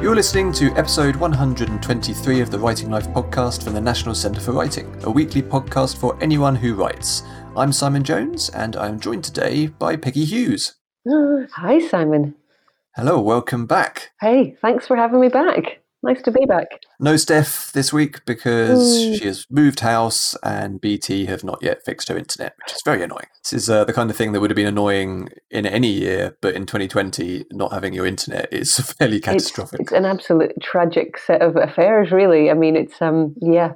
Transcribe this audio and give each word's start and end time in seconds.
You're 0.00 0.14
listening 0.14 0.50
to 0.54 0.72
episode 0.78 1.14
123 1.16 2.40
of 2.40 2.50
the 2.50 2.58
Writing 2.58 2.88
Life 2.88 3.06
podcast 3.08 3.62
from 3.62 3.74
the 3.74 3.82
National 3.82 4.14
Centre 4.14 4.40
for 4.40 4.52
Writing, 4.52 4.90
a 5.02 5.10
weekly 5.10 5.42
podcast 5.42 5.98
for 5.98 6.16
anyone 6.22 6.56
who 6.56 6.74
writes. 6.74 7.22
I'm 7.54 7.70
Simon 7.70 8.02
Jones, 8.02 8.48
and 8.48 8.76
I'm 8.76 8.98
joined 8.98 9.24
today 9.24 9.66
by 9.66 9.96
Peggy 9.96 10.24
Hughes. 10.24 10.76
hi, 11.06 11.86
Simon. 11.86 12.34
Hello, 12.96 13.20
welcome 13.20 13.66
back. 13.66 14.12
Hey, 14.22 14.56
thanks 14.62 14.86
for 14.86 14.96
having 14.96 15.20
me 15.20 15.28
back. 15.28 15.79
Nice 16.02 16.22
to 16.22 16.30
be 16.30 16.46
back. 16.46 16.66
No 16.98 17.16
Steph 17.16 17.72
this 17.72 17.92
week 17.92 18.24
because 18.24 18.80
mm. 18.80 19.18
she 19.18 19.24
has 19.26 19.46
moved 19.50 19.80
house 19.80 20.34
and 20.42 20.80
BT 20.80 21.26
have 21.26 21.44
not 21.44 21.58
yet 21.62 21.84
fixed 21.84 22.08
her 22.08 22.16
internet, 22.16 22.54
which 22.56 22.74
is 22.74 22.80
very 22.86 23.02
annoying. 23.02 23.26
This 23.42 23.52
is 23.52 23.70
uh, 23.70 23.84
the 23.84 23.92
kind 23.92 24.10
of 24.10 24.16
thing 24.16 24.32
that 24.32 24.40
would 24.40 24.50
have 24.50 24.56
been 24.56 24.66
annoying 24.66 25.28
in 25.50 25.66
any 25.66 25.88
year, 25.88 26.36
but 26.40 26.54
in 26.54 26.64
2020, 26.64 27.44
not 27.52 27.72
having 27.72 27.92
your 27.92 28.06
internet 28.06 28.48
is 28.50 28.76
fairly 28.98 29.20
catastrophic. 29.20 29.80
It's, 29.80 29.92
it's 29.92 29.98
an 29.98 30.06
absolute 30.06 30.52
tragic 30.62 31.18
set 31.18 31.42
of 31.42 31.56
affairs, 31.56 32.10
really. 32.12 32.50
I 32.50 32.54
mean, 32.54 32.76
it's 32.76 33.00
um, 33.02 33.34
yeah, 33.42 33.72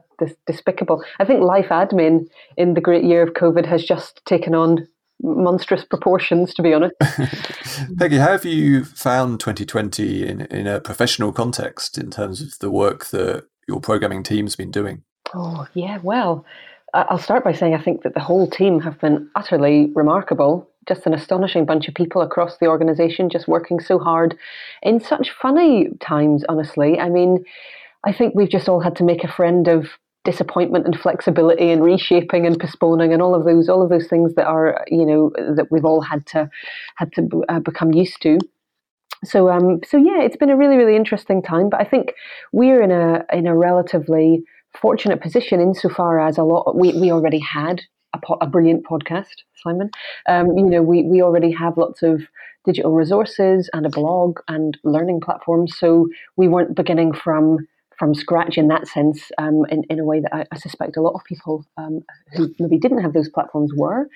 despicable. 0.46 1.04
I 1.20 1.26
think 1.26 1.42
life 1.42 1.68
admin 1.68 2.26
in 2.56 2.72
the 2.72 2.80
great 2.80 3.04
year 3.04 3.22
of 3.22 3.34
COVID 3.34 3.66
has 3.66 3.84
just 3.84 4.24
taken 4.24 4.54
on 4.54 4.86
monstrous 5.24 5.84
proportions, 5.84 6.54
to 6.54 6.62
be 6.62 6.74
honest. 6.74 6.94
Peggy, 7.98 8.18
how 8.18 8.32
have 8.32 8.44
you 8.44 8.84
found 8.84 9.40
2020 9.40 10.26
in, 10.26 10.42
in 10.42 10.66
a 10.66 10.80
professional 10.80 11.32
context 11.32 11.98
in 11.98 12.10
terms 12.10 12.40
of 12.40 12.58
the 12.58 12.70
work 12.70 13.06
that 13.06 13.46
your 13.66 13.80
programming 13.80 14.22
team's 14.22 14.54
been 14.54 14.70
doing? 14.70 15.02
Oh, 15.34 15.66
yeah, 15.74 15.98
well, 16.02 16.44
I'll 16.92 17.18
start 17.18 17.42
by 17.42 17.52
saying 17.52 17.74
I 17.74 17.82
think 17.82 18.02
that 18.02 18.14
the 18.14 18.20
whole 18.20 18.48
team 18.48 18.80
have 18.80 19.00
been 19.00 19.28
utterly 19.34 19.90
remarkable. 19.94 20.68
Just 20.86 21.06
an 21.06 21.14
astonishing 21.14 21.64
bunch 21.64 21.88
of 21.88 21.94
people 21.94 22.22
across 22.22 22.58
the 22.58 22.66
organisation, 22.66 23.30
just 23.30 23.48
working 23.48 23.80
so 23.80 23.98
hard 23.98 24.36
in 24.82 25.00
such 25.00 25.30
funny 25.30 25.88
times, 26.00 26.44
honestly. 26.48 27.00
I 27.00 27.08
mean, 27.08 27.44
I 28.04 28.12
think 28.12 28.34
we've 28.34 28.50
just 28.50 28.68
all 28.68 28.80
had 28.80 28.94
to 28.96 29.04
make 29.04 29.24
a 29.24 29.32
friend 29.32 29.66
of 29.66 29.88
disappointment 30.24 30.86
and 30.86 30.98
flexibility 30.98 31.70
and 31.70 31.82
reshaping 31.82 32.46
and 32.46 32.58
postponing 32.58 33.12
and 33.12 33.20
all 33.22 33.34
of 33.34 33.44
those 33.44 33.68
all 33.68 33.82
of 33.82 33.90
those 33.90 34.08
things 34.08 34.34
that 34.34 34.46
are 34.46 34.84
you 34.88 35.04
know 35.04 35.30
that 35.54 35.66
we've 35.70 35.84
all 35.84 36.00
had 36.00 36.26
to 36.26 36.48
had 36.96 37.12
to 37.12 37.44
uh, 37.48 37.60
become 37.60 37.92
used 37.92 38.20
to. 38.22 38.38
So 39.24 39.50
um 39.50 39.80
so 39.86 39.96
yeah 39.96 40.20
it's 40.22 40.36
been 40.36 40.50
a 40.50 40.56
really 40.56 40.76
really 40.76 40.96
interesting 40.96 41.40
time 41.42 41.70
but 41.70 41.80
i 41.80 41.84
think 41.84 42.12
we're 42.52 42.82
in 42.82 42.90
a 42.90 43.24
in 43.32 43.46
a 43.46 43.56
relatively 43.56 44.42
fortunate 44.78 45.22
position 45.22 45.60
insofar 45.60 46.20
as 46.20 46.36
a 46.36 46.42
lot 46.42 46.76
we, 46.76 46.92
we 47.00 47.10
already 47.10 47.38
had 47.38 47.80
a, 48.12 48.18
po- 48.18 48.38
a 48.40 48.46
brilliant 48.46 48.84
podcast 48.84 49.44
simon. 49.62 49.90
Um, 50.28 50.58
you 50.58 50.66
know 50.66 50.82
we 50.82 51.04
we 51.04 51.22
already 51.22 51.52
have 51.52 51.78
lots 51.78 52.02
of 52.02 52.22
digital 52.66 52.92
resources 52.92 53.70
and 53.72 53.86
a 53.86 53.90
blog 53.90 54.40
and 54.48 54.76
learning 54.84 55.20
platforms 55.20 55.76
so 55.78 56.08
we 56.36 56.48
weren't 56.48 56.74
beginning 56.74 57.12
from 57.12 57.66
from 57.98 58.14
scratch 58.14 58.58
in 58.58 58.68
that 58.68 58.86
sense, 58.88 59.30
um, 59.38 59.64
in, 59.70 59.84
in 59.90 59.98
a 59.98 60.04
way 60.04 60.20
that 60.20 60.34
I, 60.34 60.44
I 60.52 60.58
suspect 60.58 60.96
a 60.96 61.02
lot 61.02 61.14
of 61.14 61.24
people 61.24 61.64
um, 61.76 62.04
who 62.34 62.52
maybe 62.58 62.78
didn't 62.78 63.02
have 63.02 63.12
those 63.12 63.28
platforms 63.28 63.72
were. 63.74 64.08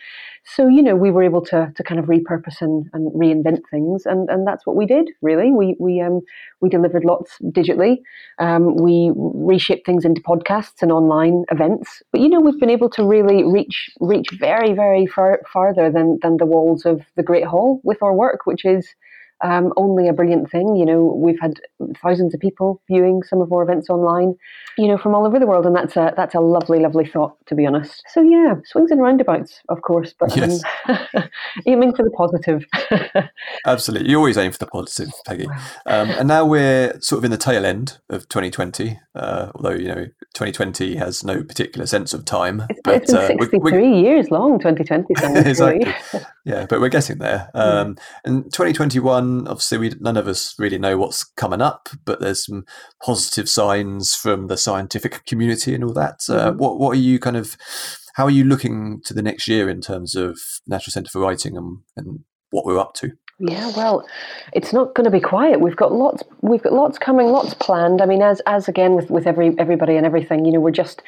So, 0.45 0.67
you 0.69 0.83
know, 0.83 0.97
we 0.97 1.11
were 1.11 1.23
able 1.23 1.45
to, 1.47 1.73
to 1.75 1.83
kind 1.83 2.01
of 2.01 2.07
repurpose 2.07 2.61
and, 2.61 2.89
and 2.93 3.13
reinvent 3.13 3.63
things. 3.71 4.07
And, 4.07 4.29
and 4.31 4.47
that's 4.47 4.67
what 4.67 4.77
we 4.77 4.87
did, 4.87 5.11
really. 5.23 5.53
We, 5.53 5.77
we, 5.79 6.01
um, 6.01 6.21
we 6.61 6.69
delivered 6.69 7.05
lots 7.05 7.37
digitally. 7.43 7.99
Um, 8.39 8.77
we 8.77 9.13
reshaped 9.15 9.87
things 9.87 10.05
into 10.05 10.21
podcasts 10.23 10.83
and 10.83 10.91
online 10.91 11.45
events. 11.51 12.03
But, 12.13 12.21
you 12.21 12.29
know, 12.29 12.41
we've 12.41 12.61
been 12.61 12.71
able 12.71 12.91
to 12.91 13.05
really 13.05 13.45
reach, 13.45 13.91
reach 14.01 14.29
very, 14.39 14.73
very 14.73 15.07
far 15.07 15.41
farther 15.53 15.91
than, 15.91 16.19
than 16.23 16.39
the 16.39 16.47
walls 16.47 16.85
of 16.85 17.03
the 17.17 17.23
Great 17.23 17.45
Hall 17.45 17.81
with 17.85 18.03
our 18.03 18.15
work, 18.15 18.47
which 18.47 18.65
is 18.65 18.89
um, 19.43 19.73
only 19.77 20.09
a 20.09 20.13
brilliant 20.13 20.51
thing. 20.51 20.77
You 20.77 20.85
know, 20.85 21.05
we've 21.05 21.39
had 21.41 21.61
thousands 22.03 22.35
of 22.35 22.41
people 22.41 22.81
viewing 22.89 23.23
some 23.23 23.41
of 23.41 23.53
our 23.53 23.63
events 23.63 23.89
online, 23.89 24.35
you 24.77 24.89
know, 24.89 24.99
from 24.99 25.15
all 25.15 25.27
over 25.27 25.39
the 25.39 25.47
world, 25.47 25.67
and 25.67 25.75
that's 25.75 25.97
a 25.97 26.13
that's 26.17 26.35
a 26.35 26.41
lovely, 26.41 26.81
lovely 26.81 27.07
thought, 27.07 27.37
to 27.47 27.55
be 27.55 27.67
honest. 27.67 28.03
So 28.13 28.21
yeah, 28.21 28.55
swings 28.65 28.91
and 28.91 29.01
roundabouts, 29.01 29.61
of 29.69 29.83
course, 29.83 30.15
but 30.19 30.35
yes. 30.37 30.61
um, 30.89 31.25
aiming 31.67 31.95
for 31.95 32.03
the 32.03 32.11
positive. 32.11 32.65
Absolutely, 33.67 34.11
you 34.11 34.17
always 34.17 34.39
aim 34.39 34.53
for 34.53 34.59
the 34.59 34.67
positive, 34.67 35.13
Peggy. 35.27 35.47
Um, 35.87 36.11
and 36.11 36.29
now 36.29 36.45
we're 36.45 36.99
sort 37.01 37.19
of 37.19 37.25
in 37.25 37.31
the 37.31 37.37
tail 37.37 37.65
end 37.65 37.99
of 38.09 38.29
2020, 38.29 38.99
uh, 39.19 39.51
although 39.55 39.75
you 39.75 39.89
know 39.89 40.07
2020 40.35 40.97
has 40.97 41.25
no 41.25 41.43
particular 41.43 41.87
sense 41.87 42.15
of 42.15 42.25
time. 42.25 42.65
It's, 42.71 42.81
but, 42.85 42.95
it's 43.03 43.13
been 43.13 43.39
63 43.39 43.59
uh, 43.59 43.61
we, 43.63 43.73
we, 43.73 44.01
years 44.01 44.31
long, 44.31 44.59
2020. 44.59 45.07
exactly. 45.49 45.95
yeah, 46.45 46.67
but 46.69 46.81
we're 46.81 46.89
getting 46.89 47.19
there. 47.19 47.51
Um, 47.59 47.97
yeah. 47.97 48.31
And 48.31 48.45
2021 48.45 49.49
obviously, 49.49 49.79
we 49.79 49.93
none 49.99 50.17
of 50.17 50.29
us 50.29 50.55
really 50.59 50.79
know 50.79 50.97
what's 50.97 51.25
coming 51.25 51.61
up, 51.61 51.89
but 52.05 52.21
there's 52.21 52.45
some 52.45 52.65
positive 53.03 53.49
signs 53.49 54.15
from 54.15 54.47
the 54.47 54.57
scientific 54.57 55.25
community 55.27 55.75
and 55.75 55.83
all 55.83 55.93
that. 55.95 56.21
Uh, 56.29 56.51
mm-hmm. 56.51 56.59
what 56.59 56.79
what 56.79 56.91
are 56.91 57.01
you 57.01 57.19
kind 57.19 57.37
of? 57.37 57.57
How 58.15 58.25
are 58.25 58.31
you 58.31 58.45
looking 58.45 59.01
to 59.07 59.15
the 59.15 59.23
next 59.23 59.49
year 59.49 59.69
in 59.69 59.81
terms 59.81 60.15
of 60.15 60.39
National 60.67 60.93
Centre 60.93 61.11
for 61.11 61.21
Writing 61.21 61.57
and, 61.57 61.79
and 61.97 62.21
what 62.51 62.65
we're 62.65 62.79
up 62.79 62.95
to? 62.95 63.13
Yeah, 63.41 63.71
well, 63.77 64.07
it's 64.53 64.73
not 64.73 64.95
going 64.95 65.05
to 65.05 65.11
be 65.11 65.21
quiet. 65.21 65.61
We've 65.61 65.77
got 65.77 65.93
lots. 65.93 66.25
We've 66.41 66.63
got 66.63 66.73
lots 66.73 66.99
coming, 66.99 67.29
lots 67.29 67.55
planned. 67.55 68.03
I 68.03 68.07
mean, 68.07 68.21
as 68.21 68.41
as 68.47 68.69
again 68.69 68.95
with 68.95 69.11
with 69.11 69.29
every 69.29 69.55
everybody 69.59 69.97
and 69.97 70.05
everything, 70.05 70.45
you 70.45 70.53
know, 70.53 70.61
we're 70.61 70.73
just 70.73 71.03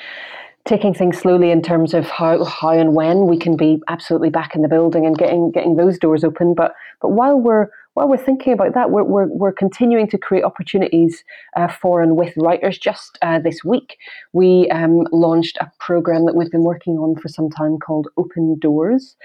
taking 0.65 0.95
things 0.95 1.19
slowly 1.19 1.51
in 1.51 1.61
terms 1.61 1.93
of 1.93 2.09
how 2.09 2.45
how 2.45 2.71
and 2.71 2.95
when 2.95 3.27
we 3.27 3.37
can 3.37 3.57
be 3.57 3.83
absolutely 3.89 4.31
back 4.31 4.55
in 4.55 4.63
the 4.63 4.69
building 4.69 5.07
and 5.07 5.19
getting 5.19 5.51
getting 5.51 5.75
those 5.75 5.99
doors 5.99 6.23
open. 6.23 6.55
But 6.55 6.75
but 7.03 7.11
while 7.11 7.37
we're 7.37 7.69
while 7.95 8.09
we're 8.09 8.17
thinking 8.17 8.53
about 8.53 8.75
that, 8.75 8.91
we're, 8.91 9.03
we're, 9.03 9.27
we're 9.27 9.53
continuing 9.53 10.09
to 10.09 10.19
create 10.19 10.45
opportunities 10.45 11.25
uh, 11.57 11.67
for 11.69 12.03
and 12.03 12.17
with 12.17 12.33
writers. 12.37 12.79
Just 12.79 13.19
uh, 13.21 13.41
this 13.41 13.65
week, 13.65 13.99
we 14.33 14.71
um, 14.71 15.07
launched 15.11 15.59
a 15.61 15.71
program 15.81 16.25
that 16.27 16.37
we've 16.37 16.51
been 16.51 16.63
working 16.63 16.99
on 16.99 17.17
for 17.17 17.29
some 17.29 17.51
time 17.51 17.79
called 17.79 18.09
Open 18.17 18.59
Doors. 18.59 19.17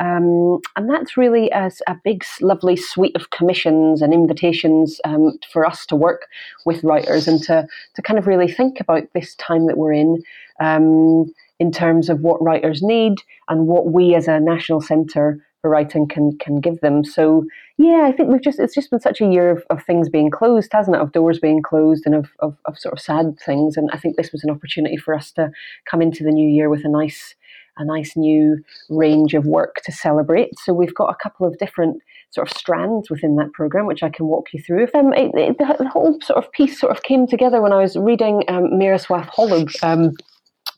Um, 0.00 0.60
and 0.76 0.88
that's 0.88 1.16
really 1.16 1.50
a, 1.50 1.70
a, 1.86 1.96
big, 2.02 2.24
lovely 2.40 2.76
suite 2.76 3.14
of 3.14 3.30
commissions 3.30 4.00
and 4.00 4.14
invitations 4.14 5.00
um, 5.04 5.38
for 5.52 5.66
us 5.66 5.84
to 5.86 5.96
work 5.96 6.26
with 6.64 6.82
writers 6.82 7.28
and 7.28 7.42
to, 7.44 7.66
to 7.94 8.02
kind 8.02 8.18
of 8.18 8.26
really 8.26 8.50
think 8.50 8.80
about 8.80 9.04
this 9.12 9.34
time 9.36 9.66
that 9.66 9.76
we're 9.76 9.92
in 9.92 10.22
um, 10.60 11.32
in 11.60 11.70
terms 11.70 12.08
of 12.08 12.20
what 12.20 12.42
writers 12.42 12.82
need 12.82 13.18
and 13.48 13.66
what 13.66 13.92
we 13.92 14.14
as 14.14 14.28
a 14.28 14.40
national 14.40 14.80
centre 14.80 15.44
writing 15.68 16.06
can 16.08 16.36
can 16.38 16.60
give 16.60 16.80
them. 16.80 17.04
So 17.04 17.44
yeah, 17.76 18.04
I 18.04 18.12
think 18.12 18.30
we've 18.30 18.42
just 18.42 18.58
it's 18.58 18.74
just 18.74 18.90
been 18.90 19.00
such 19.00 19.20
a 19.20 19.26
year 19.26 19.50
of, 19.50 19.64
of 19.70 19.82
things 19.82 20.08
being 20.08 20.30
closed, 20.30 20.72
hasn't 20.72 20.96
it? 20.96 21.02
Of 21.02 21.12
doors 21.12 21.38
being 21.38 21.62
closed 21.62 22.04
and 22.06 22.14
of, 22.14 22.30
of, 22.40 22.56
of 22.66 22.78
sort 22.78 22.92
of 22.94 23.00
sad 23.00 23.38
things. 23.44 23.76
And 23.76 23.90
I 23.92 23.98
think 23.98 24.16
this 24.16 24.32
was 24.32 24.44
an 24.44 24.50
opportunity 24.50 24.96
for 24.96 25.14
us 25.14 25.32
to 25.32 25.50
come 25.90 26.00
into 26.00 26.24
the 26.24 26.30
new 26.30 26.48
year 26.48 26.68
with 26.68 26.84
a 26.84 26.88
nice 26.88 27.34
a 27.76 27.84
nice 27.84 28.16
new 28.16 28.62
range 28.88 29.34
of 29.34 29.46
work 29.46 29.76
to 29.84 29.92
celebrate. 29.92 30.58
So 30.60 30.72
we've 30.72 30.94
got 30.94 31.10
a 31.10 31.16
couple 31.22 31.46
of 31.46 31.58
different 31.58 32.02
sort 32.30 32.48
of 32.48 32.56
strands 32.56 33.10
within 33.10 33.36
that 33.36 33.52
program, 33.52 33.86
which 33.86 34.02
I 34.02 34.10
can 34.10 34.26
walk 34.26 34.52
you 34.52 34.60
through. 34.62 34.88
Um, 34.94 35.12
it, 35.12 35.32
it, 35.34 35.58
the 35.58 35.88
whole 35.88 36.18
sort 36.22 36.44
of 36.44 36.50
piece 36.52 36.80
sort 36.80 36.96
of 36.96 37.02
came 37.02 37.26
together 37.26 37.60
when 37.60 37.72
I 37.72 37.82
was 37.82 37.96
reading 37.96 38.42
um, 38.48 38.78
Miroslav 38.78 39.26
Holub, 39.26 39.72
um, 39.82 40.12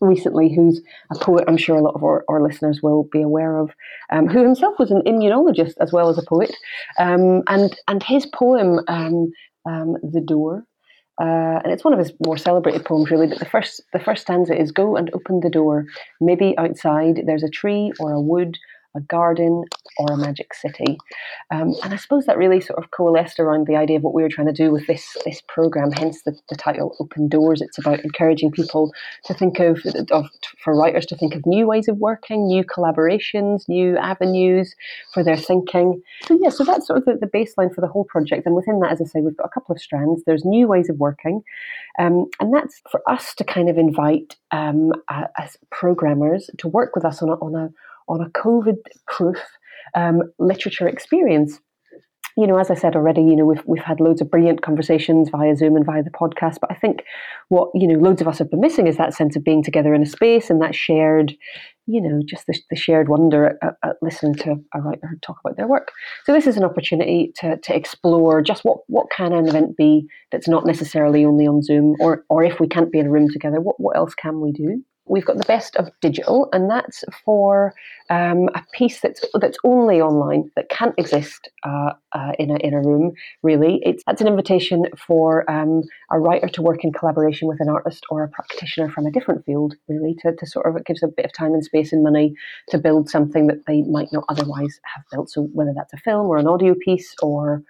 recently, 0.00 0.54
who's 0.54 0.80
a 1.10 1.18
poet 1.18 1.44
I'm 1.48 1.56
sure 1.56 1.76
a 1.76 1.82
lot 1.82 1.94
of 1.94 2.02
our, 2.02 2.24
our 2.28 2.42
listeners 2.42 2.80
will 2.82 3.08
be 3.12 3.22
aware 3.22 3.58
of, 3.58 3.70
um, 4.10 4.26
who 4.28 4.42
himself 4.42 4.74
was 4.78 4.90
an 4.90 5.02
immunologist 5.06 5.74
as 5.80 5.92
well 5.92 6.08
as 6.08 6.18
a 6.18 6.22
poet. 6.22 6.54
Um, 6.98 7.42
and, 7.48 7.76
and 7.88 8.02
his 8.02 8.26
poem, 8.26 8.80
um, 8.88 9.30
um, 9.64 9.96
The 10.02 10.20
Door, 10.20 10.64
uh, 11.20 11.60
and 11.64 11.72
it's 11.72 11.84
one 11.84 11.94
of 11.94 11.98
his 11.98 12.12
more 12.24 12.36
celebrated 12.36 12.84
poems, 12.84 13.10
really. 13.10 13.26
But 13.26 13.38
the 13.38 13.46
first, 13.46 13.82
the 13.92 13.98
first 13.98 14.22
stanza 14.22 14.54
is 14.54 14.70
"Go 14.70 14.96
and 14.96 15.10
open 15.14 15.40
the 15.40 15.48
door. 15.48 15.86
Maybe 16.20 16.56
outside 16.58 17.22
there's 17.24 17.42
a 17.42 17.48
tree 17.48 17.90
or 17.98 18.12
a 18.12 18.20
wood 18.20 18.58
a 18.96 19.00
garden, 19.00 19.64
or 19.98 20.12
a 20.12 20.16
magic 20.16 20.54
city. 20.54 20.98
Um, 21.50 21.74
and 21.82 21.92
I 21.92 21.96
suppose 21.96 22.26
that 22.26 22.38
really 22.38 22.60
sort 22.60 22.82
of 22.82 22.90
coalesced 22.90 23.38
around 23.38 23.66
the 23.66 23.76
idea 23.76 23.96
of 23.96 24.02
what 24.02 24.14
we 24.14 24.22
were 24.22 24.28
trying 24.28 24.46
to 24.48 24.52
do 24.52 24.70
with 24.70 24.86
this 24.86 25.16
this 25.24 25.42
program. 25.48 25.92
Hence 25.92 26.22
the, 26.22 26.36
the 26.48 26.56
title 26.56 26.96
"Open 27.00 27.28
Doors." 27.28 27.60
It's 27.60 27.78
about 27.78 28.00
encouraging 28.00 28.50
people 28.50 28.92
to 29.24 29.34
think 29.34 29.60
of, 29.60 29.80
of 30.10 30.28
for 30.62 30.76
writers 30.76 31.06
to 31.06 31.16
think 31.16 31.34
of 31.34 31.46
new 31.46 31.66
ways 31.66 31.88
of 31.88 31.98
working, 31.98 32.46
new 32.46 32.64
collaborations, 32.64 33.68
new 33.68 33.96
avenues 33.96 34.74
for 35.12 35.22
their 35.22 35.36
thinking. 35.36 36.02
So 36.24 36.38
yeah, 36.42 36.50
so 36.50 36.64
that's 36.64 36.86
sort 36.86 36.98
of 37.00 37.04
the, 37.04 37.18
the 37.20 37.26
baseline 37.26 37.74
for 37.74 37.80
the 37.80 37.88
whole 37.88 38.04
project. 38.04 38.46
And 38.46 38.54
within 38.54 38.80
that, 38.80 38.92
as 38.92 39.00
I 39.00 39.04
say, 39.04 39.20
we've 39.20 39.36
got 39.36 39.46
a 39.46 39.50
couple 39.50 39.74
of 39.74 39.80
strands. 39.80 40.22
There's 40.24 40.44
new 40.44 40.66
ways 40.66 40.88
of 40.88 40.98
working, 40.98 41.42
um, 41.98 42.26
and 42.40 42.52
that's 42.52 42.82
for 42.90 43.02
us 43.08 43.34
to 43.36 43.44
kind 43.44 43.68
of 43.68 43.78
invite 43.78 44.36
um, 44.50 44.92
as 45.38 45.56
programmers 45.70 46.50
to 46.58 46.68
work 46.68 46.94
with 46.94 47.04
us 47.04 47.22
on 47.22 47.28
a, 47.28 47.34
on 47.34 47.54
a 47.54 47.70
on 48.08 48.20
a 48.20 48.30
COVID 48.30 48.76
proof 49.06 49.38
um, 49.94 50.22
literature 50.38 50.88
experience. 50.88 51.60
You 52.38 52.46
know, 52.46 52.58
as 52.58 52.70
I 52.70 52.74
said 52.74 52.96
already, 52.96 53.22
you 53.22 53.34
know, 53.34 53.46
we've, 53.46 53.62
we've 53.64 53.82
had 53.82 53.98
loads 53.98 54.20
of 54.20 54.30
brilliant 54.30 54.60
conversations 54.60 55.30
via 55.30 55.56
Zoom 55.56 55.74
and 55.74 55.86
via 55.86 56.02
the 56.02 56.10
podcast. 56.10 56.58
But 56.60 56.70
I 56.70 56.74
think 56.74 57.02
what, 57.48 57.70
you 57.74 57.88
know, 57.88 57.98
loads 57.98 58.20
of 58.20 58.28
us 58.28 58.38
have 58.38 58.50
been 58.50 58.60
missing 58.60 58.86
is 58.86 58.98
that 58.98 59.14
sense 59.14 59.36
of 59.36 59.44
being 59.44 59.62
together 59.62 59.94
in 59.94 60.02
a 60.02 60.06
space 60.06 60.50
and 60.50 60.60
that 60.60 60.74
shared 60.74 61.34
you 61.86 62.00
know, 62.00 62.20
just 62.26 62.46
the, 62.46 62.58
the 62.70 62.76
shared 62.76 63.08
wonder 63.08 63.58
at, 63.62 63.74
at, 63.84 63.96
listening 64.02 64.34
to 64.34 64.56
a 64.74 64.80
writer 64.80 65.16
talk 65.22 65.38
about 65.44 65.56
their 65.56 65.68
work. 65.68 65.92
So 66.24 66.32
this 66.32 66.46
is 66.46 66.56
an 66.56 66.64
opportunity 66.64 67.32
to, 67.36 67.56
to 67.58 67.76
explore 67.76 68.42
just 68.42 68.64
what, 68.64 68.78
what 68.88 69.06
can 69.10 69.32
an 69.32 69.48
event 69.48 69.76
be 69.76 70.08
that's 70.32 70.48
not 70.48 70.66
necessarily 70.66 71.24
only 71.24 71.46
on 71.46 71.62
Zoom, 71.62 71.94
or, 72.00 72.24
or 72.28 72.42
if 72.42 72.58
we 72.58 72.66
can't 72.66 72.90
be 72.90 72.98
in 72.98 73.06
a 73.06 73.10
room 73.10 73.28
together, 73.30 73.60
what, 73.60 73.78
what 73.78 73.96
else 73.96 74.14
can 74.14 74.40
we 74.40 74.50
do? 74.50 74.82
We've 75.06 75.24
got 75.24 75.36
the 75.36 75.44
best 75.46 75.76
of 75.76 75.90
digital, 76.00 76.48
and 76.52 76.70
that's 76.70 77.04
for 77.24 77.74
um, 78.10 78.48
a 78.54 78.62
piece 78.72 79.00
that's 79.00 79.24
that's 79.40 79.58
only 79.64 80.00
online 80.00 80.50
that 80.56 80.68
can't 80.68 80.94
exist 80.98 81.48
uh, 81.64 81.92
uh, 82.12 82.32
in 82.38 82.50
a 82.50 82.56
in 82.56 82.74
a 82.74 82.80
room. 82.80 83.12
Really, 83.42 83.80
it's 83.84 84.02
that's 84.06 84.20
an 84.20 84.28
invitation 84.28 84.86
for 84.96 85.48
um, 85.50 85.82
a 86.10 86.18
writer 86.18 86.48
to 86.48 86.62
work 86.62 86.84
in 86.84 86.92
collaboration 86.92 87.48
with 87.48 87.60
an 87.60 87.68
artist 87.68 88.04
or 88.10 88.24
a 88.24 88.28
practitioner 88.28 88.90
from 88.90 89.06
a 89.06 89.10
different 89.10 89.44
field. 89.44 89.74
Really, 89.88 90.14
to, 90.22 90.34
to 90.34 90.46
sort 90.46 90.66
of 90.66 90.76
it 90.76 90.86
gives 90.86 91.02
a 91.02 91.08
bit 91.08 91.24
of 91.24 91.32
time 91.32 91.54
and 91.54 91.64
space 91.64 91.92
and 91.92 92.02
money 92.02 92.34
to 92.68 92.78
build 92.78 93.08
something 93.08 93.46
that 93.46 93.66
they 93.66 93.82
might 93.82 94.12
not 94.12 94.24
otherwise 94.28 94.80
have 94.94 95.04
built. 95.12 95.30
So 95.30 95.42
whether 95.52 95.72
that's 95.74 95.92
a 95.92 95.98
film 95.98 96.26
or 96.26 96.38
an 96.38 96.48
audio 96.48 96.74
piece 96.74 97.14
or 97.22 97.62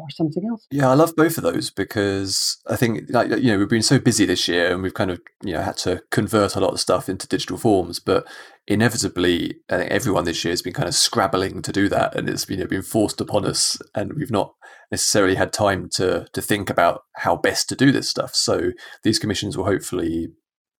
or 0.00 0.10
something 0.10 0.46
else. 0.48 0.66
Yeah, 0.70 0.88
I 0.90 0.94
love 0.94 1.14
both 1.16 1.36
of 1.36 1.44
those 1.44 1.70
because 1.70 2.58
I 2.66 2.76
think 2.76 3.04
like 3.10 3.30
you 3.30 3.52
know 3.52 3.58
we've 3.58 3.68
been 3.68 3.82
so 3.82 3.98
busy 3.98 4.24
this 4.24 4.48
year 4.48 4.72
and 4.72 4.82
we've 4.82 4.94
kind 4.94 5.10
of 5.10 5.20
you 5.42 5.54
know 5.54 5.62
had 5.62 5.76
to 5.78 6.02
convert 6.10 6.56
a 6.56 6.60
lot 6.60 6.72
of 6.72 6.80
stuff 6.80 7.08
into 7.08 7.28
digital 7.28 7.58
forms, 7.58 7.98
but 7.98 8.26
inevitably 8.66 9.56
I 9.70 9.78
think 9.78 9.90
everyone 9.90 10.24
this 10.24 10.44
year 10.44 10.52
has 10.52 10.62
been 10.62 10.72
kind 10.74 10.88
of 10.88 10.94
scrabbling 10.94 11.62
to 11.62 11.72
do 11.72 11.88
that 11.88 12.14
and 12.14 12.28
it's 12.28 12.48
you 12.48 12.56
know 12.56 12.66
been 12.66 12.82
forced 12.82 13.20
upon 13.20 13.44
us 13.44 13.78
and 13.94 14.12
we've 14.14 14.30
not 14.30 14.54
necessarily 14.90 15.34
had 15.34 15.52
time 15.52 15.88
to 15.94 16.26
to 16.32 16.42
think 16.42 16.70
about 16.70 17.02
how 17.16 17.36
best 17.36 17.68
to 17.68 17.76
do 17.76 17.92
this 17.92 18.08
stuff. 18.08 18.34
So 18.34 18.72
these 19.02 19.18
commissions 19.18 19.56
will 19.56 19.64
hopefully 19.64 20.28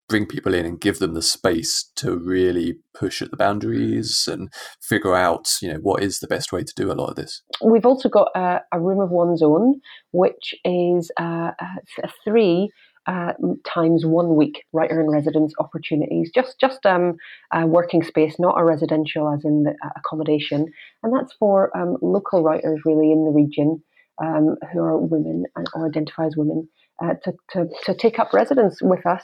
bring 0.09 0.25
people 0.25 0.53
in 0.53 0.65
and 0.65 0.81
give 0.81 0.99
them 0.99 1.13
the 1.13 1.21
space 1.21 1.89
to 1.95 2.17
really 2.17 2.77
push 2.93 3.21
at 3.21 3.31
the 3.31 3.37
boundaries 3.37 4.27
and 4.29 4.51
figure 4.81 5.15
out 5.15 5.47
you 5.61 5.71
know 5.71 5.79
what 5.79 6.03
is 6.03 6.19
the 6.19 6.27
best 6.27 6.51
way 6.51 6.63
to 6.63 6.73
do 6.75 6.91
a 6.91 6.93
lot 6.93 7.09
of 7.09 7.15
this. 7.15 7.41
We've 7.63 7.85
also 7.85 8.09
got 8.09 8.29
a, 8.35 8.61
a 8.73 8.79
room 8.79 8.99
of 8.99 9.11
one's 9.11 9.41
own 9.41 9.79
which 10.11 10.53
is 10.65 11.11
uh, 11.19 11.51
a 11.61 12.09
three 12.25 12.69
uh, 13.07 13.33
times 13.65 14.05
one 14.05 14.35
week 14.35 14.63
writer 14.73 14.99
in 14.99 15.09
residence 15.09 15.53
opportunities. 15.59 16.31
Just 16.33 16.59
just 16.59 16.85
um, 16.85 17.15
a 17.53 17.65
working 17.65 18.03
space 18.03 18.35
not 18.39 18.59
a 18.59 18.63
residential 18.63 19.33
as 19.33 19.45
in 19.45 19.63
the 19.63 19.71
uh, 19.71 19.89
accommodation. 19.97 20.65
And 21.03 21.13
that's 21.15 21.33
for 21.39 21.75
um, 21.77 21.97
local 22.01 22.43
writers 22.43 22.81
really 22.85 23.11
in 23.11 23.25
the 23.25 23.31
region 23.31 23.81
um, 24.21 24.55
who 24.73 24.79
are 24.79 24.97
women 24.97 25.45
and, 25.55 25.67
or 25.73 25.87
identify 25.87 26.25
as 26.25 26.35
women 26.35 26.67
uh, 27.01 27.13
to, 27.23 27.33
to, 27.51 27.65
to 27.85 27.95
take 27.95 28.19
up 28.19 28.33
residence 28.33 28.79
with 28.81 29.05
us 29.05 29.23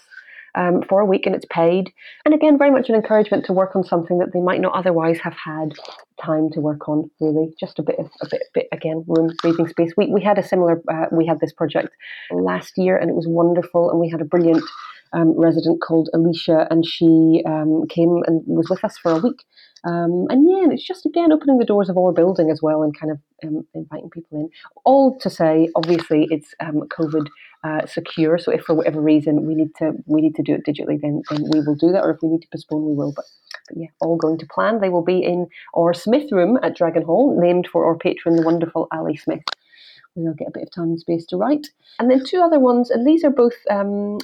um, 0.55 0.81
for 0.87 0.99
a 0.99 1.05
week 1.05 1.25
and 1.25 1.35
it's 1.35 1.45
paid. 1.49 1.91
And 2.23 2.33
again, 2.33 2.57
very 2.57 2.71
much 2.71 2.89
an 2.89 2.95
encouragement 2.95 3.45
to 3.45 3.53
work 3.53 3.75
on 3.75 3.83
something 3.83 4.17
that 4.19 4.33
they 4.33 4.39
might 4.39 4.61
not 4.61 4.73
otherwise 4.73 5.19
have 5.19 5.33
had 5.33 5.73
time 6.23 6.49
to 6.51 6.59
work 6.61 6.87
on. 6.87 7.09
Really, 7.19 7.53
just 7.59 7.79
a 7.79 7.83
bit 7.83 7.99
of 7.99 8.09
a 8.21 8.27
bit, 8.29 8.43
bit 8.53 8.67
again, 8.71 9.03
room 9.07 9.31
breathing 9.41 9.67
space. 9.67 9.93
We 9.97 10.07
we 10.07 10.23
had 10.23 10.37
a 10.37 10.43
similar 10.43 10.81
uh, 10.91 11.07
we 11.11 11.25
had 11.25 11.39
this 11.39 11.53
project 11.53 11.89
last 12.31 12.77
year 12.77 12.97
and 12.97 13.09
it 13.09 13.15
was 13.15 13.27
wonderful, 13.27 13.89
and 13.91 13.99
we 13.99 14.09
had 14.09 14.21
a 14.21 14.25
brilliant. 14.25 14.63
Um, 15.13 15.39
resident 15.39 15.81
called 15.81 16.09
Alicia, 16.13 16.67
and 16.69 16.85
she 16.85 17.41
um, 17.45 17.87
came 17.87 18.23
and 18.25 18.41
was 18.47 18.69
with 18.69 18.83
us 18.83 18.97
for 18.97 19.11
a 19.11 19.19
week. 19.19 19.45
Um, 19.85 20.25
and 20.29 20.49
yeah, 20.49 20.63
and 20.63 20.73
it's 20.73 20.85
just 20.85 21.05
again 21.05 21.31
opening 21.31 21.59
the 21.59 21.65
doors 21.65 21.89
of 21.89 21.97
our 21.97 22.11
building 22.11 22.49
as 22.49 22.61
well 22.61 22.81
and 22.83 22.97
kind 22.97 23.11
of 23.11 23.19
um, 23.43 23.67
inviting 23.73 24.09
people 24.09 24.39
in. 24.39 24.49
All 24.83 25.17
to 25.19 25.29
say, 25.29 25.69
obviously, 25.75 26.27
it's 26.31 26.53
um, 26.59 26.81
COVID 26.89 27.27
uh, 27.63 27.85
secure. 27.85 28.37
So 28.37 28.51
if 28.51 28.63
for 28.63 28.73
whatever 28.73 29.01
reason 29.01 29.45
we 29.45 29.55
need 29.55 29.75
to 29.75 29.93
we 30.05 30.21
need 30.21 30.35
to 30.35 30.43
do 30.43 30.55
it 30.55 30.65
digitally, 30.65 30.99
then 30.99 31.21
then 31.29 31.49
we 31.51 31.61
will 31.61 31.75
do 31.75 31.91
that. 31.91 32.03
Or 32.03 32.11
if 32.11 32.17
we 32.21 32.29
need 32.29 32.41
to 32.41 32.47
postpone, 32.51 32.85
we 32.85 32.93
will. 32.93 33.13
But, 33.15 33.25
but 33.69 33.77
yeah, 33.77 33.87
all 34.01 34.17
going 34.17 34.39
to 34.39 34.47
plan. 34.47 34.81
They 34.81 34.89
will 34.89 35.03
be 35.03 35.23
in 35.23 35.47
our 35.77 35.93
Smith 35.93 36.31
room 36.31 36.59
at 36.63 36.75
Dragon 36.75 37.03
Hall, 37.03 37.39
named 37.39 37.67
for 37.71 37.85
our 37.85 37.95
patron, 37.95 38.35
the 38.35 38.43
wonderful 38.43 38.87
Ali 38.91 39.15
Smith 39.15 39.43
we'll 40.15 40.33
get 40.33 40.47
a 40.47 40.51
bit 40.51 40.63
of 40.63 40.71
time 40.71 40.85
and 40.85 40.99
space 40.99 41.25
to 41.27 41.37
write. 41.37 41.67
And 41.99 42.09
then 42.09 42.23
two 42.23 42.41
other 42.41 42.59
ones, 42.59 42.89
and 42.89 43.05
these 43.05 43.23
are 43.23 43.29
both 43.29 43.55
um, 43.69 44.19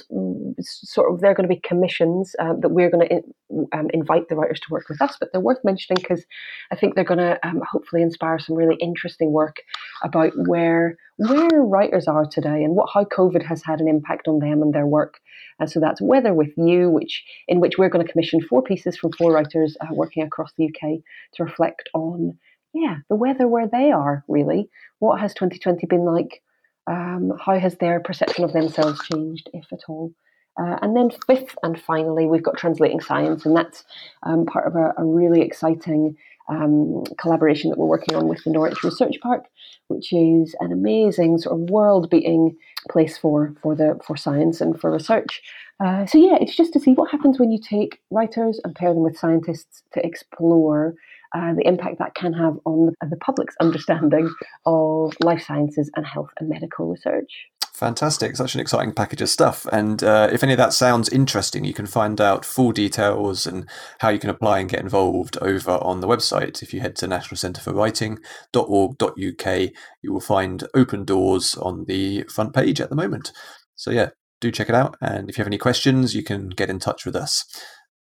sort 0.60 1.12
of, 1.12 1.20
they're 1.20 1.34
going 1.34 1.48
to 1.48 1.54
be 1.54 1.60
commissions 1.60 2.34
um, 2.38 2.60
that 2.60 2.70
we're 2.70 2.90
going 2.90 3.06
to 3.06 3.14
in, 3.14 3.68
um, 3.72 3.90
invite 3.92 4.28
the 4.28 4.36
writers 4.36 4.60
to 4.60 4.70
work 4.70 4.88
with 4.88 5.00
us, 5.02 5.16
but 5.20 5.30
they're 5.32 5.40
worth 5.40 5.62
mentioning 5.64 5.98
because 6.00 6.24
I 6.70 6.76
think 6.76 6.94
they're 6.94 7.04
going 7.04 7.18
to 7.18 7.38
um, 7.46 7.62
hopefully 7.70 8.02
inspire 8.02 8.38
some 8.38 8.56
really 8.56 8.76
interesting 8.76 9.32
work 9.32 9.56
about 10.02 10.32
where 10.36 10.96
where 11.18 11.62
writers 11.62 12.08
are 12.08 12.24
today 12.24 12.64
and 12.64 12.74
what 12.74 12.88
how 12.92 13.04
COVID 13.04 13.44
has 13.44 13.62
had 13.62 13.80
an 13.80 13.88
impact 13.88 14.28
on 14.28 14.38
them 14.38 14.62
and 14.62 14.74
their 14.74 14.86
work. 14.86 15.20
And 15.60 15.70
so 15.70 15.78
that's 15.78 16.00
Weather 16.00 16.34
with 16.34 16.52
You, 16.56 16.90
which 16.90 17.22
in 17.46 17.60
which 17.60 17.78
we're 17.78 17.90
going 17.90 18.04
to 18.04 18.10
commission 18.10 18.40
four 18.40 18.62
pieces 18.62 18.96
from 18.96 19.12
four 19.12 19.32
writers 19.32 19.76
uh, 19.80 19.88
working 19.90 20.22
across 20.22 20.52
the 20.56 20.66
UK 20.66 21.00
to 21.34 21.44
reflect 21.44 21.88
on 21.94 22.38
yeah, 22.72 22.96
the 23.08 23.16
weather 23.16 23.48
where 23.48 23.68
they 23.68 23.92
are, 23.92 24.24
really. 24.28 24.68
What 24.98 25.20
has 25.20 25.34
2020 25.34 25.86
been 25.86 26.04
like? 26.04 26.42
Um, 26.86 27.32
how 27.38 27.58
has 27.58 27.76
their 27.76 28.00
perception 28.00 28.44
of 28.44 28.52
themselves 28.52 29.00
changed, 29.12 29.50
if 29.52 29.72
at 29.72 29.82
all? 29.88 30.12
Uh, 30.60 30.78
and 30.82 30.96
then, 30.96 31.10
fifth 31.26 31.56
and 31.62 31.80
finally, 31.80 32.26
we've 32.26 32.42
got 32.42 32.58
Translating 32.58 33.00
Science, 33.00 33.46
and 33.46 33.56
that's 33.56 33.84
um, 34.24 34.44
part 34.44 34.66
of 34.66 34.76
a, 34.76 34.92
a 34.98 35.04
really 35.04 35.40
exciting 35.40 36.16
um, 36.48 37.04
collaboration 37.18 37.70
that 37.70 37.78
we're 37.78 37.86
working 37.86 38.14
on 38.16 38.28
with 38.28 38.42
the 38.44 38.50
Norwich 38.50 38.82
Research 38.82 39.16
Park, 39.22 39.44
which 39.88 40.12
is 40.12 40.54
an 40.60 40.72
amazing 40.72 41.38
sort 41.38 41.60
of 41.60 41.70
world-beating 41.70 42.56
place 42.90 43.16
for 43.16 43.54
for 43.62 43.74
the 43.74 43.98
for 44.04 44.16
science 44.16 44.60
and 44.60 44.78
for 44.78 44.90
research. 44.90 45.40
Uh, 45.82 46.04
so 46.06 46.18
yeah, 46.18 46.36
it's 46.40 46.56
just 46.56 46.72
to 46.72 46.80
see 46.80 46.92
what 46.92 47.10
happens 47.10 47.38
when 47.38 47.50
you 47.50 47.58
take 47.58 48.00
writers 48.10 48.60
and 48.64 48.74
pair 48.74 48.92
them 48.92 49.02
with 49.02 49.18
scientists 49.18 49.82
to 49.94 50.04
explore 50.04 50.94
the 51.34 51.66
impact 51.66 51.98
that 51.98 52.14
can 52.14 52.32
have 52.32 52.58
on 52.64 52.86
the, 52.86 53.06
the 53.08 53.16
public's 53.16 53.54
understanding 53.60 54.32
of 54.66 55.14
life 55.20 55.42
sciences 55.42 55.90
and 55.96 56.06
health 56.06 56.30
and 56.38 56.48
medical 56.48 56.88
research. 56.88 57.48
Fantastic. 57.72 58.36
Such 58.36 58.54
an 58.54 58.60
exciting 58.60 58.92
package 58.92 59.22
of 59.22 59.30
stuff. 59.30 59.66
And 59.72 60.04
uh, 60.04 60.28
if 60.30 60.44
any 60.44 60.52
of 60.52 60.58
that 60.58 60.72
sounds 60.72 61.08
interesting, 61.08 61.64
you 61.64 61.72
can 61.72 61.86
find 61.86 62.20
out 62.20 62.44
full 62.44 62.70
details 62.70 63.46
and 63.46 63.68
how 63.98 64.10
you 64.10 64.18
can 64.18 64.30
apply 64.30 64.60
and 64.60 64.68
get 64.68 64.80
involved 64.80 65.38
over 65.38 65.72
on 65.80 66.00
the 66.00 66.06
website. 66.06 66.62
If 66.62 66.74
you 66.74 66.80
head 66.80 66.94
to 66.96 67.08
National 67.08 67.38
Centre 67.38 67.62
for 67.62 67.72
Writing.org.uk, 67.72 69.70
you 70.02 70.12
will 70.12 70.20
find 70.20 70.64
open 70.74 71.04
doors 71.04 71.56
on 71.56 71.86
the 71.86 72.24
front 72.24 72.54
page 72.54 72.80
at 72.80 72.90
the 72.90 72.94
moment. 72.94 73.32
So, 73.74 73.90
yeah, 73.90 74.10
do 74.40 74.52
check 74.52 74.68
it 74.68 74.74
out. 74.74 74.96
And 75.00 75.30
if 75.30 75.38
you 75.38 75.42
have 75.42 75.48
any 75.48 75.58
questions, 75.58 76.14
you 76.14 76.22
can 76.22 76.50
get 76.50 76.70
in 76.70 76.78
touch 76.78 77.06
with 77.06 77.16
us. 77.16 77.44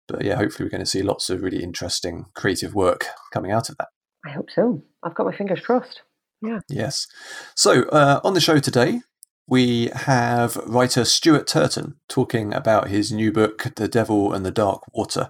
But 0.08 0.24
yeah, 0.24 0.36
hopefully 0.36 0.66
we're 0.66 0.72
going 0.72 0.84
to 0.84 0.90
see 0.90 1.04
lots 1.04 1.30
of 1.30 1.42
really 1.42 1.64
interesting 1.64 2.26
creative 2.36 2.74
work 2.74 3.06
coming 3.34 3.52
out 3.52 3.70
of 3.70 3.78
that. 3.78 3.90
I 4.26 4.32
hope 4.32 4.50
so. 4.54 4.84
I've 5.04 5.16
got 5.16 5.26
my 5.26 5.36
fingers 5.36 5.62
crossed. 5.62 6.02
Yeah. 6.42 6.60
Yes. 6.70 7.08
So 7.56 7.84
uh, 7.90 8.20
on 8.24 8.34
the 8.34 8.42
show 8.42 8.60
today, 8.60 9.02
we 9.48 9.90
have 9.94 10.56
writer 10.58 11.06
Stuart 11.06 11.48
Turton 11.48 11.96
talking 12.08 12.54
about 12.54 12.88
his 12.88 13.12
new 13.12 13.32
book, 13.32 13.68
The 13.76 13.88
Devil 13.88 14.34
and 14.34 14.46
the 14.46 14.52
Dark 14.52 14.84
Water. 14.94 15.30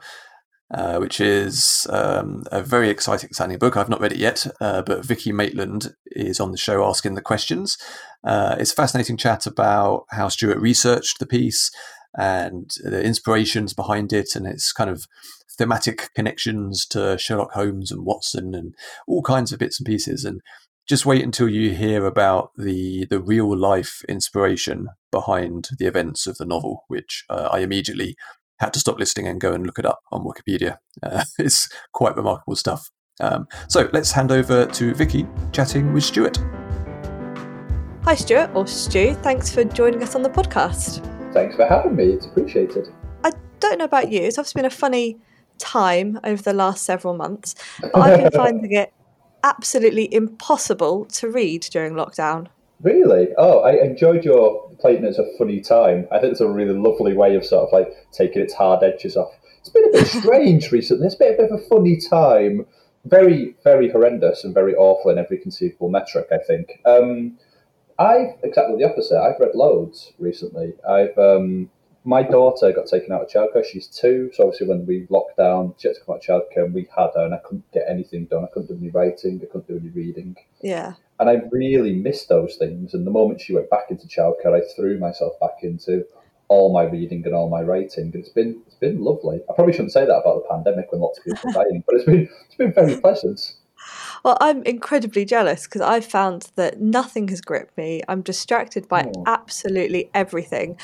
Uh, 0.73 0.99
which 0.99 1.19
is 1.19 1.85
um, 1.89 2.43
a 2.49 2.63
very 2.63 2.89
exciting 2.89 3.33
sounding 3.33 3.57
book. 3.57 3.75
I've 3.75 3.89
not 3.89 3.99
read 3.99 4.13
it 4.13 4.17
yet, 4.17 4.47
uh, 4.61 4.81
but 4.81 5.03
Vicki 5.03 5.33
Maitland 5.33 5.93
is 6.05 6.39
on 6.39 6.51
the 6.51 6.57
show 6.57 6.87
asking 6.87 7.15
the 7.15 7.21
questions. 7.21 7.77
Uh, 8.23 8.55
it's 8.57 8.71
a 8.71 8.75
fascinating 8.75 9.17
chat 9.17 9.45
about 9.45 10.05
how 10.11 10.29
Stuart 10.29 10.59
researched 10.59 11.19
the 11.19 11.25
piece, 11.25 11.71
and 12.17 12.71
the 12.83 13.03
inspirations 13.03 13.73
behind 13.73 14.11
it 14.13 14.35
and 14.35 14.45
its 14.45 14.71
kind 14.71 14.89
of 14.89 15.05
thematic 15.57 16.09
connections 16.15 16.85
to 16.87 17.17
Sherlock 17.17 17.51
Holmes 17.53 17.91
and 17.91 18.05
Watson 18.05 18.55
and 18.55 18.75
all 19.07 19.21
kinds 19.21 19.51
of 19.51 19.59
bits 19.59 19.79
and 19.79 19.85
pieces. 19.85 20.25
And 20.25 20.41
just 20.87 21.05
wait 21.05 21.23
until 21.23 21.47
you 21.47 21.73
hear 21.73 22.05
about 22.05 22.51
the 22.57 23.05
the 23.09 23.19
real 23.19 23.55
life 23.55 24.03
inspiration 24.09 24.87
behind 25.11 25.69
the 25.77 25.85
events 25.85 26.27
of 26.27 26.37
the 26.37 26.45
novel, 26.45 26.83
which 26.87 27.23
uh, 27.29 27.49
I 27.51 27.59
immediately 27.59 28.15
had 28.59 28.73
to 28.73 28.79
stop 28.79 28.99
listening 28.99 29.27
and 29.27 29.41
go 29.41 29.53
and 29.53 29.65
look 29.65 29.79
it 29.79 29.85
up 29.85 29.99
on 30.11 30.23
Wikipedia. 30.23 30.77
Uh, 31.01 31.23
it's 31.39 31.69
quite 31.93 32.15
remarkable 32.15 32.55
stuff. 32.55 32.89
Um, 33.19 33.47
so 33.67 33.89
let's 33.93 34.11
hand 34.11 34.31
over 34.31 34.65
to 34.65 34.93
Vicki 34.93 35.27
chatting 35.51 35.93
with 35.93 36.03
Stuart. 36.03 36.37
Hi, 38.03 38.15
Stuart, 38.15 38.49
or 38.55 38.65
Stu. 38.65 39.13
Thanks 39.21 39.53
for 39.53 39.63
joining 39.63 40.01
us 40.01 40.15
on 40.15 40.23
the 40.23 40.29
podcast. 40.29 41.20
Thanks 41.33 41.55
for 41.55 41.65
having 41.65 41.95
me. 41.95 42.05
It's 42.05 42.25
appreciated. 42.25 42.89
I 43.23 43.31
don't 43.59 43.77
know 43.77 43.85
about 43.85 44.11
you. 44.11 44.21
It's 44.21 44.37
obviously 44.37 44.59
been 44.59 44.65
a 44.65 44.75
funny 44.75 45.17
time 45.57 46.19
over 46.23 46.41
the 46.41 46.53
last 46.53 46.83
several 46.83 47.15
months, 47.15 47.55
but 47.79 47.95
I've 47.95 48.19
been 48.19 48.31
finding 48.31 48.73
it 48.73 48.93
absolutely 49.43 50.13
impossible 50.13 51.05
to 51.05 51.29
read 51.29 51.61
during 51.71 51.93
lockdown. 51.93 52.47
Really? 52.81 53.29
Oh, 53.37 53.59
I 53.59 53.73
enjoyed 53.81 54.25
your 54.25 54.69
playing 54.79 55.05
it 55.05 55.09
as 55.09 55.19
a 55.19 55.37
funny 55.37 55.61
time. 55.61 56.07
I 56.11 56.19
think 56.19 56.31
it's 56.31 56.41
a 56.41 56.49
really 56.49 56.73
lovely 56.73 57.13
way 57.13 57.35
of 57.35 57.45
sort 57.45 57.67
of 57.67 57.73
like 57.73 57.95
taking 58.11 58.41
its 58.41 58.53
hard 58.53 58.83
edges 58.83 59.15
off. 59.15 59.31
It's 59.59 59.69
been 59.69 59.85
a 59.85 59.91
bit 59.91 60.07
strange 60.23 60.71
recently. 60.71 61.05
It's 61.05 61.15
been 61.15 61.33
a 61.33 61.37
bit 61.37 61.51
of 61.51 61.59
a 61.59 61.63
funny 61.63 61.97
time. 61.97 62.65
Very, 63.05 63.55
very 63.63 63.89
horrendous 63.89 64.43
and 64.43 64.53
very 64.53 64.75
awful 64.75 65.11
in 65.11 65.17
every 65.17 65.37
conceivable 65.37 65.89
metric, 65.89 66.27
I 66.31 66.37
think. 66.39 66.81
Um, 66.85 67.37
I've 68.01 68.35
exactly 68.43 68.77
the 68.77 68.89
opposite. 68.89 69.19
I've 69.19 69.39
read 69.39 69.53
loads 69.53 70.13
recently. 70.17 70.73
I've 70.87 71.15
um, 71.17 71.69
my 72.03 72.23
daughter 72.23 72.71
got 72.71 72.87
taken 72.87 73.11
out 73.11 73.21
of 73.21 73.29
childcare. 73.29 73.63
She's 73.63 73.85
two, 73.85 74.31
so 74.33 74.45
obviously 74.45 74.67
when 74.67 74.87
we 74.87 75.05
locked 75.09 75.37
down, 75.37 75.75
she 75.77 75.87
had 75.87 75.95
to 75.95 76.03
come 76.03 76.15
out 76.15 76.27
of 76.27 76.41
childcare, 76.41 76.65
and 76.65 76.73
we 76.73 76.87
had 76.95 77.11
her, 77.15 77.25
and 77.25 77.33
I 77.33 77.37
couldn't 77.45 77.71
get 77.71 77.83
anything 77.87 78.25
done. 78.25 78.43
I 78.43 78.47
couldn't 78.47 78.69
do 78.69 78.77
any 78.81 78.89
writing. 78.89 79.39
I 79.43 79.45
couldn't 79.45 79.67
do 79.67 79.77
any 79.77 79.89
reading. 79.89 80.35
Yeah. 80.61 80.93
And 81.19 81.29
I 81.29 81.41
really 81.51 81.93
missed 81.93 82.29
those 82.29 82.55
things. 82.55 82.95
And 82.95 83.05
the 83.05 83.11
moment 83.11 83.41
she 83.41 83.53
went 83.53 83.69
back 83.69 83.91
into 83.91 84.07
childcare, 84.07 84.59
I 84.59 84.61
threw 84.75 84.97
myself 84.97 85.33
back 85.39 85.61
into 85.61 86.03
all 86.47 86.73
my 86.73 86.83
reading 86.83 87.23
and 87.25 87.35
all 87.35 87.49
my 87.49 87.61
writing. 87.61 88.05
And 88.05 88.15
it's 88.15 88.29
been 88.29 88.61
it's 88.65 88.75
been 88.75 89.03
lovely. 89.03 89.41
I 89.47 89.53
probably 89.53 89.73
shouldn't 89.73 89.93
say 89.93 90.05
that 90.05 90.21
about 90.21 90.41
the 90.41 90.49
pandemic 90.49 90.91
when 90.91 91.01
lots 91.01 91.19
of 91.19 91.25
people 91.25 91.51
are 91.51 91.63
dying, 91.63 91.83
but 91.85 91.97
it's 91.97 92.05
been 92.05 92.27
it's 92.47 92.55
been 92.55 92.73
very 92.73 92.99
pleasant. 92.99 93.53
Well, 94.23 94.37
I'm 94.39 94.63
incredibly 94.63 95.25
jealous 95.25 95.65
because 95.65 95.81
I've 95.81 96.05
found 96.05 96.51
that 96.55 96.79
nothing 96.79 97.27
has 97.29 97.41
gripped 97.41 97.77
me. 97.77 98.01
I'm 98.07 98.21
distracted 98.21 98.87
by 98.87 99.09
Oh. 99.15 99.23
absolutely 99.25 100.09
everything. 100.13 100.77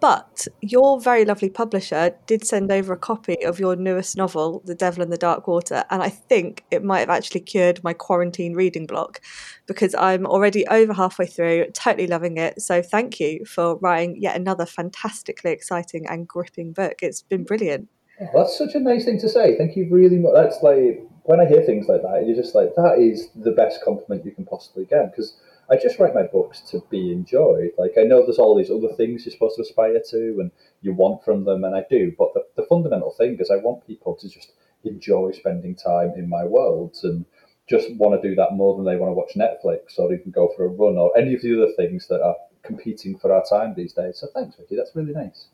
But 0.00 0.46
your 0.60 1.00
very 1.00 1.24
lovely 1.24 1.48
publisher 1.48 2.14
did 2.26 2.44
send 2.44 2.70
over 2.70 2.92
a 2.92 2.96
copy 2.98 3.42
of 3.42 3.58
your 3.58 3.74
newest 3.74 4.18
novel, 4.18 4.60
The 4.66 4.74
Devil 4.74 5.02
in 5.02 5.08
the 5.08 5.16
Dark 5.16 5.48
Water, 5.48 5.82
and 5.88 6.02
I 6.02 6.10
think 6.10 6.62
it 6.70 6.84
might 6.84 6.98
have 6.98 7.08
actually 7.08 7.40
cured 7.40 7.82
my 7.82 7.94
quarantine 7.94 8.52
reading 8.52 8.84
block 8.84 9.22
because 9.66 9.94
I'm 9.94 10.26
already 10.26 10.66
over 10.66 10.92
halfway 10.92 11.24
through, 11.24 11.70
totally 11.70 12.06
loving 12.06 12.36
it. 12.36 12.60
So 12.60 12.82
thank 12.82 13.18
you 13.18 13.46
for 13.46 13.76
writing 13.76 14.16
yet 14.20 14.36
another 14.36 14.66
fantastically 14.66 15.52
exciting 15.52 16.06
and 16.06 16.28
gripping 16.28 16.74
book. 16.74 16.96
It's 17.00 17.22
been 17.22 17.44
brilliant. 17.44 17.88
Oh, 18.20 18.28
that's 18.34 18.58
such 18.58 18.74
a 18.74 18.80
nice 18.80 19.06
thing 19.06 19.18
to 19.20 19.28
say. 19.28 19.56
Thank 19.56 19.74
you 19.74 19.88
really 19.90 20.18
much. 20.18 20.34
That's 20.34 20.62
like 20.62 21.02
when 21.24 21.40
I 21.40 21.46
hear 21.46 21.62
things 21.62 21.88
like 21.88 22.02
that, 22.02 22.24
you're 22.26 22.36
just 22.36 22.54
like, 22.54 22.74
that 22.76 22.98
is 22.98 23.28
the 23.34 23.52
best 23.52 23.82
compliment 23.82 24.24
you 24.24 24.32
can 24.32 24.44
possibly 24.44 24.84
get. 24.84 25.10
Because 25.10 25.36
I 25.70 25.76
just 25.76 25.98
write 25.98 26.14
my 26.14 26.24
books 26.24 26.60
to 26.70 26.82
be 26.90 27.10
enjoyed. 27.12 27.70
Like 27.78 27.94
I 27.98 28.02
know 28.02 28.22
there's 28.22 28.38
all 28.38 28.56
these 28.56 28.70
other 28.70 28.94
things 28.96 29.24
you're 29.24 29.32
supposed 29.32 29.56
to 29.56 29.62
aspire 29.62 30.00
to 30.10 30.40
and 30.40 30.50
you 30.82 30.92
want 30.92 31.24
from 31.24 31.44
them, 31.44 31.64
and 31.64 31.74
I 31.74 31.84
do. 31.88 32.12
But 32.18 32.34
the, 32.34 32.44
the 32.56 32.66
fundamental 32.66 33.12
thing 33.12 33.38
is 33.40 33.50
I 33.50 33.56
want 33.56 33.86
people 33.86 34.14
to 34.16 34.28
just 34.28 34.52
enjoy 34.84 35.32
spending 35.32 35.74
time 35.74 36.12
in 36.16 36.28
my 36.28 36.44
world 36.44 36.96
and 37.02 37.24
just 37.66 37.94
want 37.96 38.20
to 38.20 38.28
do 38.28 38.34
that 38.34 38.52
more 38.52 38.76
than 38.76 38.84
they 38.84 38.96
want 38.96 39.08
to 39.08 39.14
watch 39.14 39.32
Netflix 39.34 39.98
or 39.98 40.12
even 40.12 40.30
go 40.30 40.52
for 40.54 40.66
a 40.66 40.68
run 40.68 40.98
or 40.98 41.16
any 41.16 41.32
of 41.32 41.40
the 41.40 41.54
other 41.56 41.72
things 41.78 42.06
that 42.08 42.22
are 42.22 42.36
competing 42.62 43.16
for 43.18 43.32
our 43.32 43.44
time 43.48 43.74
these 43.74 43.94
days. 43.94 44.18
So 44.18 44.26
thanks, 44.34 44.56
Vicki. 44.56 44.76
That's 44.76 44.94
really 44.94 45.14
nice. 45.14 45.46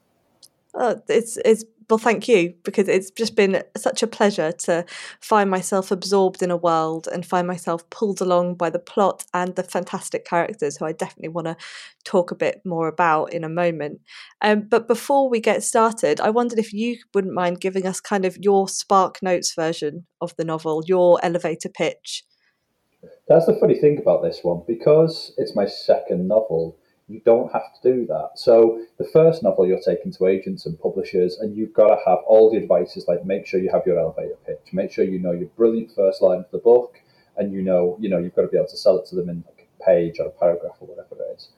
Oh, 0.74 1.00
it's 1.08 1.36
it's 1.44 1.64
well, 1.90 1.98
thank 1.98 2.28
you 2.28 2.54
because 2.62 2.88
it's 2.88 3.10
just 3.10 3.34
been 3.34 3.62
such 3.76 4.02
a 4.02 4.06
pleasure 4.06 4.52
to 4.52 4.84
find 5.20 5.50
myself 5.50 5.90
absorbed 5.90 6.42
in 6.42 6.50
a 6.50 6.56
world 6.56 7.08
and 7.12 7.26
find 7.26 7.46
myself 7.48 7.88
pulled 7.90 8.20
along 8.20 8.54
by 8.54 8.70
the 8.70 8.78
plot 8.78 9.24
and 9.34 9.56
the 9.56 9.64
fantastic 9.64 10.24
characters 10.24 10.76
who 10.76 10.84
I 10.84 10.92
definitely 10.92 11.28
want 11.28 11.48
to 11.48 11.56
talk 12.04 12.30
a 12.30 12.36
bit 12.36 12.62
more 12.64 12.86
about 12.86 13.32
in 13.32 13.42
a 13.42 13.48
moment. 13.48 14.00
Um, 14.40 14.62
but 14.62 14.86
before 14.86 15.28
we 15.28 15.40
get 15.40 15.64
started, 15.64 16.20
I 16.20 16.30
wondered 16.30 16.60
if 16.60 16.72
you 16.72 16.98
wouldn't 17.12 17.34
mind 17.34 17.60
giving 17.60 17.86
us 17.86 18.00
kind 18.00 18.24
of 18.24 18.38
your 18.40 18.68
Spark 18.68 19.22
Notes 19.22 19.54
version 19.54 20.06
of 20.20 20.34
the 20.36 20.44
novel, 20.44 20.84
your 20.86 21.18
elevator 21.24 21.68
pitch. 21.68 22.24
That's 23.28 23.46
the 23.46 23.56
funny 23.56 23.78
thing 23.78 23.98
about 23.98 24.22
this 24.22 24.40
one 24.42 24.62
because 24.66 25.32
it's 25.36 25.56
my 25.56 25.66
second 25.66 26.28
novel. 26.28 26.76
You 27.10 27.20
don't 27.24 27.52
have 27.52 27.74
to 27.74 27.92
do 27.92 28.06
that. 28.06 28.30
So 28.36 28.84
the 28.98 29.04
first 29.04 29.42
novel 29.42 29.66
you're 29.66 29.80
taking 29.80 30.12
to 30.12 30.26
agents 30.26 30.64
and 30.64 30.78
publishers, 30.78 31.38
and 31.38 31.56
you've 31.56 31.72
got 31.72 31.88
to 31.88 31.98
have 32.06 32.18
all 32.24 32.52
the 32.52 32.56
advices 32.56 33.06
like 33.08 33.24
make 33.26 33.46
sure 33.46 33.58
you 33.58 33.70
have 33.72 33.82
your 33.84 33.98
elevator 33.98 34.36
pitch, 34.46 34.72
make 34.72 34.92
sure 34.92 35.04
you 35.04 35.18
know 35.18 35.32
your 35.32 35.48
brilliant 35.56 35.90
first 35.90 36.22
line 36.22 36.38
of 36.38 36.50
the 36.52 36.58
book, 36.58 37.00
and 37.36 37.52
you 37.52 37.62
know 37.62 37.96
you 38.00 38.08
know 38.08 38.18
you've 38.18 38.36
got 38.36 38.42
to 38.42 38.48
be 38.48 38.56
able 38.56 38.68
to 38.68 38.76
sell 38.76 38.96
it 38.96 39.06
to 39.06 39.16
them 39.16 39.28
in 39.28 39.42
like 39.46 39.68
a 39.80 39.84
page 39.84 40.20
or 40.20 40.26
a 40.26 40.30
paragraph 40.30 40.76
or 40.78 40.86
whatever 40.86 41.16
it 41.16 41.36
is. 41.36 41.48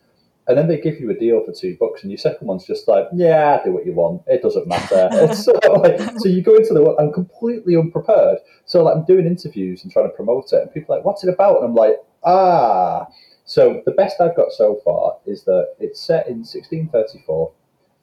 And 0.48 0.58
then 0.58 0.66
they 0.66 0.80
give 0.80 0.98
you 0.98 1.10
a 1.10 1.14
deal 1.14 1.44
for 1.44 1.52
two 1.52 1.76
books, 1.76 2.02
and 2.02 2.10
your 2.10 2.18
second 2.18 2.46
one's 2.48 2.66
just 2.66 2.88
like, 2.88 3.06
yeah, 3.12 3.62
do 3.62 3.72
what 3.72 3.84
you 3.86 3.92
want. 3.92 4.22
It 4.26 4.42
doesn't 4.42 4.66
matter. 4.66 5.08
Of 5.12 5.82
like, 5.82 6.00
so 6.18 6.28
you 6.28 6.42
go 6.42 6.56
into 6.56 6.74
the 6.74 6.82
one, 6.82 6.96
I'm 6.98 7.12
completely 7.12 7.76
unprepared. 7.76 8.38
So 8.64 8.82
like 8.82 8.96
I'm 8.96 9.04
doing 9.04 9.26
interviews 9.26 9.84
and 9.84 9.92
trying 9.92 10.08
to 10.08 10.16
promote 10.16 10.52
it, 10.52 10.62
and 10.62 10.72
people 10.72 10.94
are 10.94 10.98
like, 10.98 11.04
what's 11.04 11.22
it 11.24 11.30
about? 11.30 11.56
And 11.58 11.66
I'm 11.66 11.74
like, 11.74 11.96
ah. 12.24 13.06
So 13.52 13.82
the 13.84 13.92
best 13.92 14.18
I've 14.18 14.34
got 14.34 14.50
so 14.50 14.80
far 14.82 15.18
is 15.26 15.44
that 15.44 15.74
it's 15.78 16.00
set 16.00 16.26
in 16.26 16.38
1634 16.38 17.52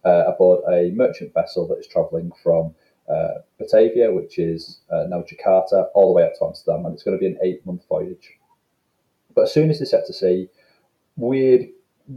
uh, 0.05 0.09
aboard 0.27 0.61
a 0.71 0.91
merchant 0.91 1.33
vessel 1.33 1.67
that 1.69 1.79
is 1.79 1.87
travelling 1.87 2.31
from 2.43 2.75
uh, 3.09 3.39
Batavia, 3.57 4.13
which 4.13 4.37
is 4.37 4.81
uh, 4.91 5.05
now 5.09 5.23
Jakarta, 5.23 5.87
all 5.95 6.09
the 6.09 6.13
way 6.13 6.23
up 6.23 6.33
to 6.37 6.45
Amsterdam, 6.45 6.85
and 6.85 6.93
it's 6.93 7.01
going 7.01 7.17
to 7.17 7.19
be 7.19 7.25
an 7.25 7.39
eight-month 7.41 7.81
voyage. 7.89 8.37
But 9.33 9.45
as 9.45 9.51
soon 9.51 9.71
as 9.71 9.79
they 9.79 9.85
set 9.85 10.05
to 10.05 10.13
sea, 10.13 10.49
weird, 11.17 11.69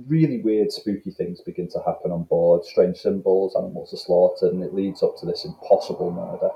really 0.09 0.43
weird, 0.43 0.71
spooky 0.71 1.11
things 1.11 1.41
begin 1.41 1.71
to 1.71 1.83
happen 1.87 2.13
on 2.13 2.25
board. 2.25 2.67
Strange 2.67 2.99
symbols, 2.99 3.57
animals 3.57 3.95
are 3.95 3.97
slaughtered, 3.97 4.53
and 4.53 4.63
it 4.63 4.75
leads 4.75 5.03
up 5.03 5.17
to 5.21 5.25
this 5.25 5.47
impossible 5.47 6.11
murder. 6.11 6.51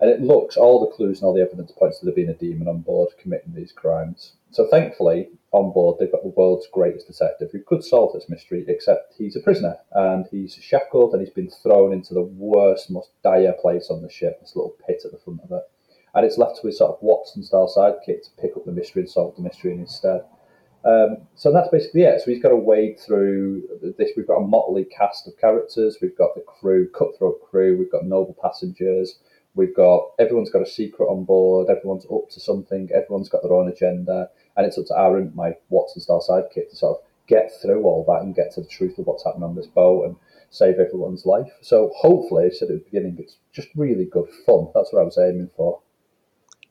And 0.00 0.10
it 0.10 0.20
looks, 0.20 0.56
all 0.56 0.80
the 0.80 0.96
clues 0.96 1.20
and 1.20 1.28
all 1.28 1.34
the 1.34 1.42
evidence 1.42 1.70
points 1.70 2.00
to 2.00 2.06
there 2.06 2.14
being 2.14 2.28
a 2.28 2.34
demon 2.34 2.66
on 2.66 2.80
board 2.80 3.10
committing 3.20 3.54
these 3.54 3.70
crimes. 3.70 4.32
So 4.50 4.66
thankfully, 4.66 5.28
on 5.52 5.72
board, 5.72 5.96
they've 5.98 6.12
got 6.12 6.22
the 6.22 6.34
world's 6.36 6.68
greatest 6.72 7.08
detective 7.08 7.50
who 7.50 7.62
could 7.66 7.82
solve 7.82 8.12
this 8.12 8.28
mystery, 8.28 8.64
except 8.68 9.14
he's 9.18 9.36
a 9.36 9.40
prisoner 9.40 9.76
and 9.92 10.26
he's 10.30 10.54
shackled 10.54 11.12
and 11.12 11.20
he's 11.20 11.34
been 11.34 11.50
thrown 11.50 11.92
into 11.92 12.14
the 12.14 12.22
worst, 12.22 12.90
most 12.90 13.10
dire 13.24 13.54
place 13.60 13.90
on 13.90 14.02
the 14.02 14.10
ship, 14.10 14.40
this 14.40 14.54
little 14.54 14.76
pit 14.86 15.02
at 15.04 15.10
the 15.10 15.18
front 15.18 15.40
of 15.42 15.50
it. 15.50 15.62
And 16.14 16.24
it's 16.24 16.38
left 16.38 16.60
to 16.60 16.66
his 16.66 16.78
sort 16.78 16.92
of 16.92 17.02
Watson 17.02 17.42
style 17.42 17.72
sidekick 17.74 18.22
to 18.22 18.30
pick 18.40 18.56
up 18.56 18.64
the 18.64 18.72
mystery 18.72 19.02
and 19.02 19.10
solve 19.10 19.36
the 19.36 19.42
mystery 19.42 19.72
in 19.72 19.80
his 19.80 19.94
stead. 19.94 20.22
Um, 20.84 21.18
so 21.34 21.52
that's 21.52 21.68
basically 21.68 22.02
it. 22.02 22.20
So 22.20 22.30
he's 22.30 22.42
got 22.42 22.50
to 22.50 22.56
wade 22.56 22.98
through 22.98 23.94
this. 23.98 24.10
We've 24.16 24.26
got 24.26 24.38
a 24.38 24.46
motley 24.46 24.84
cast 24.84 25.26
of 25.26 25.36
characters. 25.38 25.98
We've 26.00 26.16
got 26.16 26.34
the 26.34 26.42
crew, 26.42 26.88
cutthroat 26.88 27.42
crew. 27.42 27.76
We've 27.76 27.92
got 27.92 28.06
noble 28.06 28.36
passengers. 28.40 29.18
We've 29.54 29.74
got 29.74 30.10
everyone's 30.18 30.50
got 30.50 30.62
a 30.62 30.66
secret 30.66 31.06
on 31.06 31.24
board. 31.24 31.68
Everyone's 31.68 32.06
up 32.12 32.30
to 32.30 32.40
something. 32.40 32.88
Everyone's 32.94 33.28
got 33.28 33.42
their 33.42 33.52
own 33.52 33.68
agenda, 33.68 34.30
and 34.56 34.66
it's 34.66 34.78
up 34.78 34.86
to 34.86 34.94
Arent, 34.94 35.34
my 35.34 35.56
Watson 35.68 36.02
style 36.02 36.24
sidekick, 36.26 36.70
to 36.70 36.76
sort 36.76 36.98
of 36.98 37.04
get 37.26 37.52
through 37.60 37.82
all 37.82 38.04
that 38.08 38.22
and 38.22 38.34
get 38.34 38.52
to 38.52 38.60
the 38.60 38.68
truth 38.68 38.98
of 38.98 39.06
what's 39.06 39.24
happening 39.24 39.44
on 39.44 39.54
this 39.54 39.66
boat 39.66 40.04
and 40.06 40.16
save 40.50 40.78
everyone's 40.78 41.26
life. 41.26 41.52
So 41.62 41.92
hopefully, 41.96 42.46
I 42.46 42.50
said 42.50 42.70
at 42.70 42.78
the 42.78 42.84
beginning, 42.84 43.16
it's 43.18 43.36
just 43.52 43.68
really 43.74 44.04
good 44.04 44.28
fun. 44.46 44.68
That's 44.74 44.92
what 44.92 45.00
I 45.00 45.04
was 45.04 45.18
aiming 45.18 45.50
for. 45.56 45.80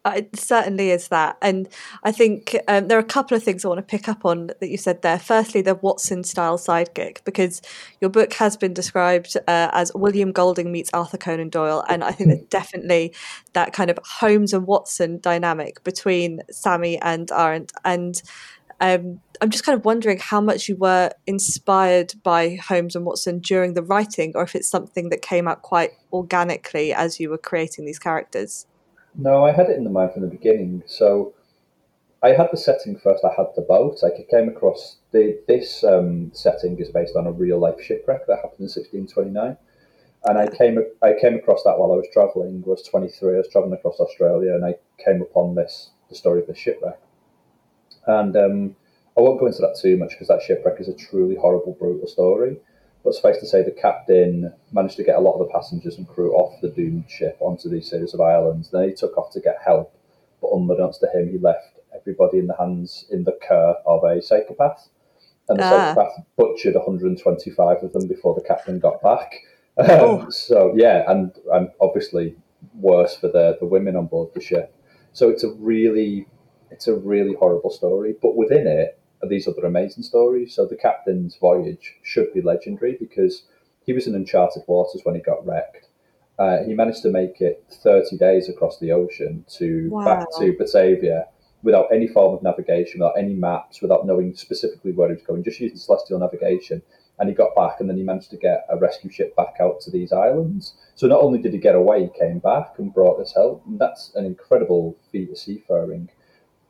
Uh, 0.06 0.14
It 0.16 0.40
certainly 0.40 0.92
is 0.92 1.10
that. 1.10 1.38
And 1.42 1.68
I 2.04 2.14
think 2.14 2.56
um, 2.68 2.88
there 2.88 2.98
are 2.98 3.02
a 3.02 3.04
couple 3.04 3.36
of 3.36 3.44
things 3.44 3.66
I 3.66 3.68
want 3.68 3.80
to 3.80 3.84
pick 3.84 4.08
up 4.08 4.24
on 4.24 4.48
that 4.48 4.70
you 4.70 4.78
said 4.78 5.02
there. 5.02 5.20
Firstly, 5.20 5.62
the 5.62 5.76
Watson 5.76 6.24
style 6.24 6.58
sidekick, 6.58 7.24
because 7.26 7.62
your 8.00 8.10
book 8.10 8.34
has 8.34 8.56
been 8.56 8.74
described 8.74 9.36
uh, 9.36 9.70
as 9.74 9.92
William 9.94 10.32
Golding 10.32 10.72
meets 10.72 10.90
Arthur 10.94 11.18
Conan 11.18 11.50
Doyle. 11.50 11.84
And 11.90 12.04
I 12.04 12.14
think 12.14 12.30
that 12.30 12.50
definitely 12.50 13.14
that 13.54 13.74
kind 13.74 13.90
of 13.90 14.00
Holmes 14.20 14.54
and 14.54 14.66
Watson 14.66 15.20
dynamic 15.20 15.84
between 15.84 16.42
Sammy 16.50 16.98
and 17.02 17.30
Arent. 17.32 17.74
And 17.84 18.22
um, 18.80 19.20
I'm 19.42 19.50
just 19.50 19.66
kind 19.66 19.78
of 19.78 19.84
wondering 19.84 20.20
how 20.20 20.40
much 20.40 20.70
you 20.70 20.78
were 20.78 21.12
inspired 21.28 22.14
by 22.24 22.56
Holmes 22.56 22.96
and 22.96 23.06
Watson 23.06 23.40
during 23.40 23.74
the 23.74 23.84
writing, 23.84 24.32
or 24.36 24.44
if 24.44 24.56
it's 24.56 24.70
something 24.70 25.10
that 25.10 25.22
came 25.22 25.50
out 25.50 25.62
quite 25.62 25.92
organically 26.14 26.94
as 26.94 27.20
you 27.20 27.30
were 27.30 27.38
creating 27.38 27.86
these 27.86 28.00
characters. 28.00 28.66
No, 29.16 29.46
I 29.46 29.52
had 29.52 29.70
it 29.70 29.78
in 29.78 29.84
the 29.84 29.90
mind 29.90 30.14
from 30.14 30.22
the 30.22 30.28
beginning. 30.28 30.84
So 30.86 31.34
I 32.22 32.30
had 32.30 32.50
the 32.52 32.58
setting 32.58 32.98
first. 32.98 33.24
I 33.24 33.34
had 33.36 33.48
the 33.56 33.62
boat. 33.62 34.04
I 34.04 34.12
came 34.30 34.50
across 34.50 34.98
the 35.12 35.40
this 35.48 35.84
um, 35.84 36.32
setting 36.34 36.78
is 36.80 36.90
based 36.90 37.16
on 37.16 37.28
a 37.28 37.32
real 37.32 37.60
life 37.60 37.82
shipwreck 37.82 38.28
that 38.28 38.38
happened 38.38 38.60
in 38.60 38.66
1629, 38.66 39.58
and 40.26 40.38
I 40.38 40.48
came 40.48 40.80
I 41.02 41.14
came 41.20 41.36
across 41.36 41.64
that 41.64 41.78
while 41.80 41.94
I 41.94 41.96
was 41.96 42.08
traveling. 42.12 42.64
I 42.66 42.70
was 42.70 42.84
23. 42.84 43.36
I 43.36 43.38
was 43.38 43.50
traveling 43.50 43.74
across 43.74 44.00
Australia, 44.00 44.54
and 44.54 44.66
I 44.66 44.76
came 45.04 45.22
upon 45.22 45.56
this 45.56 45.92
the 46.10 46.16
story 46.16 46.42
of 46.42 46.48
the 46.48 46.56
shipwreck. 46.56 47.00
And 48.08 48.36
um, 48.36 48.76
I 49.18 49.22
won't 49.22 49.40
go 49.40 49.48
into 49.48 49.62
that 49.62 49.78
too 49.80 49.96
much 49.98 50.12
because 50.12 50.28
that 50.28 50.42
shipwreck 50.42 50.80
is 50.80 50.88
a 50.88 50.94
truly 50.94 51.36
horrible, 51.36 51.74
brutal 51.74 52.08
story. 52.08 52.58
But 53.04 53.14
suffice 53.14 53.40
to 53.40 53.48
say, 53.48 53.64
the 53.64 53.72
captain 53.72 54.54
managed 54.72 54.98
to 54.98 55.04
get 55.04 55.16
a 55.16 55.22
lot 55.22 55.34
of 55.40 55.48
the 55.48 55.54
passengers 55.54 55.98
and 55.98 56.08
crew 56.08 56.34
off 56.34 56.60
the 56.62 56.70
doomed 56.70 57.10
ship 57.10 57.38
onto 57.40 57.70
these 57.70 57.90
series 57.90 58.14
of 58.14 58.22
islands. 58.22 58.70
Then 58.72 58.90
he 58.90 58.94
took 58.94 59.18
off 59.18 59.32
to 59.34 59.40
get 59.40 59.58
help, 59.66 59.94
but 60.42 60.52
unbeknownst 60.52 61.00
to 61.02 61.08
him, 61.08 61.30
he 61.32 61.38
left 61.38 61.80
everybody 61.96 62.40
in 62.40 62.48
the 62.48 62.58
hands, 62.58 63.06
in 63.10 63.24
the 63.24 63.38
care 63.42 63.76
of 63.86 64.04
a 64.04 64.22
psychopath. 64.22 64.90
And 65.48 65.60
the 65.60 65.64
Ah. 65.64 65.70
psychopath 65.94 66.26
butchered 66.38 66.76
125 66.76 67.84
of 67.84 67.94
them 67.94 68.08
before 68.08 68.36
the 68.36 68.42
captain 68.42 68.80
got 68.80 69.02
back. 69.02 69.34
Um, 69.78 69.88
Oh. 69.90 70.30
So, 70.30 70.74
yeah, 70.76 71.10
and, 71.10 71.32
and 71.54 71.70
obviously 71.80 72.36
worse 72.82 73.16
for 73.16 73.30
the, 73.30 73.56
the 73.62 73.66
women 73.66 73.96
on 73.96 74.08
board 74.08 74.34
the 74.34 74.42
ship. 74.42 74.76
So 75.14 75.30
it's 75.30 75.46
a 75.46 75.52
really, 75.54 76.28
it's 76.70 76.90
a 76.90 76.96
really 76.98 77.34
horrible 77.36 77.70
story. 77.70 78.14
But 78.22 78.36
within 78.36 78.68
it, 78.68 78.99
these 79.28 79.48
other 79.48 79.66
amazing 79.66 80.04
stories. 80.04 80.56
So 80.56 80.66
the 80.66 80.76
captain's 80.78 81.36
voyage 81.36 81.96
should 82.04 82.34
be 82.34 82.42
legendary 82.42 82.96
because 83.00 83.44
he 83.86 83.94
was 83.94 84.08
in 84.08 84.16
uncharted 84.16 84.64
waters 84.68 85.02
when 85.04 85.16
he 85.16 85.22
got 85.22 85.46
wrecked. 85.46 85.88
Uh, 86.38 86.64
he 86.64 86.74
managed 86.74 87.02
to 87.02 87.12
make 87.12 87.42
it 87.42 87.66
30 87.84 88.18
days 88.18 88.48
across 88.48 88.80
the 88.80 88.94
ocean 88.94 89.44
to 89.58 89.90
back 90.06 90.26
to 90.38 90.56
Batavia 90.58 91.26
without 91.64 91.88
any 91.92 92.08
form 92.08 92.34
of 92.34 92.42
navigation, 92.42 93.02
without 93.02 93.18
any 93.18 93.34
maps, 93.34 93.82
without 93.82 94.06
knowing 94.06 94.34
specifically 94.34 94.94
where 94.94 95.10
he 95.10 95.16
was 95.16 95.24
going, 95.24 95.44
just 95.44 95.60
using 95.60 95.78
celestial 95.78 96.20
navigation. 96.20 96.82
and 97.20 97.28
he 97.28 97.36
got 97.36 97.54
back, 97.54 97.82
and 97.82 97.90
then 97.90 97.98
he 97.98 98.04
managed 98.04 98.30
to 98.30 98.38
get 98.38 98.66
a 98.70 98.78
rescue 98.78 99.12
ship 99.12 99.36
back 99.36 99.56
out 99.60 99.82
to 99.82 99.92
these 99.92 100.14
islands. 100.14 100.76
So 100.96 101.06
not 101.06 101.22
only 101.22 101.40
did 101.40 101.52
he 101.52 101.60
get 101.60 101.76
away, 101.76 102.04
he 102.04 102.18
came 102.18 102.40
back 102.40 102.76
and 102.78 102.94
brought 102.94 103.20
this 103.20 103.34
help. 103.34 103.62
And 103.66 103.78
that's 103.78 104.16
an 104.16 104.26
incredible 104.26 104.96
feat 105.12 105.30
of 105.30 105.38
seafaring. 105.38 106.10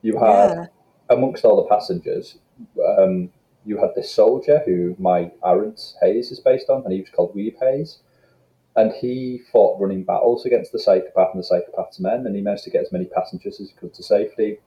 You 0.02 0.18
had 0.18 0.50
Yeah. 0.50 0.66
Amongst 1.10 1.44
all 1.44 1.58
the 1.58 1.70
passengers, 1.70 2.38
um, 2.98 3.32
you 3.66 3.78
had 3.78 3.96
this 3.96 4.14
soldier 4.14 4.62
who 4.66 4.96
my 5.00 5.32
Arent 5.44 5.96
Hayes 6.02 6.32
is 6.32 6.40
based 6.40 6.70
on, 6.70 6.84
and 6.84 6.94
he 6.94 7.02
was 7.02 7.10
called 7.10 7.36
Wiebbe 7.36 7.60
Hayes. 7.60 8.00
And 8.76 8.94
he 8.94 9.42
fought 9.52 9.82
running 9.82 10.04
battles 10.04 10.46
against 10.46 10.72
the 10.72 10.80
psychopath 10.80 11.34
and 11.34 11.44
the 11.44 11.48
psychopath's 11.48 12.00
men, 12.00 12.26
and 12.26 12.36
he 12.36 12.42
managed 12.42 12.64
to 12.66 12.70
get 12.70 12.84
as 12.84 12.92
many 12.92 13.06
passengers 13.06 13.60
as 13.60 13.70
he 13.70 13.76
could 13.76 13.94
to 13.96 14.04
safety. 14.04 14.60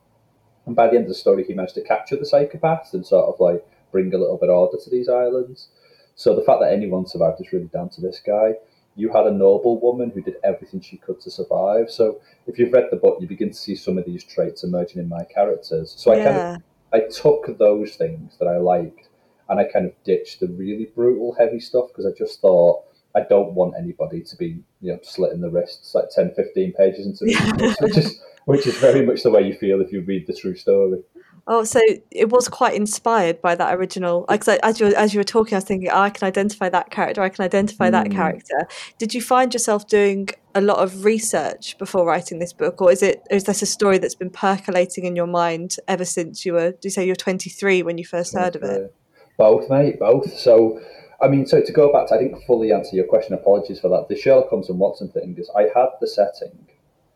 And 0.66 0.76
by 0.76 0.88
the 0.88 0.96
end 0.96 1.04
of 1.04 1.08
the 1.08 1.14
story, 1.14 1.44
he 1.44 1.54
managed 1.54 1.74
to 1.76 1.82
capture 1.82 2.16
the 2.16 2.26
psychopath 2.26 2.92
and 2.92 3.06
sort 3.06 3.32
of 3.32 3.40
like 3.40 3.64
bring 3.90 4.12
a 4.12 4.18
little 4.18 4.38
bit 4.38 4.50
of 4.50 4.56
order 4.56 4.78
to 4.82 4.90
these 4.90 5.08
islands. 5.08 5.68
So 6.14 6.34
the 6.34 6.42
fact 6.42 6.60
that 6.60 6.72
anyone 6.72 7.06
survived 7.06 7.40
is 7.40 7.52
really 7.52 7.66
down 7.66 7.88
to 7.90 8.00
this 8.00 8.20
guy. 8.24 8.54
You 8.94 9.10
had 9.12 9.26
a 9.26 9.30
noble 9.30 9.80
woman 9.80 10.10
who 10.10 10.20
did 10.20 10.36
everything 10.44 10.80
she 10.80 10.98
could 10.98 11.20
to 11.20 11.30
survive. 11.30 11.90
So 11.90 12.20
if 12.46 12.58
you've 12.58 12.72
read 12.72 12.88
the 12.90 12.96
book, 12.96 13.18
you 13.20 13.26
begin 13.26 13.50
to 13.50 13.56
see 13.56 13.74
some 13.74 13.96
of 13.96 14.04
these 14.04 14.22
traits 14.22 14.64
emerging 14.64 15.00
in 15.00 15.08
my 15.08 15.24
characters. 15.24 15.94
So 15.96 16.12
I 16.12 16.16
kind 16.16 16.36
of. 16.36 16.62
I 16.92 17.00
took 17.00 17.58
those 17.58 17.96
things 17.96 18.36
that 18.38 18.46
I 18.46 18.58
liked 18.58 19.08
and 19.48 19.58
I 19.58 19.64
kind 19.64 19.86
of 19.86 19.92
ditched 20.04 20.40
the 20.40 20.48
really 20.48 20.88
brutal, 20.94 21.34
heavy 21.38 21.60
stuff 21.60 21.88
because 21.88 22.06
I 22.06 22.16
just 22.16 22.40
thought 22.40 22.84
I 23.14 23.20
don't 23.20 23.52
want 23.52 23.74
anybody 23.78 24.22
to 24.22 24.36
be, 24.36 24.62
you 24.80 24.92
know, 24.92 24.98
slitting 25.02 25.40
the 25.40 25.50
wrists 25.50 25.94
like 25.94 26.10
10, 26.14 26.32
15 26.34 26.72
pages 26.72 27.06
into 27.06 27.24
the 27.24 27.76
which 27.80 27.96
is 27.96 28.20
which 28.44 28.66
is 28.66 28.76
very 28.78 29.04
much 29.04 29.22
the 29.22 29.30
way 29.30 29.42
you 29.42 29.54
feel 29.54 29.80
if 29.80 29.92
you 29.92 30.02
read 30.02 30.26
the 30.26 30.34
true 30.34 30.56
story. 30.56 31.02
Oh, 31.48 31.64
so 31.64 31.80
it 32.12 32.28
was 32.28 32.48
quite 32.48 32.74
inspired 32.74 33.42
by 33.42 33.56
that 33.56 33.74
original. 33.74 34.24
Like, 34.28 34.44
so 34.44 34.58
as 34.62 34.78
you 34.78 34.86
were, 34.86 34.96
as 34.96 35.12
you 35.12 35.18
were 35.18 35.24
talking, 35.24 35.54
I 35.54 35.58
was 35.58 35.64
thinking, 35.64 35.88
oh, 35.90 35.98
I 35.98 36.10
can 36.10 36.26
identify 36.26 36.68
that 36.68 36.90
character. 36.90 37.20
I 37.20 37.30
can 37.30 37.44
identify 37.44 37.90
that 37.90 38.06
Mm. 38.06 38.12
character. 38.14 38.68
Did 38.98 39.12
you 39.12 39.20
find 39.20 39.52
yourself 39.52 39.88
doing 39.88 40.28
a 40.54 40.60
lot 40.60 40.78
of 40.78 41.04
research 41.04 41.76
before 41.78 42.04
writing 42.04 42.38
this 42.38 42.52
book, 42.52 42.80
or 42.80 42.92
is 42.92 43.02
it 43.02 43.22
is 43.30 43.44
this 43.44 43.60
a 43.60 43.66
story 43.66 43.98
that's 43.98 44.14
been 44.14 44.30
percolating 44.30 45.04
in 45.04 45.16
your 45.16 45.26
mind 45.26 45.76
ever 45.88 46.04
since 46.04 46.46
you 46.46 46.52
were? 46.52 46.70
Do 46.70 46.78
you 46.84 46.90
say 46.90 47.04
you're 47.04 47.16
twenty 47.16 47.50
three 47.50 47.82
when 47.82 47.98
you 47.98 48.04
first 48.04 48.34
heard 48.34 48.54
of 48.54 48.62
it? 48.62 48.94
Both, 49.36 49.68
mate, 49.68 49.98
both. 49.98 50.32
So, 50.38 50.80
I 51.20 51.26
mean, 51.26 51.46
so 51.46 51.60
to 51.60 51.72
go 51.72 51.92
back, 51.92 52.08
to, 52.08 52.14
I 52.14 52.18
didn't 52.18 52.42
fully 52.42 52.70
answer 52.72 52.94
your 52.94 53.06
question. 53.06 53.34
Apologies 53.34 53.80
for 53.80 53.88
that. 53.88 54.06
The 54.08 54.14
Sherlock 54.16 54.48
Holmes 54.48 54.68
and 54.68 54.78
Watson 54.78 55.08
thing 55.08 55.34
is, 55.38 55.50
I 55.56 55.62
had 55.74 55.88
the 56.00 56.06
setting, 56.06 56.66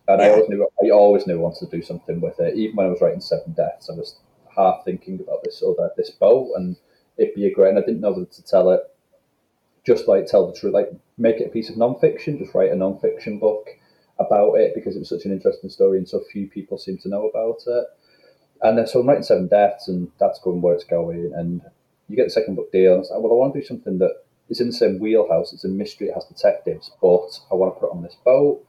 and 0.08 0.22
I 0.22 0.30
always 0.30 0.48
knew 0.48 0.68
I 0.82 0.90
always 0.90 1.26
knew 1.26 1.34
I 1.34 1.42
wanted 1.42 1.70
to 1.70 1.76
do 1.76 1.82
something 1.82 2.20
with 2.20 2.38
it. 2.40 2.56
Even 2.56 2.76
when 2.76 2.86
I 2.86 2.90
was 2.90 3.00
writing 3.00 3.20
Seven 3.20 3.52
Deaths, 3.52 3.90
I 3.90 3.94
was 3.94 4.16
half 4.54 4.84
thinking 4.84 5.20
about 5.20 5.44
this 5.44 5.62
other 5.62 5.90
this 5.96 6.10
boat, 6.10 6.52
and 6.56 6.76
it'd 7.16 7.34
be 7.34 7.46
a 7.46 7.54
great. 7.54 7.70
And 7.70 7.78
I 7.78 7.82
didn't 7.82 8.00
know 8.00 8.12
whether 8.12 8.24
to 8.24 8.44
tell 8.44 8.70
it, 8.70 8.80
just 9.84 10.08
like 10.08 10.26
tell 10.26 10.46
the 10.46 10.58
truth, 10.58 10.74
like 10.74 10.90
make 11.18 11.40
it 11.40 11.48
a 11.48 11.50
piece 11.50 11.70
of 11.70 11.76
non-fiction, 11.76 12.38
just 12.38 12.54
write 12.54 12.72
a 12.72 12.76
non-fiction 12.76 13.38
book 13.38 13.68
about 14.18 14.54
it 14.54 14.74
because 14.74 14.96
it 14.96 15.00
was 15.00 15.08
such 15.08 15.24
an 15.24 15.32
interesting 15.32 15.70
story 15.70 15.98
and 15.98 16.08
so 16.08 16.20
few 16.32 16.48
people 16.48 16.78
seem 16.78 16.96
to 16.98 17.08
know 17.08 17.28
about 17.28 17.58
it. 17.66 17.86
And 18.62 18.78
then, 18.78 18.86
so 18.86 19.00
I'm 19.00 19.06
writing 19.06 19.22
Seven 19.22 19.48
Deaths, 19.48 19.88
and 19.88 20.10
that's 20.18 20.40
going 20.40 20.62
where 20.62 20.74
it's 20.74 20.84
going. 20.84 21.32
And 21.34 21.60
you 22.08 22.16
get 22.16 22.24
the 22.24 22.30
second 22.30 22.54
book 22.54 22.72
deal, 22.72 22.94
and 22.94 23.02
it's 23.02 23.10
like, 23.10 23.20
well, 23.20 23.32
I 23.32 23.36
want 23.36 23.54
to 23.54 23.60
do 23.60 23.66
something 23.66 23.98
that 23.98 24.24
is 24.48 24.60
in 24.60 24.68
the 24.68 24.72
same 24.72 24.98
wheelhouse. 24.98 25.52
It's 25.52 25.64
a 25.64 25.68
mystery, 25.68 26.08
it 26.08 26.14
has 26.14 26.24
detectives, 26.24 26.90
but 27.02 27.40
I 27.50 27.54
want 27.54 27.74
to 27.74 27.80
put 27.80 27.88
it 27.88 27.96
on 27.96 28.02
this 28.02 28.16
boat, 28.24 28.64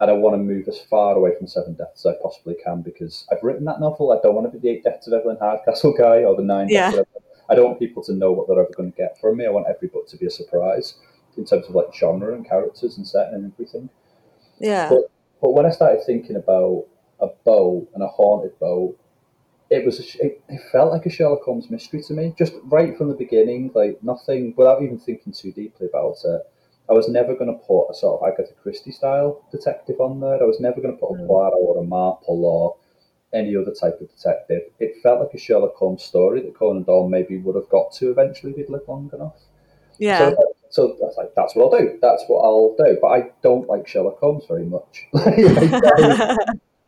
and 0.00 0.10
I 0.10 0.14
want 0.14 0.34
to 0.34 0.38
move 0.38 0.68
as 0.68 0.78
far 0.78 1.16
away 1.16 1.36
from 1.36 1.48
Seven 1.48 1.74
Deaths 1.74 2.06
as 2.06 2.14
I 2.14 2.22
possibly 2.22 2.54
can 2.64 2.82
because 2.82 3.26
I've 3.32 3.42
written 3.42 3.64
that 3.64 3.80
novel. 3.80 4.12
I 4.12 4.20
don't 4.22 4.34
want 4.34 4.50
to 4.50 4.56
be 4.56 4.60
the 4.60 4.74
Eight 4.76 4.84
Deaths 4.84 5.06
of 5.08 5.12
Evelyn 5.12 5.38
Hardcastle 5.40 5.94
guy 5.98 6.22
or 6.24 6.36
the 6.36 6.42
Nine 6.42 6.68
Yeah. 6.68 6.90
Deaths 6.90 6.98
of 6.98 7.06
Evelyn. 7.16 7.22
I 7.50 7.54
don't 7.54 7.64
want 7.66 7.78
people 7.78 8.02
to 8.04 8.12
know 8.12 8.30
what 8.32 8.46
they're 8.46 8.60
ever 8.60 8.70
going 8.76 8.92
to 8.92 8.96
get 8.96 9.18
from 9.20 9.38
me. 9.38 9.46
I 9.46 9.50
want 9.50 9.66
every 9.68 9.88
book 9.88 10.06
to 10.08 10.16
be 10.16 10.26
a 10.26 10.30
surprise 10.30 10.94
in 11.36 11.44
terms 11.44 11.66
of 11.66 11.74
like 11.74 11.94
genre 11.94 12.34
and 12.34 12.46
characters 12.46 12.96
and 12.96 13.06
setting 13.06 13.34
and 13.34 13.52
everything. 13.52 13.88
Yeah, 14.60 14.88
But, 14.88 15.10
but 15.40 15.52
when 15.52 15.66
I 15.66 15.70
started 15.70 16.02
thinking 16.04 16.36
about 16.36 16.86
a 17.20 17.28
boat 17.44 17.88
and 17.94 18.02
a 18.02 18.08
haunted 18.08 18.58
boat, 18.58 18.96
it 19.70 19.84
was 19.84 20.00
a, 20.00 20.24
it, 20.24 20.42
it 20.48 20.60
felt 20.72 20.92
like 20.92 21.06
a 21.06 21.10
Sherlock 21.10 21.42
Holmes 21.42 21.70
mystery 21.70 22.02
to 22.02 22.12
me, 22.14 22.34
just 22.38 22.54
right 22.64 22.96
from 22.96 23.08
the 23.08 23.14
beginning. 23.14 23.70
Like 23.74 24.02
nothing, 24.02 24.54
without 24.56 24.82
even 24.82 24.98
thinking 24.98 25.32
too 25.32 25.52
deeply 25.52 25.88
about 25.88 26.16
it. 26.24 26.42
I 26.90 26.94
was 26.94 27.08
never 27.08 27.34
going 27.34 27.52
to 27.52 27.58
put 27.66 27.88
a 27.90 27.94
sort 27.94 28.20
of 28.22 28.28
Agatha 28.32 28.54
Christie 28.62 28.92
style 28.92 29.42
detective 29.52 30.00
on 30.00 30.20
there. 30.20 30.42
I 30.42 30.46
was 30.46 30.60
never 30.60 30.80
going 30.80 30.94
to 30.94 31.00
put 31.00 31.14
a 31.14 31.18
Mm. 31.18 31.26
Poirot 31.26 31.54
or 31.56 31.78
a 31.78 31.82
Marple 31.84 32.44
or 32.44 32.76
any 33.34 33.54
other 33.56 33.72
type 33.72 34.00
of 34.00 34.08
detective. 34.08 34.62
It 34.78 34.96
felt 35.02 35.20
like 35.20 35.34
a 35.34 35.38
Sherlock 35.38 35.74
Holmes 35.76 36.02
story 36.02 36.40
that 36.40 36.54
Conan 36.54 36.84
Doyle 36.84 37.08
maybe 37.08 37.36
would 37.38 37.56
have 37.56 37.68
got 37.68 37.92
to 37.94 38.10
eventually 38.10 38.52
if 38.52 38.56
he'd 38.58 38.70
lived 38.70 38.88
long 38.88 39.10
enough. 39.12 39.36
yeah, 39.98 40.30
So, 40.30 40.54
so 40.70 40.82
I 40.92 41.06
was 41.06 41.14
like, 41.18 41.34
that's 41.34 41.54
what 41.54 41.64
I'll 41.72 41.78
do. 41.78 41.98
That's 42.00 42.24
what 42.26 42.40
I'll 42.42 42.74
do. 42.78 42.96
But 43.02 43.08
I 43.08 43.30
don't 43.42 43.68
like 43.68 43.86
Sherlock 43.86 44.18
Holmes 44.18 44.44
very 44.48 44.64
much. 44.64 45.06
I, 45.14 46.36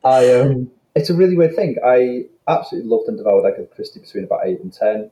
I, 0.05 0.33
um, 0.41 0.71
it's 0.95 1.11
a 1.11 1.15
really 1.15 1.37
weird 1.37 1.55
thing. 1.55 1.77
I 1.85 2.25
absolutely 2.49 2.89
loved 2.91 3.09
and 3.09 3.19
devoured 3.19 3.45
Agatha 3.47 3.67
Christie 3.75 4.01
between 4.01 4.25
about 4.25 4.41
eight 4.47 4.61
and 4.61 4.73
ten. 4.73 5.11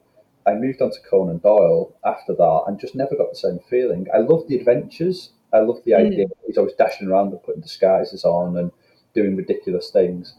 I 0.49 0.55
moved 0.55 0.83
on 0.83 0.91
to 0.91 1.01
Conan 1.09 1.39
Doyle 1.39 1.95
after 2.05 2.35
that 2.35 2.65
and 2.67 2.81
just 2.81 2.95
never 2.95 3.17
got 3.17 3.31
the 3.31 3.37
same 3.37 3.59
feeling. 3.69 4.07
I 4.15 4.19
loved 4.19 4.49
the 4.49 4.57
adventures. 4.57 5.31
I 5.53 5.61
loved 5.61 5.85
the 5.85 5.95
idea 5.95 6.27
that 6.27 6.37
he's 6.47 6.59
always 6.59 6.75
dashing 6.75 7.09
around 7.09 7.33
and 7.33 7.43
putting 7.43 7.63
disguises 7.63 8.25
on 8.25 8.57
and 8.57 8.71
doing 9.15 9.37
ridiculous 9.37 9.91
things. 9.91 10.35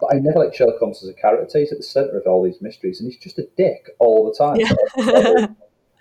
But 0.00 0.14
I 0.14 0.18
never 0.18 0.40
liked 0.40 0.56
Sherlock 0.56 0.78
Holmes 0.78 1.02
as 1.02 1.08
a 1.08 1.14
character. 1.14 1.58
He's 1.58 1.72
at 1.72 1.78
the 1.78 1.84
centre 1.84 2.18
of 2.18 2.26
all 2.26 2.42
these 2.42 2.60
mysteries 2.60 3.00
and 3.00 3.10
he's 3.10 3.20
just 3.20 3.38
a 3.38 3.48
dick 3.56 3.90
all 3.98 4.26
the 4.26 4.36
time. 4.36 4.56
yeah. 4.56 5.46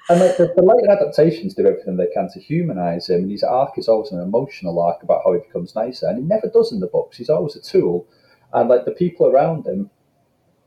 And 0.09 0.19
like 0.19 0.35
the, 0.35 0.51
the 0.55 0.63
later 0.63 0.91
adaptations 0.91 1.53
do 1.53 1.65
everything 1.65 1.95
they 1.95 2.07
can 2.13 2.27
to 2.33 2.39
humanise 2.39 3.09
him, 3.09 3.21
and 3.21 3.31
his 3.31 3.43
arc 3.43 3.77
is 3.77 3.87
always 3.87 4.11
an 4.11 4.19
emotional 4.19 4.81
arc 4.81 5.03
about 5.03 5.21
how 5.23 5.33
he 5.33 5.39
becomes 5.39 5.75
nicer, 5.75 6.07
and 6.07 6.17
he 6.17 6.23
never 6.23 6.49
does 6.49 6.71
in 6.71 6.79
the 6.79 6.87
books. 6.87 7.17
He's 7.17 7.29
always 7.29 7.55
a 7.55 7.61
tool, 7.61 8.07
and 8.51 8.67
like 8.67 8.85
the 8.85 8.91
people 8.91 9.27
around 9.27 9.67
him 9.67 9.89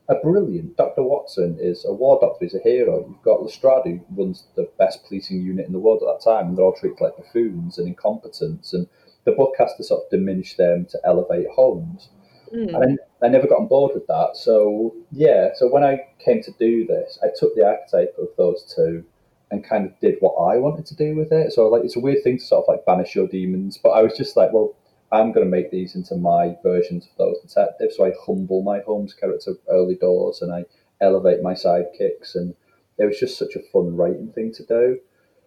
are 0.09 0.21
brilliant. 0.23 0.77
Doctor 0.77 1.03
Watson 1.03 1.57
is 1.61 1.85
a 1.85 1.93
war 1.93 2.19
doctor; 2.21 2.45
he's 2.45 2.55
a 2.55 2.59
hero. 2.59 3.07
You've 3.09 3.23
got 3.23 3.43
Lestrade, 3.43 3.85
who 3.85 4.01
runs 4.11 4.45
the 4.55 4.69
best 4.79 5.05
policing 5.07 5.41
unit 5.41 5.67
in 5.67 5.73
the 5.73 5.79
world 5.79 6.03
at 6.03 6.19
that 6.19 6.25
time, 6.25 6.49
and 6.49 6.59
they're 6.59 6.65
all 6.65 6.75
treated 6.75 7.01
like 7.01 7.17
buffoons 7.17 7.79
and 7.79 7.89
incompetents. 7.89 8.73
And 8.73 8.87
the 9.25 9.33
book 9.33 9.55
has 9.59 9.73
to 9.77 9.85
sort 9.85 10.05
of 10.05 10.11
diminish 10.11 10.57
them 10.57 10.87
to 10.91 11.01
elevate 11.05 11.47
Holmes. 11.55 12.09
Mm. 12.55 12.75
And 12.75 12.99
I, 13.23 13.27
I 13.27 13.29
never 13.29 13.47
got 13.47 13.61
on 13.61 13.69
board 13.69 13.93
with 13.95 14.07
that. 14.07 14.33
So 14.35 14.95
yeah, 15.11 15.49
so 15.55 15.69
when 15.69 15.85
I 15.85 16.01
came 16.25 16.43
to 16.43 16.53
do 16.59 16.87
this, 16.87 17.19
I 17.23 17.29
took 17.39 17.55
the 17.55 17.67
archetype 17.67 18.15
of 18.19 18.29
those 18.37 18.73
two 18.75 19.05
and 19.51 19.67
kind 19.67 19.87
of 19.87 19.99
did 20.01 20.17
what 20.21 20.35
I 20.35 20.59
wanted 20.59 20.87
to 20.87 20.97
do 20.97 21.17
with 21.17 21.33
it. 21.33 21.53
So 21.53 21.69
like 21.69 21.85
it's 21.85 21.97
a 21.97 22.01
weird 22.01 22.23
thing 22.23 22.39
to 22.39 22.45
sort 22.45 22.65
of 22.65 22.75
like 22.75 22.85
banish 22.85 23.15
your 23.15 23.27
demons, 23.27 23.79
but 23.83 23.91
I 23.91 24.03
was 24.03 24.17
just 24.17 24.37
like, 24.37 24.53
well, 24.53 24.75
I'm 25.15 25.33
going 25.33 25.47
to 25.47 25.51
make 25.51 25.71
these 25.71 25.95
into 25.95 26.17
my 26.17 26.57
versions 26.63 27.07
of 27.07 27.17
those 27.17 27.41
detectives. 27.41 27.97
So 27.97 28.05
I 28.05 28.13
humble 28.27 28.63
my 28.63 28.81
Holmes 28.81 29.15
character 29.15 29.55
early 29.69 29.95
doors 29.95 30.43
and 30.43 30.53
I 30.53 30.65
elevate 31.01 31.43
my 31.43 31.55
sidekicks, 31.55 32.35
and 32.35 32.55
it 32.99 33.05
was 33.05 33.19
just 33.19 33.39
such 33.39 33.55
a 33.57 33.63
fun 33.73 33.97
writing 33.97 34.33
thing 34.35 34.53
to 34.55 34.65
do. 34.65 34.99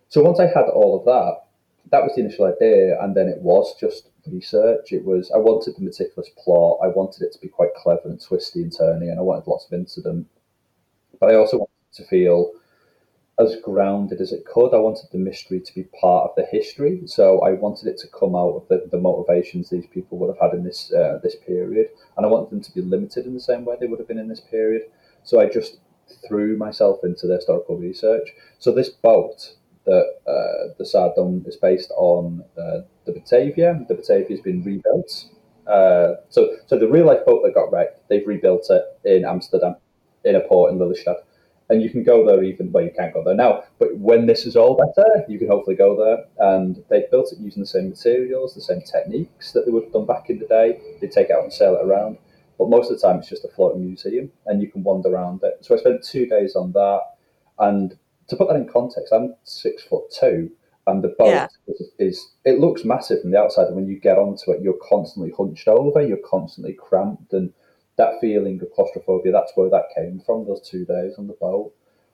So 0.09 0.21
once 0.21 0.39
I 0.39 0.47
had 0.47 0.69
all 0.73 0.97
of 0.97 1.05
that, 1.05 1.43
that 1.91 2.03
was 2.03 2.13
the 2.15 2.21
initial 2.21 2.45
idea, 2.45 3.01
and 3.01 3.15
then 3.15 3.27
it 3.27 3.41
was 3.41 3.75
just 3.79 4.09
research. 4.25 4.91
It 4.91 5.05
was 5.05 5.31
I 5.33 5.37
wanted 5.37 5.75
the 5.75 5.83
meticulous 5.83 6.29
plot. 6.37 6.79
I 6.83 6.87
wanted 6.87 7.23
it 7.23 7.33
to 7.33 7.39
be 7.39 7.47
quite 7.47 7.73
clever 7.75 8.03
and 8.05 8.21
twisty 8.21 8.61
and 8.61 8.71
turny, 8.71 9.09
and 9.09 9.19
I 9.19 9.21
wanted 9.21 9.47
lots 9.47 9.65
of 9.65 9.73
incident. 9.73 10.27
But 11.19 11.31
I 11.31 11.35
also 11.35 11.57
wanted 11.57 11.93
to 11.93 12.05
feel 12.05 12.51
as 13.39 13.55
grounded 13.63 14.19
as 14.19 14.31
it 14.31 14.45
could. 14.45 14.73
I 14.73 14.79
wanted 14.79 15.07
the 15.11 15.19
mystery 15.19 15.59
to 15.59 15.75
be 15.75 15.83
part 16.01 16.29
of 16.29 16.35
the 16.35 16.45
history, 16.45 17.01
so 17.05 17.41
I 17.41 17.53
wanted 17.53 17.87
it 17.87 17.97
to 17.99 18.07
come 18.07 18.35
out 18.35 18.55
of 18.55 18.67
the, 18.67 18.87
the 18.91 18.99
motivations 18.99 19.69
these 19.69 19.85
people 19.85 20.17
would 20.17 20.35
have 20.35 20.39
had 20.39 20.57
in 20.57 20.63
this 20.63 20.91
uh, 20.91 21.19
this 21.21 21.35
period, 21.35 21.89
and 22.15 22.25
I 22.25 22.29
wanted 22.29 22.49
them 22.49 22.61
to 22.61 22.71
be 22.73 22.81
limited 22.81 23.25
in 23.25 23.33
the 23.33 23.39
same 23.39 23.63
way 23.65 23.75
they 23.79 23.87
would 23.87 23.99
have 23.99 24.07
been 24.07 24.17
in 24.17 24.27
this 24.27 24.41
period. 24.41 24.83
So 25.23 25.39
I 25.39 25.49
just 25.49 25.77
threw 26.27 26.57
myself 26.57 26.99
into 27.03 27.27
the 27.27 27.35
historical 27.35 27.77
research. 27.77 28.29
So 28.59 28.71
this 28.71 28.89
boat 28.89 29.55
that 29.85 30.05
uh, 30.27 30.73
the 30.77 30.83
Saardam 30.83 31.47
is 31.47 31.55
based 31.55 31.91
on 31.95 32.43
uh, 32.57 32.81
the 33.05 33.13
Batavia. 33.13 33.85
The 33.87 33.95
Batavia 33.95 34.35
has 34.35 34.41
been 34.41 34.63
rebuilt. 34.63 35.25
Uh, 35.65 36.15
so, 36.29 36.57
so 36.67 36.77
the 36.77 36.87
real 36.87 37.05
life 37.05 37.25
boat 37.25 37.41
that 37.43 37.53
got 37.53 37.71
wrecked, 37.71 38.07
they've 38.09 38.27
rebuilt 38.27 38.67
it 38.69 38.83
in 39.05 39.25
Amsterdam, 39.25 39.75
in 40.23 40.35
a 40.35 40.41
port 40.41 40.71
in 40.71 40.79
Lelystad, 40.79 41.17
and 41.69 41.81
you 41.81 41.89
can 41.89 42.03
go 42.03 42.25
there 42.25 42.43
even. 42.43 42.71
Well, 42.71 42.83
you 42.83 42.91
can't 42.97 43.13
go 43.13 43.23
there 43.23 43.35
now, 43.35 43.63
but 43.79 43.95
when 43.97 44.25
this 44.25 44.45
is 44.45 44.55
all 44.55 44.75
better, 44.75 45.25
you 45.27 45.37
can 45.37 45.47
hopefully 45.47 45.75
go 45.75 45.95
there. 45.95 46.25
And 46.53 46.83
they 46.89 47.05
built 47.11 47.31
it 47.31 47.39
using 47.39 47.61
the 47.61 47.67
same 47.67 47.89
materials, 47.89 48.55
the 48.55 48.61
same 48.61 48.81
techniques 48.81 49.51
that 49.51 49.65
they 49.65 49.71
would 49.71 49.83
have 49.83 49.93
done 49.93 50.05
back 50.05 50.29
in 50.29 50.39
the 50.39 50.47
day. 50.47 50.79
They 51.01 51.07
take 51.07 51.29
it 51.29 51.35
out 51.35 51.43
and 51.43 51.53
sail 51.53 51.75
it 51.75 51.85
around, 51.85 52.17
but 52.57 52.69
most 52.69 52.89
of 52.89 52.99
the 52.99 53.07
time 53.07 53.19
it's 53.19 53.29
just 53.29 53.45
a 53.45 53.49
floating 53.49 53.85
museum, 53.85 54.31
and 54.45 54.61
you 54.61 54.71
can 54.71 54.83
wander 54.83 55.09
around 55.09 55.41
it. 55.43 55.57
So 55.61 55.75
I 55.75 55.79
spent 55.79 56.03
two 56.03 56.25
days 56.25 56.55
on 56.55 56.71
that, 56.71 57.01
and 57.59 57.97
to 58.27 58.35
put 58.35 58.47
that 58.47 58.55
in 58.55 58.67
context, 58.67 59.13
I'm 59.13 59.35
six 59.43 59.83
foot 59.83 60.05
two, 60.11 60.51
and 60.85 61.03
the 61.03 61.09
boat 61.09 61.27
Yeah. 61.27 61.47
is, 61.67 61.91
is 61.99 62.31
it 62.45 62.59
looks 62.59 62.85
massive 62.85 63.21
from 63.21 63.31
the 63.31 63.39
outside, 63.39 63.67
and 63.67 63.75
when 63.75 63.87
you 63.87 63.99
get 63.99 64.17
onto 64.17 64.51
it, 64.51 64.61
you're 64.61 64.79
constantly 64.87 65.33
hunched 65.37 65.67
over, 65.67 66.01
you're 66.01 66.17
constantly 66.17 66.73
cramped, 66.73 67.33
and 67.33 67.51
that 67.97 68.19
feeling 68.21 68.61
of 68.61 68.71
claustrophobia, 68.73 69.31
that's 69.31 69.53
where 69.55 69.69
that 69.69 69.89
came 69.95 70.21
from. 70.25 70.45
Those 70.45 70.67
two 70.67 70.85
days 70.85 71.15
on 71.17 71.27
the 71.27 71.33
boat, 71.33 71.73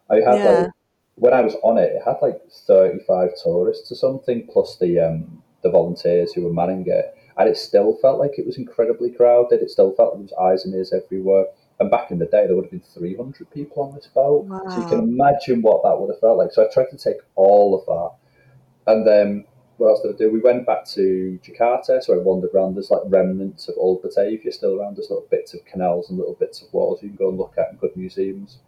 I 0.09 0.15
had 0.17 0.39
Yeah. 0.43 0.43
like 0.43 0.69
when 1.15 1.33
I 1.33 1.41
was 1.41 1.55
on 1.63 1.77
it, 1.77 1.91
it 1.93 2.01
had 2.03 2.17
like 2.21 2.41
35 2.49 3.31
tourists 3.43 3.91
or 3.91 3.95
something, 3.95 4.47
plus 4.51 4.77
the 4.77 4.99
um, 4.99 5.43
the 5.61 5.69
volunteers 5.69 6.33
who 6.33 6.43
were 6.43 6.53
manning 6.53 6.85
it. 6.87 7.15
And 7.37 7.49
it 7.49 7.57
still 7.57 7.97
felt 8.01 8.19
like 8.19 8.37
it 8.37 8.45
was 8.45 8.57
incredibly 8.57 9.09
crowded. 9.11 9.61
It 9.61 9.71
still 9.71 9.93
felt 9.95 10.09
like 10.19 10.27
there 10.29 10.37
was 10.37 10.53
eyes 10.53 10.65
and 10.65 10.75
ears 10.75 10.93
everywhere. 10.93 11.45
And 11.79 11.89
back 11.89 12.11
in 12.11 12.19
the 12.19 12.25
day, 12.27 12.45
there 12.45 12.55
would 12.55 12.65
have 12.65 12.71
been 12.71 12.81
300 12.81 13.49
people 13.51 13.83
on 13.83 13.95
this 13.95 14.07
boat. 14.07 14.47
Wow. 14.49 14.59
So 14.67 14.79
you 14.79 14.85
can 14.85 14.99
imagine 14.99 15.61
what 15.61 15.81
that 15.83 15.99
would 15.99 16.11
have 16.11 16.19
felt 16.19 16.37
like. 16.37 16.51
So 16.51 16.63
I 16.67 16.71
tried 16.71 16.91
to 16.91 16.97
take 16.97 17.17
all 17.35 17.75
of 17.79 17.85
that. 17.87 18.91
And 18.93 19.07
then 19.07 19.45
what 19.83 19.89
else 19.89 20.01
did 20.01 20.15
I 20.15 20.17
do? 20.17 20.31
We 20.31 20.39
went 20.39 20.65
back 20.65 20.85
to 20.91 21.37
Jakarta. 21.43 22.01
So 22.01 22.13
I 22.13 22.17
wandered 22.17 22.51
around. 22.55 22.75
There's 22.75 22.89
like 22.89 23.01
remnants 23.05 23.67
of 23.67 23.75
old 23.77 24.01
Batavia 24.01 24.49
still 24.53 24.79
around. 24.79 24.95
There's 24.95 25.09
little 25.09 25.27
bits 25.29 25.53
of 25.53 25.65
canals 25.65 26.09
and 26.09 26.17
little 26.17 26.35
bits 26.35 26.61
of 26.61 26.71
walls 26.71 27.03
you 27.03 27.09
can 27.09 27.17
go 27.17 27.27
and 27.27 27.37
look 27.37 27.55
at 27.57 27.71
in 27.71 27.77
good 27.77 27.95
museums. 27.97 28.59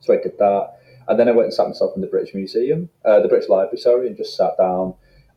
So 0.00 0.14
I 0.14 0.22
did 0.22 0.38
that. 0.38 0.78
And 1.06 1.20
then 1.20 1.28
I 1.28 1.32
went 1.32 1.46
and 1.46 1.54
sat 1.54 1.68
myself 1.68 1.92
in 1.96 2.00
the 2.00 2.06
British 2.06 2.34
Museum, 2.34 2.88
uh, 3.04 3.20
the 3.20 3.28
British 3.28 3.50
Library, 3.50 3.76
sorry, 3.76 4.06
and 4.06 4.16
just 4.16 4.34
sat 4.34 4.56
down. 4.56 4.94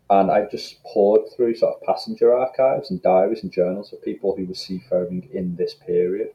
And 0.09 0.31
I 0.31 0.45
just 0.45 0.81
poured 0.83 1.23
through 1.35 1.55
sort 1.55 1.75
of 1.75 1.81
passenger 1.81 2.33
archives 2.33 2.89
and 2.89 3.01
diaries 3.01 3.43
and 3.43 3.51
journals 3.51 3.91
of 3.91 4.01
people 4.01 4.35
who 4.37 4.45
were 4.45 4.53
seafaring 4.53 5.27
in 5.33 5.57
this 5.57 5.73
period. 5.73 6.29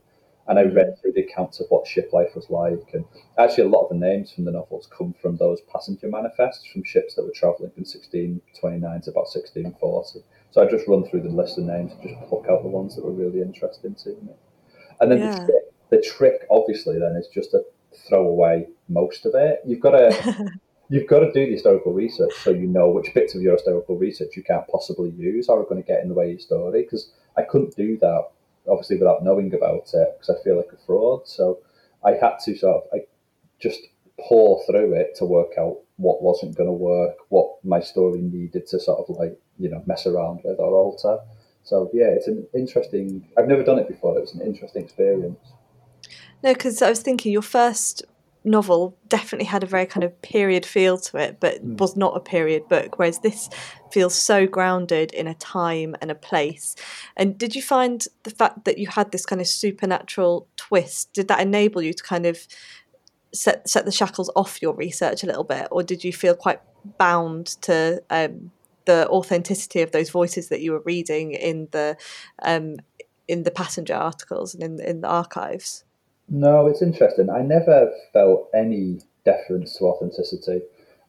And 0.51 0.59
I 0.59 0.63
read 0.65 1.01
through 1.01 1.13
the 1.13 1.23
accounts 1.23 1.61
of 1.61 1.69
what 1.69 1.87
ship 1.87 2.11
life 2.13 2.35
was 2.35 2.51
like. 2.51 2.93
And 2.93 3.05
actually, 3.39 3.65
a 3.65 3.69
lot 3.69 3.85
of 3.85 3.91
the 3.91 4.05
names 4.05 4.33
from 4.33 4.47
the 4.47 4.51
novels 4.51 4.89
come 4.91 5.15
from 5.23 5.37
those 5.37 5.61
passenger 5.73 6.09
manifests 6.09 6.67
from 6.67 6.83
ships 6.83 7.15
that 7.15 7.23
were 7.23 7.31
travelling 7.31 7.71
from 7.71 7.85
1629 7.85 8.81
to 9.03 9.11
about 9.11 9.31
1640. 9.31 10.25
So 10.51 10.61
I 10.61 10.69
just 10.69 10.89
run 10.89 11.09
through 11.09 11.23
the 11.23 11.29
list 11.29 11.57
of 11.57 11.65
names 11.65 11.93
and 11.93 12.03
just 12.03 12.29
pluck 12.29 12.47
out 12.51 12.65
the 12.65 12.69
ones 12.69 12.97
that 12.97 13.05
were 13.05 13.13
really 13.13 13.41
interesting 13.41 13.95
to 13.95 14.09
me. 14.09 14.35
And 15.01 15.13
then 15.13 15.21
yeah. 15.21 15.39
the, 15.39 15.45
trick, 15.47 15.65
the 15.91 16.03
trick, 16.03 16.47
obviously, 16.51 16.99
then 16.99 17.15
is 17.15 17.29
just 17.33 17.53
to 17.53 17.63
throw 18.09 18.27
away 18.27 18.67
most 18.89 19.27
of 19.27 19.37
it. 19.37 19.61
You've 19.65 19.79
got 19.79 19.93
to 19.93 20.51
you've 20.89 21.07
got 21.07 21.21
to 21.21 21.31
do 21.33 21.47
the 21.47 21.53
historical 21.53 21.93
research 21.93 22.33
so 22.43 22.51
you 22.51 22.67
know 22.67 22.91
which 22.91 23.15
bits 23.15 23.37
of 23.37 23.41
your 23.41 23.53
historical 23.53 23.97
research 23.97 24.37
you 24.37 24.43
can't 24.43 24.67
possibly 24.67 25.11
use 25.11 25.49
or 25.49 25.61
are 25.61 25.65
going 25.65 25.81
to 25.81 25.87
get 25.87 26.03
in 26.03 26.09
the 26.09 26.15
way 26.15 26.25
of 26.25 26.31
your 26.31 26.41
story. 26.41 26.83
Because 26.83 27.13
I 27.37 27.43
couldn't 27.43 27.77
do 27.77 27.97
that 27.99 28.31
obviously 28.69 28.97
without 28.97 29.25
knowing 29.25 29.55
about 29.55 29.91
it 29.93 30.19
because 30.19 30.31
I 30.31 30.43
feel 30.43 30.57
like 30.57 30.73
a 30.73 30.77
fraud. 30.87 31.27
So 31.27 31.59
I 32.05 32.13
had 32.13 32.39
to 32.45 32.57
sort 32.57 32.77
of 32.77 32.83
I 32.93 33.05
just 33.61 33.81
pour 34.19 34.63
through 34.67 34.95
it 34.95 35.17
to 35.17 35.25
work 35.25 35.53
out 35.59 35.79
what 35.97 36.23
wasn't 36.23 36.57
going 36.57 36.69
to 36.69 36.73
work, 36.73 37.17
what 37.29 37.63
my 37.65 37.81
story 37.81 38.21
needed 38.21 38.67
to 38.69 38.81
sort 38.81 39.01
of 39.01 39.17
like 39.17 39.39
you 39.59 39.69
know 39.71 39.83
mess 39.87 40.07
around 40.07 40.41
with 40.45 40.59
or 40.59 40.75
alter. 40.75 41.19
So 41.63 41.91
yeah, 41.93 42.07
it's 42.07 42.27
an 42.27 42.47
interesting. 42.55 43.27
I've 43.39 43.49
never 43.49 43.63
done 43.63 43.79
it 43.79 43.89
before. 43.89 44.17
It 44.17 44.23
was 44.23 44.35
an 44.35 44.43
interesting 44.43 44.85
experience. 44.85 45.39
No, 46.43 46.55
because 46.55 46.81
I 46.81 46.89
was 46.89 47.03
thinking 47.03 47.33
your 47.33 47.43
first 47.43 48.03
novel 48.45 48.97
definitely 49.09 49.47
had 49.47 49.63
a 49.63 49.67
very 49.67 49.87
kind 49.87 50.05
of 50.05 50.23
period 50.23 50.65
feel 50.65 50.97
to 50.99 51.17
it, 51.19 51.39
but 51.41 51.65
mm. 51.65 51.79
was 51.79 51.97
not 51.97 52.17
a 52.17 52.21
period 52.21 52.69
book, 52.69 52.99
whereas 52.99 53.19
this 53.19 53.51
feels 53.93 54.15
so 54.15 54.47
grounded 54.47 55.13
in 55.13 55.27
a 55.27 55.35
time 55.35 55.95
and 56.01 56.11
a 56.11 56.15
place. 56.15 56.75
And 57.17 57.37
did 57.37 57.55
you 57.55 57.63
find 57.63 58.07
the 58.23 58.31
fact 58.31 58.65
that 58.65 58.79
you 58.79 58.89
had 58.89 59.13
this 59.13 59.27
kind 59.27 59.41
of 59.41 59.47
supernatural 59.47 60.47
twist, 60.57 61.13
did 61.13 61.29
that 61.29 61.41
enable 61.41 61.83
you 61.83 61.93
to 61.93 62.03
kind 62.03 62.27
of 62.27 62.47
set 63.33 63.69
set 63.69 63.85
the 63.85 63.93
shackles 63.93 64.31
off 64.35 64.61
your 64.61 64.75
research 64.75 65.23
a 65.23 65.27
little 65.27 65.45
bit, 65.45 65.69
or 65.71 65.83
did 65.83 66.03
you 66.03 66.13
feel 66.13 66.35
quite 66.35 66.61
bound 66.99 67.47
to 67.63 68.03
um, 68.11 68.51
the 68.87 69.09
authenticity 69.09 69.83
of 69.83 69.93
those 69.93 70.11
voices 70.11 70.49
that 70.49 70.61
you 70.61 70.73
were 70.73 70.83
reading 70.85 71.33
in 71.33 71.69
the 71.73 71.97
um, 72.43 72.77
in 73.29 73.43
the 73.43 73.51
passenger 73.51 73.95
articles 73.95 74.55
and 74.55 74.63
in 74.63 74.81
in 74.81 75.01
the 75.03 75.09
archives? 75.09 75.85
No, 76.31 76.69
it's 76.69 76.81
interesting. 76.81 77.29
I 77.29 77.43
never 77.43 77.93
felt 78.13 78.49
any 78.55 79.01
deference 79.25 79.77
to 79.77 79.87
authenticity. 79.87 80.63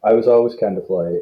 I 0.04 0.14
was 0.14 0.28
always 0.28 0.56
kind 0.56 0.78
of 0.80 0.90
like, 0.90 1.22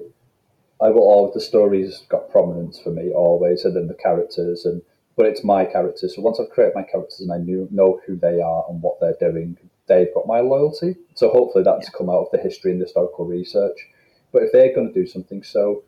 I 0.82 0.90
will 0.90 1.04
always, 1.04 1.34
the 1.34 1.42
stories 1.42 2.04
got 2.08 2.32
prominence 2.32 2.80
for 2.80 2.92
me 2.92 3.12
always, 3.12 3.66
and 3.66 3.76
then 3.76 3.88
the 3.88 3.94
characters, 3.94 4.64
and 4.66 4.82
but 5.18 5.26
it's 5.26 5.44
my 5.44 5.66
characters. 5.66 6.16
So 6.16 6.22
once 6.22 6.40
I've 6.40 6.50
created 6.50 6.76
my 6.76 6.84
characters 6.84 7.20
and 7.20 7.34
I 7.34 7.40
knew, 7.40 7.68
know 7.72 8.00
who 8.08 8.16
they 8.16 8.40
are 8.40 8.64
and 8.70 8.82
what 8.82 9.02
they're 9.02 9.18
doing, 9.20 9.58
they've 9.88 10.14
got 10.14 10.26
my 10.28 10.40
loyalty. 10.40 10.96
So 11.16 11.30
hopefully 11.30 11.66
that's 11.66 11.88
yeah. 11.88 11.98
come 11.98 12.10
out 12.10 12.22
of 12.24 12.32
the 12.32 12.38
history 12.38 12.72
and 12.72 12.80
the 12.80 12.86
historical 12.86 13.26
research. 13.26 13.78
But 14.32 14.44
if 14.44 14.54
they're 14.54 14.74
going 14.74 14.94
to 14.94 14.94
do 14.94 15.06
something 15.06 15.44
so 15.44 15.84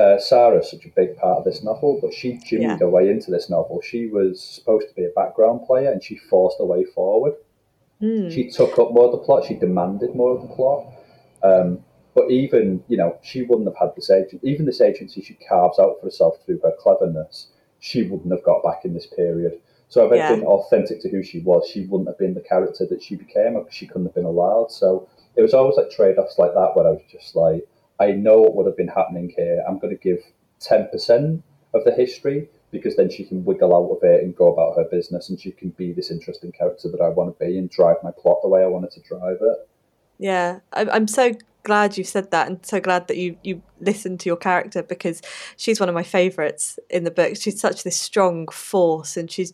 uh, 0.00 0.18
Sarah's 0.18 0.70
such 0.70 0.86
a 0.86 0.88
big 0.96 1.16
part 1.16 1.38
of 1.38 1.44
this 1.44 1.62
novel, 1.62 1.98
but 2.00 2.14
she 2.14 2.38
jimmied 2.38 2.62
yeah. 2.62 2.78
her 2.78 2.88
way 2.88 3.10
into 3.10 3.30
this 3.30 3.50
novel. 3.50 3.82
She 3.82 4.06
was 4.06 4.42
supposed 4.42 4.88
to 4.88 4.94
be 4.94 5.04
a 5.04 5.10
background 5.14 5.66
player, 5.66 5.90
and 5.90 6.02
she 6.02 6.16
forced 6.16 6.58
her 6.58 6.64
way 6.64 6.84
forward. 6.84 7.34
Mm. 8.00 8.32
She 8.32 8.50
took 8.50 8.78
up 8.78 8.92
more 8.92 9.06
of 9.06 9.12
the 9.12 9.18
plot. 9.18 9.44
She 9.44 9.54
demanded 9.54 10.14
more 10.14 10.34
of 10.34 10.42
the 10.42 10.54
plot. 10.54 10.86
Um, 11.42 11.84
but 12.14 12.30
even 12.30 12.82
you 12.88 12.96
know, 12.96 13.18
she 13.22 13.42
wouldn't 13.42 13.68
have 13.68 13.76
had 13.76 13.94
this 13.94 14.10
agent. 14.10 14.42
Even 14.42 14.64
this 14.64 14.80
agency 14.80 15.20
she 15.22 15.34
carves 15.48 15.78
out 15.78 15.96
for 16.00 16.06
herself 16.06 16.36
through 16.44 16.60
her 16.64 16.72
cleverness, 16.78 17.48
she 17.78 18.02
wouldn't 18.02 18.32
have 18.32 18.44
got 18.44 18.62
back 18.62 18.84
in 18.84 18.94
this 18.94 19.06
period. 19.06 19.60
So 19.88 20.06
if 20.06 20.16
yeah. 20.16 20.34
been 20.34 20.44
authentic 20.44 21.02
to 21.02 21.10
who 21.10 21.22
she 21.22 21.40
was, 21.40 21.68
she 21.68 21.84
wouldn't 21.86 22.08
have 22.08 22.18
been 22.18 22.34
the 22.34 22.40
character 22.40 22.86
that 22.88 23.02
she 23.02 23.16
became, 23.16 23.56
or 23.56 23.66
she 23.70 23.86
couldn't 23.86 24.06
have 24.06 24.14
been 24.14 24.24
allowed. 24.24 24.70
So 24.70 25.08
it 25.36 25.42
was 25.42 25.52
always 25.52 25.76
like 25.76 25.90
trade 25.90 26.16
offs 26.16 26.38
like 26.38 26.54
that, 26.54 26.72
where 26.74 26.86
I 26.86 26.90
was 26.90 27.02
just 27.10 27.36
like 27.36 27.66
I 28.00 28.12
know 28.12 28.40
what 28.40 28.56
would 28.56 28.66
have 28.66 28.76
been 28.76 28.88
happening 28.88 29.32
here. 29.36 29.62
I'm 29.68 29.78
going 29.78 29.96
to 29.96 30.02
give 30.02 30.20
10% 30.60 31.42
of 31.74 31.84
the 31.84 31.92
history 31.92 32.48
because 32.70 32.96
then 32.96 33.10
she 33.10 33.24
can 33.24 33.44
wiggle 33.44 33.74
out 33.74 33.96
of 33.96 34.02
it 34.02 34.22
and 34.22 34.34
go 34.34 34.52
about 34.52 34.76
her 34.76 34.84
business 34.90 35.28
and 35.28 35.38
she 35.38 35.50
can 35.50 35.70
be 35.70 35.92
this 35.92 36.10
interesting 36.10 36.52
character 36.52 36.88
that 36.90 37.00
I 37.00 37.08
want 37.08 37.36
to 37.36 37.44
be 37.44 37.58
and 37.58 37.68
drive 37.68 37.96
my 38.02 38.10
plot 38.10 38.38
the 38.42 38.48
way 38.48 38.62
I 38.62 38.66
wanted 38.66 38.92
to 38.92 39.00
drive 39.00 39.38
it. 39.40 39.68
Yeah, 40.18 40.60
I'm 40.72 41.08
so 41.08 41.32
glad 41.62 41.96
you 41.96 42.04
said 42.04 42.30
that 42.30 42.46
and 42.46 42.64
so 42.64 42.80
glad 42.80 43.06
that 43.08 43.16
you 43.16 43.36
you 43.42 43.62
listened 43.80 44.18
to 44.20 44.28
your 44.28 44.36
character 44.36 44.82
because 44.82 45.20
she's 45.56 45.78
one 45.78 45.88
of 45.88 45.94
my 45.94 46.02
favorites 46.02 46.78
in 46.88 47.04
the 47.04 47.10
book 47.10 47.36
she's 47.36 47.60
such 47.60 47.82
this 47.82 48.00
strong 48.00 48.48
force 48.48 49.16
and 49.16 49.30
she's 49.30 49.52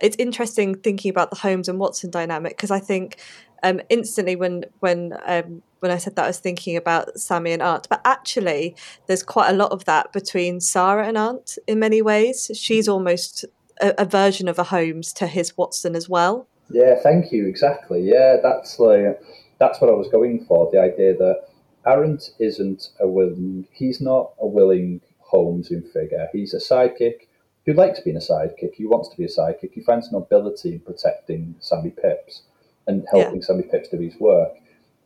it's 0.00 0.16
interesting 0.18 0.74
thinking 0.74 1.10
about 1.10 1.30
the 1.30 1.36
holmes 1.36 1.68
and 1.68 1.78
watson 1.78 2.10
dynamic 2.10 2.56
because 2.56 2.70
i 2.70 2.78
think 2.78 3.16
um, 3.62 3.80
instantly 3.88 4.36
when 4.36 4.64
when 4.80 5.14
um, 5.26 5.62
when 5.80 5.90
I 5.90 5.98
said 5.98 6.16
that 6.16 6.24
I 6.24 6.28
was 6.28 6.38
thinking 6.38 6.76
about 6.76 7.18
Sammy 7.18 7.52
and 7.52 7.62
Arent, 7.62 7.88
but 7.88 8.00
actually 8.04 8.74
there's 9.06 9.22
quite 9.22 9.50
a 9.50 9.56
lot 9.56 9.72
of 9.72 9.84
that 9.84 10.12
between 10.12 10.60
Sarah 10.60 11.06
and 11.06 11.16
Arent 11.16 11.58
in 11.66 11.78
many 11.78 12.02
ways. 12.02 12.50
She's 12.54 12.88
almost 12.88 13.44
a, 13.80 13.94
a 13.98 14.04
version 14.04 14.48
of 14.48 14.58
a 14.58 14.64
Holmes 14.64 15.12
to 15.14 15.26
his 15.26 15.56
Watson 15.56 15.94
as 15.94 16.08
well. 16.08 16.46
Yeah, 16.70 16.96
thank 17.02 17.32
you. 17.32 17.46
Exactly. 17.46 18.02
Yeah, 18.02 18.36
that's 18.42 18.78
like 18.78 19.20
that's 19.58 19.80
what 19.80 19.90
I 19.90 19.94
was 19.94 20.08
going 20.08 20.44
for. 20.46 20.68
The 20.72 20.80
idea 20.80 21.16
that 21.16 21.48
Arent 21.86 22.30
isn't 22.38 22.90
a 23.00 23.08
willing. 23.08 23.66
He's 23.72 24.00
not 24.00 24.32
a 24.40 24.46
willing 24.46 25.00
Holmesian 25.32 25.90
figure. 25.92 26.28
He's 26.32 26.54
a 26.54 26.58
sidekick 26.58 27.26
who 27.66 27.74
likes 27.74 28.00
being 28.00 28.16
a 28.16 28.20
sidekick. 28.20 28.74
He 28.74 28.86
wants 28.86 29.08
to 29.10 29.16
be 29.16 29.24
a 29.24 29.28
sidekick. 29.28 29.72
He 29.72 29.82
finds 29.82 30.10
nobility 30.10 30.72
in 30.72 30.80
protecting 30.80 31.54
Sammy 31.60 31.90
Pipps 31.90 32.42
and 32.88 33.06
helping 33.10 33.40
yeah. 33.40 33.46
Sammy 33.46 33.62
Pipps 33.62 33.90
do 33.90 33.98
his 34.00 34.18
work. 34.18 34.54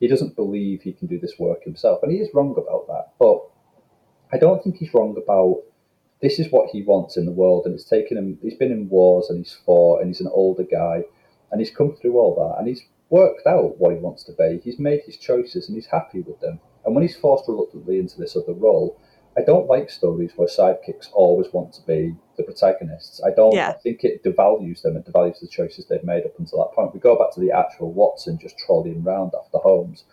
He 0.01 0.09
doesn't 0.09 0.37
believe 0.37 0.81
he 0.81 0.93
can 0.93 1.07
do 1.07 1.21
this 1.21 1.39
work 1.39 1.63
himself, 1.65 2.03
and 2.03 2.11
he 2.11 2.19
is 2.19 2.31
wrong 2.33 2.53
about 2.57 2.87
that. 2.87 3.13
But 3.19 3.43
I 4.33 4.39
don't 4.39 4.63
think 4.65 4.77
he's 4.77 4.95
wrong 4.95 5.15
about 5.23 5.63
this 6.23 6.39
is 6.39 6.51
what 6.51 6.71
he 6.71 6.83
wants 6.83 7.17
in 7.17 7.27
the 7.27 7.33
world, 7.33 7.67
and 7.67 7.75
it's 7.75 7.85
taken 7.85 8.17
him. 8.17 8.39
He's 8.41 8.55
been 8.55 8.73
in 8.73 8.89
wars 8.89 9.29
and 9.29 9.39
he's 9.39 9.59
fought, 9.67 10.01
and 10.01 10.09
he's 10.09 10.21
an 10.21 10.31
older 10.33 10.65
guy, 10.65 11.03
and 11.51 11.61
he's 11.61 11.71
come 11.71 11.95
through 11.95 12.17
all 12.17 12.35
that, 12.37 12.59
and 12.59 12.69
he's 12.69 12.83
worked 13.11 13.47
out 13.47 13.79
what 13.79 13.93
he 13.93 13.99
wants 13.99 14.23
to 14.25 14.33
be. 14.33 14.61
He's 14.65 14.79
made 14.79 15.03
his 15.05 15.19
choices, 15.19 15.69
and 15.69 15.77
he's 15.77 15.87
happy 15.87 16.21
with 16.21 16.41
them. 16.41 16.61
And 16.85 16.95
when 16.95 17.03
he's 17.03 17.17
forced 17.17 17.49
reluctantly 17.49 17.99
into 17.99 18.19
this 18.19 18.37
other 18.37 18.55
role, 18.55 18.99
I 19.37 19.43
don't 19.43 19.67
like 19.67 19.89
stories 19.89 20.33
where 20.37 20.49
sidekicks 20.49 21.09
always 21.13 21.53
want 21.53 21.73
to 21.75 21.83
be 21.87 22.15
the 22.37 22.43
protagonists. 22.43 23.23
I 23.25 23.31
don't 23.31 23.55
yeah. 23.55 23.71
I 23.71 23.73
think 23.73 24.05
it 24.05 24.23
devalues 24.23 24.83
them, 24.83 24.97
it 24.97 25.07
devalues 25.07 25.41
the 25.41 25.49
choices 25.49 25.87
they've 25.87 26.05
made 26.05 26.25
up 26.25 26.39
until 26.39 26.59
that 26.59 26.75
point. 26.75 26.93
We 26.93 27.01
go 27.01 27.19
back 27.19 27.33
to 27.35 27.41
the 27.41 27.53
actual 27.53 27.93
Watson 27.93 28.39
just 28.39 28.59
trolling 28.59 29.03
around 29.05 29.33
after 29.39 29.59
Holmes. 29.59 30.05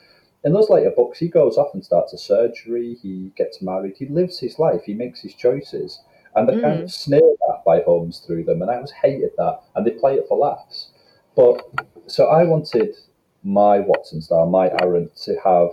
In 0.46 0.54
those 0.54 0.70
later 0.70 0.92
books, 0.96 1.20
he 1.20 1.28
goes 1.28 1.58
off 1.58 1.74
and 1.74 1.84
starts 1.84 2.14
a 2.14 2.18
surgery, 2.18 2.98
he 3.02 3.34
gets 3.36 3.62
married, 3.62 3.96
he 3.98 4.06
lives 4.06 4.40
his 4.40 4.58
life, 4.58 4.84
he 4.86 4.94
makes 4.94 5.22
his 5.22 5.36
choices. 5.36 6.02
And 6.36 6.48
they're 6.48 6.58
mm. 6.58 6.62
kind 6.62 6.84
of 6.84 6.92
sneered 6.92 7.24
at 7.50 7.66
by 7.66 7.82
Holmes 7.82 8.20
through 8.20 8.46
them, 8.46 8.62
and 8.62 8.72
I 8.72 8.76
always 8.76 8.92
hated 8.92 9.32
that. 9.38 9.60
And 9.76 9.86
they 9.86 9.92
play 9.92 10.16
it 10.16 10.26
for 10.30 10.38
laughs. 10.38 10.92
But 11.36 11.62
so 12.08 12.28
I 12.28 12.44
wanted 12.46 12.96
my 13.44 13.80
Watson 13.80 14.22
style, 14.22 14.46
my 14.46 14.70
Arent, 14.70 15.22
to 15.24 15.38
have 15.44 15.70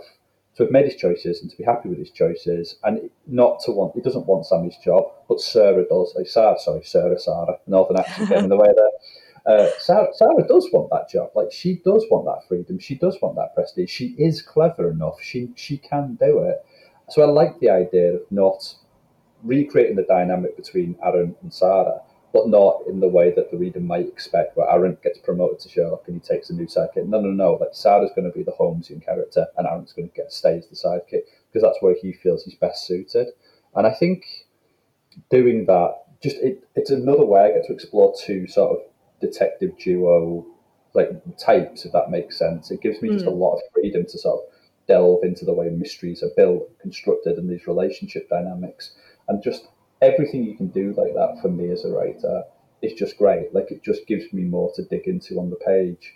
to 0.56 0.62
have 0.62 0.72
made 0.72 0.86
his 0.86 0.96
choices 0.96 1.42
and 1.42 1.50
to 1.50 1.56
be 1.56 1.64
happy 1.64 1.88
with 1.88 1.98
his 1.98 2.10
choices 2.10 2.76
and 2.84 3.10
not 3.26 3.60
to 3.60 3.72
want, 3.72 3.94
he 3.94 4.00
doesn't 4.00 4.26
want 4.26 4.46
Sammy's 4.46 4.76
job, 4.82 5.04
but 5.28 5.40
Sarah 5.40 5.84
does. 5.86 6.14
Like 6.16 6.26
Sarah, 6.28 6.58
sorry, 6.58 6.82
Sarah, 6.82 7.18
Sarah, 7.18 7.58
Northern 7.66 7.98
accent 7.98 8.28
getting 8.28 8.44
in 8.44 8.50
the 8.50 8.56
way 8.56 8.68
there. 8.74 8.90
Uh, 9.46 9.68
Sarah, 9.78 10.08
Sarah 10.12 10.44
does 10.48 10.68
want 10.72 10.90
that 10.90 11.08
job. 11.08 11.30
Like 11.36 11.52
she 11.52 11.76
does 11.84 12.04
want 12.10 12.24
that 12.24 12.48
freedom. 12.48 12.80
She 12.80 12.96
does 12.96 13.16
want 13.22 13.36
that 13.36 13.54
prestige. 13.54 13.88
She 13.88 14.06
is 14.18 14.42
clever 14.42 14.90
enough. 14.90 15.22
She 15.22 15.50
she 15.54 15.78
can 15.78 16.18
do 16.20 16.42
it. 16.42 16.66
So 17.10 17.22
I 17.22 17.26
like 17.26 17.60
the 17.60 17.70
idea 17.70 18.14
of 18.14 18.22
not 18.32 18.74
recreating 19.44 19.94
the 19.94 20.02
dynamic 20.02 20.56
between 20.56 20.96
Arent 20.96 21.36
and 21.42 21.54
Sarah, 21.54 22.00
but 22.36 22.48
not 22.48 22.82
in 22.86 23.00
the 23.00 23.08
way 23.08 23.32
that 23.34 23.50
the 23.50 23.56
reader 23.56 23.80
might 23.80 24.06
expect, 24.06 24.58
where 24.58 24.68
Arent 24.68 25.02
gets 25.02 25.18
promoted 25.18 25.58
to 25.60 25.70
Sherlock 25.70 26.04
and 26.06 26.20
he 26.20 26.20
takes 26.20 26.50
a 26.50 26.52
new 26.52 26.66
sidekick. 26.66 27.06
No, 27.06 27.18
no, 27.18 27.30
no. 27.30 27.52
Like 27.54 27.70
Sarah's 27.72 28.10
going 28.14 28.30
to 28.30 28.36
be 28.36 28.42
the 28.42 28.52
Holmesian 28.52 29.02
character, 29.02 29.46
and 29.56 29.66
Arent's 29.66 29.94
going 29.94 30.10
to 30.10 30.14
get 30.14 30.30
stay 30.30 30.58
as 30.58 30.66
the 30.68 30.76
sidekick 30.76 31.22
because 31.48 31.62
that's 31.62 31.80
where 31.80 31.96
he 31.98 32.12
feels 32.12 32.44
he's 32.44 32.54
best 32.54 32.86
suited. 32.86 33.28
And 33.74 33.86
I 33.86 33.94
think 33.94 34.26
doing 35.30 35.64
that 35.64 35.94
just 36.22 36.36
it, 36.36 36.62
it's 36.74 36.90
another 36.90 37.24
way 37.24 37.40
I 37.40 37.52
get 37.52 37.64
to 37.68 37.72
explore 37.72 38.14
two 38.22 38.46
sort 38.46 38.72
of 38.72 38.84
detective 39.22 39.78
duo 39.78 40.44
like 40.92 41.10
types, 41.38 41.86
if 41.86 41.92
that 41.92 42.10
makes 42.10 42.38
sense. 42.38 42.70
It 42.70 42.82
gives 42.82 43.00
me 43.00 43.08
mm. 43.08 43.12
just 43.14 43.26
a 43.26 43.30
hmm. 43.30 43.38
lot 43.38 43.54
of 43.54 43.62
freedom 43.72 44.04
to 44.04 44.18
sort 44.18 44.42
of 44.42 44.50
delve 44.86 45.24
into 45.24 45.46
the 45.46 45.54
way 45.54 45.70
mysteries 45.70 46.22
are 46.22 46.30
built, 46.36 46.68
constructed, 46.80 47.38
and 47.38 47.48
these 47.48 47.66
relationship 47.66 48.28
dynamics, 48.28 48.92
and 49.28 49.42
just 49.42 49.68
everything 50.02 50.44
you 50.44 50.56
can 50.56 50.68
do 50.68 50.94
like 50.96 51.14
that 51.14 51.38
for 51.40 51.48
me 51.48 51.70
as 51.70 51.84
a 51.84 51.88
writer 51.88 52.44
is 52.82 52.92
just 52.94 53.16
great. 53.18 53.54
Like 53.54 53.70
it 53.70 53.82
just 53.82 54.06
gives 54.06 54.32
me 54.32 54.42
more 54.42 54.72
to 54.74 54.84
dig 54.84 55.06
into 55.06 55.38
on 55.38 55.50
the 55.50 55.56
page. 55.56 56.14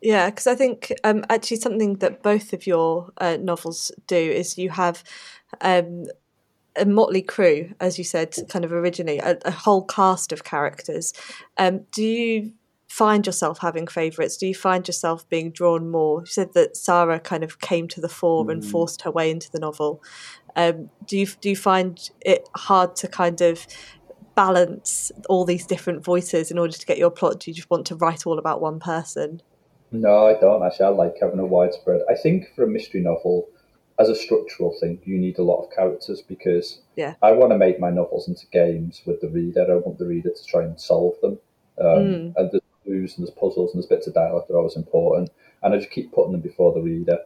Yeah, 0.00 0.30
because 0.30 0.46
I 0.46 0.54
think 0.54 0.92
um, 1.02 1.24
actually 1.28 1.56
something 1.56 1.96
that 1.96 2.22
both 2.22 2.52
of 2.52 2.66
your 2.66 3.10
uh, 3.18 3.36
novels 3.40 3.90
do 4.06 4.16
is 4.16 4.56
you 4.56 4.70
have 4.70 5.02
um, 5.60 6.04
a 6.76 6.86
motley 6.86 7.22
crew, 7.22 7.74
as 7.80 7.98
you 7.98 8.04
said, 8.04 8.36
kind 8.48 8.64
of 8.64 8.72
originally, 8.72 9.18
a, 9.18 9.36
a 9.44 9.50
whole 9.50 9.84
cast 9.84 10.32
of 10.32 10.44
characters. 10.44 11.12
Um, 11.56 11.80
do 11.92 12.04
you 12.04 12.52
find 12.88 13.26
yourself 13.26 13.58
having 13.58 13.86
favourites? 13.86 14.36
Do 14.36 14.46
you 14.46 14.54
find 14.54 14.86
yourself 14.86 15.28
being 15.28 15.50
drawn 15.50 15.90
more? 15.90 16.20
You 16.20 16.26
said 16.26 16.54
that 16.54 16.76
Sarah 16.76 17.20
kind 17.20 17.44
of 17.44 17.60
came 17.60 17.88
to 17.88 18.00
the 18.00 18.08
fore 18.08 18.46
mm. 18.46 18.52
and 18.52 18.64
forced 18.64 19.02
her 19.02 19.10
way 19.10 19.30
into 19.30 19.50
the 19.50 19.58
novel. 19.58 20.02
Um, 20.58 20.90
do 21.06 21.16
you 21.16 21.26
do 21.40 21.50
you 21.50 21.56
find 21.56 22.10
it 22.20 22.48
hard 22.56 22.96
to 22.96 23.08
kind 23.08 23.40
of 23.40 23.64
balance 24.34 25.12
all 25.28 25.44
these 25.44 25.64
different 25.64 26.04
voices 26.04 26.50
in 26.50 26.58
order 26.58 26.72
to 26.72 26.84
get 26.84 26.98
your 26.98 27.10
plot? 27.10 27.40
Do 27.40 27.50
you 27.50 27.54
just 27.54 27.70
want 27.70 27.86
to 27.86 27.94
write 27.94 28.26
all 28.26 28.38
about 28.40 28.60
one 28.60 28.80
person? 28.80 29.40
No, 29.92 30.26
I 30.26 30.38
don't 30.38 30.64
actually. 30.64 30.86
I 30.86 30.88
like 30.88 31.14
having 31.22 31.38
a 31.38 31.46
widespread. 31.46 32.00
I 32.10 32.14
think 32.14 32.46
for 32.56 32.64
a 32.64 32.66
mystery 32.66 33.00
novel, 33.00 33.48
as 34.00 34.08
a 34.08 34.16
structural 34.16 34.76
thing, 34.80 35.00
you 35.04 35.16
need 35.16 35.38
a 35.38 35.42
lot 35.42 35.62
of 35.62 35.70
characters 35.70 36.22
because 36.22 36.80
yeah. 36.96 37.14
I 37.22 37.32
want 37.32 37.52
to 37.52 37.58
make 37.58 37.78
my 37.78 37.90
novels 37.90 38.26
into 38.26 38.46
games 38.52 39.02
with 39.06 39.20
the 39.20 39.28
reader. 39.28 39.64
I 39.70 39.76
want 39.76 39.98
the 39.98 40.06
reader 40.06 40.30
to 40.30 40.44
try 40.44 40.64
and 40.64 40.78
solve 40.80 41.14
them. 41.22 41.38
Um, 41.80 41.86
mm. 41.86 42.32
And 42.36 42.50
there's 42.50 42.62
clues 42.84 43.16
and 43.16 43.26
there's 43.26 43.34
puzzles 43.34 43.72
and 43.72 43.80
there's 43.80 43.88
bits 43.88 44.08
of 44.08 44.14
dialogue 44.14 44.46
that 44.48 44.54
are 44.54 44.58
always 44.58 44.76
important. 44.76 45.30
And 45.62 45.72
I 45.72 45.78
just 45.78 45.90
keep 45.90 46.12
putting 46.12 46.32
them 46.32 46.40
before 46.40 46.72
the 46.72 46.80
reader. 46.80 47.18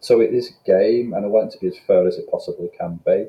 So 0.00 0.20
it 0.20 0.34
is 0.34 0.50
a 0.50 0.66
game, 0.66 1.14
and 1.14 1.24
I 1.24 1.28
want 1.28 1.48
it 1.48 1.52
to 1.52 1.60
be 1.60 1.68
as 1.68 1.78
fair 1.86 2.06
as 2.06 2.16
it 2.16 2.30
possibly 2.30 2.68
can 2.78 3.00
be. 3.04 3.26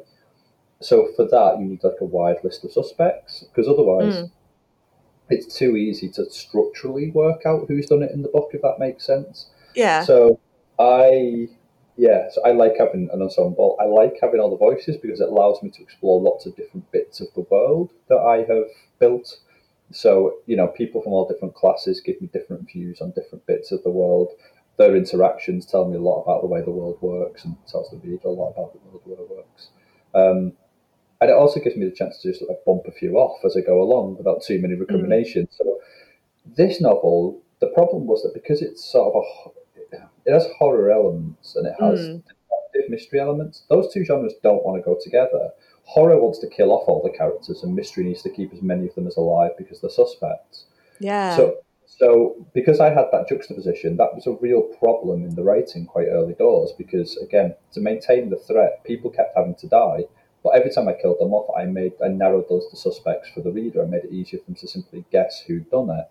So 0.82 1.10
for 1.16 1.26
that, 1.26 1.58
you 1.60 1.66
need 1.66 1.84
like 1.84 2.02
a 2.02 2.06
wide 2.06 2.44
list 2.44 2.66
of 2.66 2.72
suspects 2.72 3.44
because 3.44 3.68
otherwise, 3.68 4.16
mm. 4.16 4.32
it's 5.30 5.58
too 5.58 5.78
easy 5.78 6.10
to 6.10 6.30
structurally 6.30 7.12
work 7.12 7.46
out 7.46 7.66
who's 7.68 7.88
done 7.88 8.04
it 8.04 8.12
in 8.12 8.22
the 8.22 8.28
book. 8.30 8.50
If 8.54 8.62
that 8.62 8.80
makes 8.80 9.06
sense. 9.06 9.48
Yeah. 9.74 10.04
So 10.04 10.40
I 10.78 11.48
yeah, 11.98 12.30
so 12.30 12.42
I 12.44 12.52
like 12.52 12.74
having 12.78 13.10
an 13.14 13.22
ensemble. 13.22 13.78
I 13.80 13.86
like 13.86 14.18
having 14.22 14.40
all 14.40 14.50
the 14.50 14.58
voices 14.58 14.98
because 14.98 15.22
it 15.22 15.30
allows 15.30 15.64
me 15.64 15.70
to 15.72 15.82
explore 15.82 16.22
lots 16.22 16.46
of 16.46 16.56
different 16.56 16.92
bits 16.92 17.22
of 17.22 17.28
the 17.36 17.46
world 17.50 17.92
that 18.10 18.18
I 18.18 18.40
have 18.54 18.68
built. 19.00 19.38
So, 19.92 20.40
you 20.46 20.58
know, 20.58 20.68
people 20.68 21.02
from 21.02 21.14
all 21.14 21.28
different 21.28 21.56
classes 21.56 22.02
give 22.02 22.20
me 22.20 22.28
different 22.34 22.70
views 22.70 23.00
on 23.00 23.12
different 23.12 23.46
bits 23.46 23.72
of 23.72 23.82
the 23.84 23.92
world. 23.92 24.32
Their 24.78 24.96
interactions 24.96 25.66
tell 25.66 25.88
me 25.88 25.96
a 25.98 26.02
lot 26.02 26.24
about 26.24 26.42
the 26.42 26.48
way 26.48 26.62
the 26.62 26.72
world 26.72 26.98
works 27.02 27.46
and 27.46 27.56
tells 27.68 27.90
the 27.90 27.98
reader 27.98 28.28
a 28.28 28.32
lot 28.32 28.52
about 28.52 28.74
the 28.74 28.80
world 28.80 29.02
where 29.06 29.20
it 29.20 29.30
works. 29.30 29.70
Um, 30.14 30.54
and 31.22 31.30
it 31.30 31.34
also 31.34 31.60
gives 31.62 31.78
me 31.78 31.86
the 31.86 31.96
chance 31.96 32.22
to 32.22 32.32
just 32.32 32.44
like 32.48 32.64
bump 32.66 32.84
a 32.88 32.92
few 32.92 33.16
off 33.16 33.40
as 33.46 33.56
I 33.56 33.62
go 33.62 33.82
along 33.82 34.18
without 34.18 34.44
too 34.44 34.62
many 34.62 34.76
recriminations. 34.76 35.50
Mm. 35.54 35.58
So 35.58 35.80
this 36.58 36.82
novel, 36.82 37.42
the 37.62 37.68
problem 37.68 38.06
was 38.06 38.24
that 38.24 38.34
because 38.34 38.62
it's 38.62 38.84
sort 38.84 39.14
of 39.14 39.24
a 39.24 39.56
it 40.26 40.34
has 40.34 40.48
horror 40.58 40.92
elements 40.92 41.56
and 41.56 41.68
it 41.68 41.76
has 41.80 42.00
mm. 42.00 42.24
mystery 42.90 43.20
elements. 43.20 43.64
Those 43.70 43.94
two 43.94 44.04
genres 44.04 44.34
don't 44.44 44.66
want 44.66 44.82
to 44.82 44.84
go 44.84 44.98
together. 45.02 45.52
Horror 45.84 46.20
wants 46.20 46.40
to 46.40 46.48
kill 46.48 46.72
off 46.72 46.88
all 46.88 47.04
the 47.04 47.16
characters, 47.16 47.62
and 47.62 47.76
mystery 47.76 48.04
needs 48.04 48.24
to 48.24 48.30
keep 48.30 48.52
as 48.52 48.62
many 48.62 48.88
of 48.88 48.96
them 48.96 49.06
as 49.06 49.18
alive 49.18 49.52
because 49.58 49.82
they're 49.82 49.90
suspects. 49.90 50.66
Yeah. 51.00 51.36
So, 51.36 51.58
so 51.86 52.48
because 52.54 52.80
I 52.80 52.90
had 52.90 53.06
that 53.12 53.28
juxtaposition, 53.28 53.98
that 53.98 54.14
was 54.14 54.28
a 54.28 54.38
real 54.42 54.64
problem 54.80 55.24
in 55.24 55.36
the 55.36 55.44
writing 55.44 55.86
quite 55.86 56.08
early 56.08 56.34
doors. 56.34 56.72
Because 56.78 57.18
again, 57.18 57.56
to 57.74 57.82
maintain 57.82 58.30
the 58.30 58.38
threat, 58.38 58.84
people 58.84 59.10
kept 59.10 59.38
having 59.38 59.56
to 59.56 59.68
die. 59.68 60.06
But 60.44 60.56
every 60.56 60.72
time 60.72 60.88
I 60.88 60.94
killed 60.94 61.20
them 61.20 61.34
off, 61.34 61.50
I 61.58 61.66
made 61.66 61.94
I 62.04 62.10
narrowed 62.10 62.50
those 62.50 62.70
to 62.70 62.78
suspects 62.78 63.30
for 63.34 63.42
the 63.42 63.52
reader. 63.52 63.84
I 63.84 63.88
made 63.88 64.06
it 64.06 64.12
easier 64.12 64.40
for 64.40 64.46
them 64.46 64.56
to 64.56 64.68
simply 64.68 65.06
guess 65.12 65.42
who'd 65.48 65.70
done 65.70 65.90
it 65.90 66.06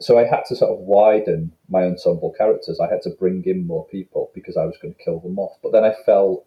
so 0.00 0.18
I 0.18 0.24
had 0.24 0.44
to 0.48 0.56
sort 0.56 0.72
of 0.72 0.78
widen 0.78 1.52
my 1.68 1.84
ensemble 1.84 2.32
characters. 2.36 2.80
I 2.80 2.90
had 2.90 3.02
to 3.02 3.10
bring 3.10 3.44
in 3.46 3.66
more 3.66 3.86
people 3.86 4.30
because 4.34 4.56
I 4.56 4.64
was 4.64 4.76
going 4.80 4.94
to 4.94 5.02
kill 5.02 5.20
them 5.20 5.38
off. 5.38 5.56
But 5.62 5.72
then 5.72 5.84
I 5.84 5.94
felt 6.04 6.44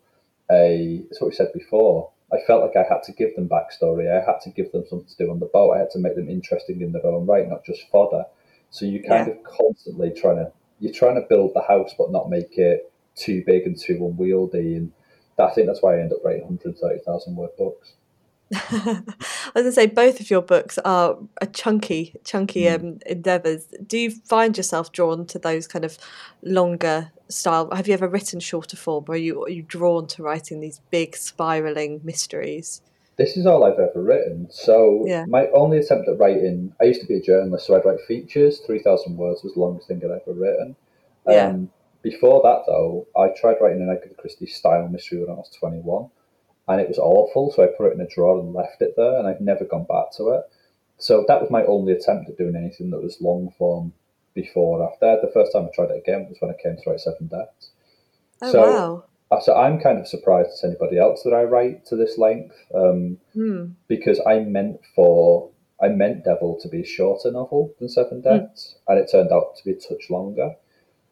a, 0.52 1.02
it's 1.10 1.22
what 1.22 1.30
we 1.30 1.36
said 1.36 1.54
before, 1.54 2.12
I 2.32 2.38
felt 2.46 2.62
like 2.62 2.76
I 2.76 2.88
had 2.88 3.04
to 3.04 3.14
give 3.14 3.36
them 3.36 3.48
backstory. 3.48 4.12
I 4.12 4.24
had 4.26 4.42
to 4.44 4.50
give 4.50 4.72
them 4.72 4.84
something 4.90 5.08
to 5.08 5.24
do 5.24 5.32
on 5.32 5.40
the 5.40 5.46
boat. 5.46 5.74
I 5.74 5.80
had 5.80 5.92
to 5.92 6.00
make 6.00 6.16
them 6.16 6.30
interesting 6.30 6.82
in 6.82 6.92
their 6.92 7.06
own 7.06 7.26
right, 7.26 7.48
not 7.48 7.66
just 7.66 7.90
fodder. 7.90 8.26
So 8.70 8.86
you 8.86 9.02
kind 9.02 9.28
yeah. 9.28 9.34
of 9.34 9.44
constantly 9.44 10.12
trying 10.12 10.38
to, 10.38 10.52
you're 10.80 10.94
trying 10.94 11.16
to 11.16 11.26
build 11.28 11.52
the 11.54 11.62
house, 11.62 11.94
but 11.98 12.12
not 12.12 12.30
make 12.30 12.58
it 12.58 12.92
too 13.16 13.44
big 13.46 13.64
and 13.64 13.78
too 13.78 13.96
unwieldy. 13.96 14.76
And 14.76 14.92
I 15.40 15.50
think 15.52 15.68
that's 15.68 15.82
why 15.82 15.98
I 15.98 16.02
end 16.02 16.14
up 16.14 16.20
writing 16.24 16.44
130,000 16.44 17.36
word 17.36 17.50
books. 17.58 17.94
I 18.54 19.04
was 19.54 19.64
going 19.64 19.66
to 19.66 19.72
say 19.74 19.88
both 19.88 20.22
of 20.22 20.30
your 20.30 20.42
books 20.42 20.78
are 20.80 21.18
a 21.42 21.48
chunky, 21.48 22.16
chunky 22.24 22.64
mm. 22.64 22.76
um, 22.76 23.00
endeavors. 23.06 23.66
Do 23.86 23.98
you 23.98 24.12
find 24.12 24.56
yourself 24.56 24.92
drawn 24.94 25.26
to 25.28 25.40
those 25.40 25.68
kind 25.68 25.84
of 25.84 25.98
longer 26.44 27.12
style? 27.28 27.70
Have 27.72 27.88
you 27.88 27.94
ever 27.94 28.08
written 28.08 28.40
shorter 28.40 28.78
form? 28.78 29.06
Or 29.10 29.16
are 29.16 29.18
you 29.18 29.44
are 29.44 29.50
you 29.50 29.64
drawn 29.64 30.08
to 30.08 30.24
writing 30.24 30.62
these 30.62 30.80
big 30.92 31.18
spiraling 31.18 32.00
mysteries? 32.04 32.82
This 33.18 33.36
is 33.36 33.46
all 33.46 33.64
I've 33.64 33.80
ever 33.80 34.02
written. 34.02 34.48
So 34.52 35.04
yeah. 35.08 35.26
my 35.28 35.48
only 35.48 35.80
attempt 35.80 36.08
at 36.08 36.20
writing, 36.20 36.74
I 36.80 36.86
used 36.86 37.02
to 37.02 37.08
be 37.08 37.16
a 37.16 37.22
journalist, 37.22 37.66
so 37.66 37.76
I'd 37.76 37.86
write 37.86 38.02
features. 38.08 38.60
Three 38.60 38.80
thousand 38.80 39.18
words 39.18 39.44
was 39.44 39.54
the 39.54 39.60
longest 39.60 39.88
thing 39.88 39.98
I'd 39.98 40.12
ever 40.12 40.34
written. 40.34 40.76
Yeah. 41.28 41.48
Um, 41.48 41.72
before 42.04 42.42
that, 42.44 42.64
though, 42.68 43.08
I 43.18 43.30
tried 43.30 43.58
writing 43.60 43.82
an 43.82 43.90
Agatha 43.90 44.14
Christie 44.16 44.46
style 44.46 44.88
mystery 44.88 45.20
when 45.20 45.32
I 45.32 45.34
was 45.34 45.50
twenty 45.50 45.80
one 45.80 46.10
and 46.68 46.82
it 46.82 46.88
was 46.88 46.98
awful. 46.98 47.52
So 47.52 47.64
I 47.64 47.68
put 47.68 47.88
it 47.88 47.94
in 47.94 48.02
a 48.02 48.08
drawer 48.08 48.40
and 48.40 48.54
left 48.54 48.82
it 48.82 48.94
there, 48.96 49.18
and 49.18 49.28
I've 49.28 49.42
never 49.42 49.66
gone 49.66 49.86
back 49.86 50.12
to 50.18 50.30
it. 50.30 50.44
So 50.98 51.26
that 51.28 51.42
was 51.42 51.52
my 51.52 51.64
only 51.66 51.94
attempt 51.94 52.30
at 52.30 52.38
doing 52.38 52.56
anything 52.56 52.90
that 52.92 53.02
was 53.02 53.22
long 53.22 53.54
form 53.58 53.94
before 54.34 54.80
or 54.80 54.92
after. 54.92 55.20
The 55.22 55.32
first 55.32 55.54
time 55.54 55.66
I 55.66 55.76
tried 55.76 55.92
it 55.92 56.04
again 56.04 56.28
was 56.28 56.38
when 56.40 56.52
I 56.52 56.62
came 56.62 56.76
to 56.76 56.90
write 56.90 57.00
Seven 57.00 57.28
Deaths. 57.28 57.72
Oh, 58.42 58.52
so, 58.52 58.62
wow. 58.62 59.04
Uh, 59.30 59.40
so 59.42 59.56
I'm 59.56 59.80
kind 59.80 60.00
of 60.00 60.08
surprised 60.08 60.50
as 60.54 60.64
anybody 60.64 60.98
else 60.98 61.24
that 61.24 61.34
I 61.34 61.44
write 61.44 61.86
to 61.88 61.96
this 61.96 62.18
length, 62.18 62.56
um, 62.74 63.18
hmm. 63.34 63.66
because 63.88 64.22
I 64.26 64.40
meant 64.40 64.80
for 64.96 65.50
I 65.82 65.90
meant 65.90 66.24
Devil 66.24 66.58
to 66.62 66.70
be 66.70 66.82
a 66.82 66.86
shorter 66.86 67.32
novel 67.32 67.74
than 67.80 67.90
Seven 67.90 68.22
hmm. 68.22 68.30
Deaths, 68.30 68.76
and 68.88 68.98
it 69.00 69.10
turned 69.12 69.32
out 69.32 69.56
to 69.58 69.66
be 69.66 69.72
a 69.72 69.76
touch 69.76 70.10
longer. 70.10 70.56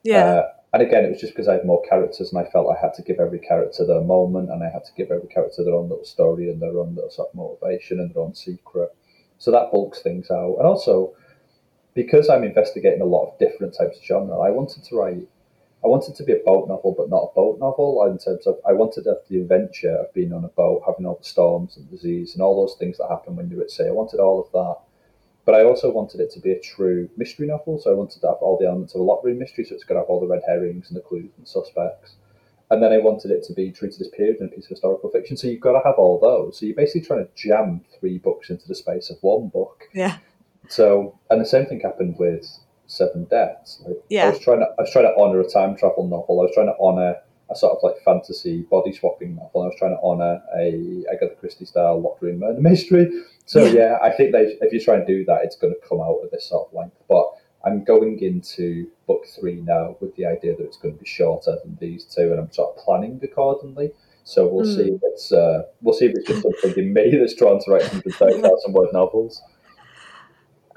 Yeah. 0.04 0.26
Uh, 0.26 0.48
and 0.74 0.82
again, 0.82 1.06
it 1.06 1.10
was 1.10 1.22
just 1.22 1.34
because 1.34 1.48
I 1.48 1.54
had 1.54 1.66
more 1.66 1.82
characters, 1.90 2.34
and 2.34 2.46
I 2.46 2.50
felt 2.50 2.76
I 2.76 2.80
had 2.80 2.94
to 2.96 3.02
give 3.02 3.20
every 3.20 3.40
character 3.40 3.86
their 3.86 4.02
moment, 4.02 4.50
and 4.50 4.62
I 4.62 4.70
had 4.70 4.84
to 4.86 4.92
give 4.98 5.10
every 5.10 5.30
character 5.30 5.64
their 5.64 5.74
own 5.74 5.90
little 5.90 6.06
story 6.06 6.50
and 6.50 6.62
their 6.62 6.78
own 6.78 6.96
little 6.96 7.10
sort 7.10 7.30
of 7.30 7.36
motivation 7.36 8.00
and 8.00 8.14
their 8.14 8.24
own 8.24 8.36
secret. 8.36 8.94
So 9.38 9.52
that 9.52 9.72
bulks 9.72 10.02
things 10.02 10.30
out. 10.30 10.56
And 10.58 10.68
also, 10.68 11.14
because 11.94 12.30
I'm 12.30 12.44
investigating 12.44 13.02
a 13.02 13.06
lot 13.06 13.26
of 13.26 13.40
different 13.40 13.74
types 13.74 13.98
of 13.98 14.04
genre, 14.04 14.38
I 14.40 14.50
wanted 14.52 14.84
to 14.84 14.96
write. 14.96 15.28
I 15.86 15.88
wanted 15.88 16.16
to 16.16 16.24
be 16.24 16.34
a 16.34 16.44
boat 16.44 16.68
novel, 16.68 16.96
but 16.98 17.10
not 17.10 17.30
a 17.30 17.34
boat 17.36 17.60
novel. 17.60 18.04
In 18.12 18.18
terms 18.18 18.48
of, 18.48 18.58
I 18.68 18.74
wanted 18.74 19.06
the 19.06 19.40
adventure 19.40 19.96
of 19.96 20.14
being 20.14 20.34
on 20.34 20.44
a 20.44 20.50
boat, 20.50 20.82
having 20.86 21.06
all 21.06 21.16
the 21.16 21.24
storms 21.24 21.78
and 21.78 21.90
disease 21.90 22.34
and 22.34 22.42
all 22.42 22.66
those 22.66 22.76
things 22.80 22.98
that 22.98 23.08
happen 23.10 23.36
when 23.36 23.50
you're 23.50 23.62
at 23.62 23.72
sea. 23.72 23.88
I 23.88 23.92
wanted 23.92 24.20
all 24.20 24.42
of 24.42 24.52
that 24.52 24.86
but 25.46 25.54
I 25.54 25.64
also 25.64 25.92
wanted 25.92 26.22
it 26.22 26.32
to 26.32 26.40
be 26.40 26.52
a 26.52 26.60
true 26.60 27.08
mystery 27.16 27.48
novel, 27.48 27.80
so 27.80 27.92
I 27.92 27.94
wanted 27.94 28.20
to 28.22 28.28
have 28.28 28.38
all 28.42 28.58
the 28.60 28.66
elements 28.66 28.96
of 28.96 29.02
a 29.02 29.18
room 29.24 29.38
mystery, 29.38 29.64
so 29.64 29.76
it's 29.76 29.84
going 29.84 29.96
to 29.96 30.02
have 30.02 30.10
all 30.10 30.20
the 30.20 30.28
red 30.28 30.42
herrings 30.46 30.90
and 30.90 30.98
the 30.98 31.02
clues 31.02 31.30
and 31.38 31.48
suspects. 31.48 32.16
And 32.72 32.82
then 32.82 32.92
I 32.92 32.98
wanted 32.98 33.30
it 33.30 33.44
to 33.44 33.54
be 33.54 33.72
true 33.72 33.92
to 33.92 33.98
this 33.98 34.08
period 34.08 34.38
and 34.40 34.52
a 34.52 34.56
piece 34.56 34.66
of 34.66 34.72
historical 34.72 35.12
fiction. 35.12 35.38
So 35.38 35.46
you've 35.48 35.62
got 35.62 35.74
to 35.74 35.86
have 35.86 36.00
all 36.00 36.20
those. 36.20 36.58
So 36.58 36.66
you're 36.66 36.76
basically 36.76 37.02
trying 37.02 37.24
to 37.24 37.32
jam 37.36 37.82
three 38.00 38.18
books 38.18 38.50
into 38.50 38.68
the 38.68 38.74
space 38.74 39.12
of 39.12 39.18
one 39.22 39.50
book. 39.50 39.84
Yeah. 39.94 40.18
So, 40.68 41.20
and 41.30 41.40
the 41.40 41.46
same 41.46 41.68
thing 41.68 41.80
happened 41.80 42.16
with 42.18 42.60
Seven 42.88 43.26
Deaths. 43.26 43.82
Like, 43.86 43.98
yeah. 44.10 44.26
I 44.26 44.30
was 44.30 44.40
trying 44.40 44.60
to, 44.60 44.68
I 44.78 44.82
was 44.82 44.92
trying 44.92 45.06
to 45.06 45.16
honor 45.20 45.40
a 45.40 45.50
time 45.50 45.76
travel 45.76 46.08
novel. 46.08 46.42
I 46.42 46.46
was 46.46 46.52
trying 46.54 46.68
to 46.68 46.76
honor 46.80 47.16
a 47.50 47.56
sort 47.56 47.78
of 47.78 47.84
like 47.84 48.02
fantasy 48.04 48.64
body 48.64 48.92
swapping 48.92 49.36
novel. 49.36 49.64
I 49.64 49.66
was 49.68 49.76
trying 49.78 49.96
to 49.96 50.02
honor 50.02 50.42
a 50.58 51.04
Agatha 51.12 51.36
Christie 51.36 51.66
style 51.66 52.02
locked 52.02 52.22
room 52.22 52.40
murder 52.40 52.62
mystery. 52.62 53.10
So 53.46 53.64
yeah, 53.66 53.74
yeah 53.74 53.98
I 54.02 54.12
think 54.12 54.32
they, 54.32 54.58
if 54.62 54.74
you 54.74 54.84
try 54.84 54.96
and 54.96 55.06
do 55.06 55.24
that, 55.26 55.42
it's 55.44 55.56
going 55.56 55.74
to 55.74 55.88
come 55.88 56.02
out 56.02 56.20
at 56.24 56.32
this 56.32 56.50
sort 56.50 56.68
of 56.68 56.74
length. 56.74 56.98
But 57.08 57.26
I'm 57.66 57.84
going 57.84 58.20
into 58.20 58.88
book 59.08 59.26
three 59.40 59.62
now 59.62 59.98
with 60.00 60.16
the 60.16 60.26
idea 60.26 60.56
that 60.56 60.64
it's 60.64 60.78
going 60.78 60.96
to 60.96 61.00
be 61.00 61.08
shorter 61.08 61.58
than 61.64 61.78
these 61.80 62.06
two, 62.06 62.32
and 62.32 62.40
I'm 62.40 62.52
sort 62.52 62.76
of 62.76 62.84
planning 62.84 63.20
accordingly. 63.24 63.92
So 64.24 64.48
we'll 64.48 64.66
mm. 64.66 64.76
see 64.76 64.92
if 64.92 65.02
it's 65.04 65.32
uh, 65.32 65.64
we'll 65.82 65.94
see 65.94 66.06
if 66.06 66.14
it's 66.16 66.28
just 66.28 66.42
something 66.42 66.84
in 66.84 66.94
me 66.94 67.16
that's 67.16 67.36
drawn 67.36 67.64
to 67.64 67.72
write 67.72 67.84
130,000 67.84 68.74
word 68.74 68.90
novels. 68.92 69.42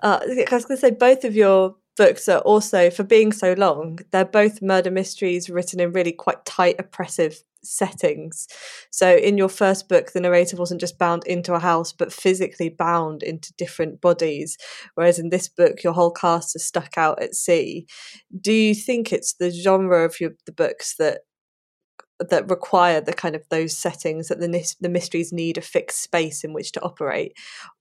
Uh, 0.02 0.20
I 0.22 0.54
was 0.54 0.64
going 0.64 0.76
to 0.76 0.80
say 0.80 0.90
both 0.90 1.24
of 1.24 1.34
your 1.34 1.74
books 1.98 2.28
are 2.28 2.38
also, 2.38 2.88
for 2.88 3.02
being 3.02 3.32
so 3.32 3.52
long, 3.58 3.98
they're 4.12 4.24
both 4.24 4.62
murder 4.62 4.90
mysteries 4.90 5.50
written 5.50 5.80
in 5.80 5.92
really 5.92 6.12
quite 6.12 6.44
tight, 6.46 6.76
oppressive 6.78 7.42
settings. 7.64 8.46
So, 8.90 9.16
in 9.16 9.36
your 9.36 9.48
first 9.48 9.88
book, 9.88 10.12
the 10.12 10.20
narrator 10.20 10.56
wasn't 10.56 10.80
just 10.80 10.98
bound 10.98 11.24
into 11.26 11.52
a 11.54 11.58
house, 11.58 11.92
but 11.92 12.12
physically 12.12 12.68
bound 12.68 13.22
into 13.22 13.52
different 13.58 14.00
bodies. 14.00 14.56
Whereas 14.94 15.18
in 15.18 15.30
this 15.30 15.48
book, 15.48 15.82
your 15.82 15.92
whole 15.92 16.12
cast 16.12 16.56
is 16.56 16.64
stuck 16.64 16.96
out 16.96 17.20
at 17.20 17.34
sea. 17.34 17.86
Do 18.40 18.52
you 18.52 18.74
think 18.74 19.12
it's 19.12 19.34
the 19.34 19.50
genre 19.50 20.04
of 20.04 20.20
your, 20.20 20.30
the 20.46 20.52
books 20.52 20.94
that 20.98 21.22
that 22.30 22.50
require 22.50 23.00
the 23.00 23.12
kind 23.12 23.36
of 23.36 23.44
those 23.48 23.76
settings 23.76 24.28
that 24.28 24.40
the 24.40 24.74
the 24.80 24.88
mysteries 24.88 25.32
need 25.32 25.58
a 25.58 25.60
fixed 25.62 26.02
space 26.02 26.42
in 26.44 26.52
which 26.52 26.72
to 26.72 26.82
operate, 26.82 27.32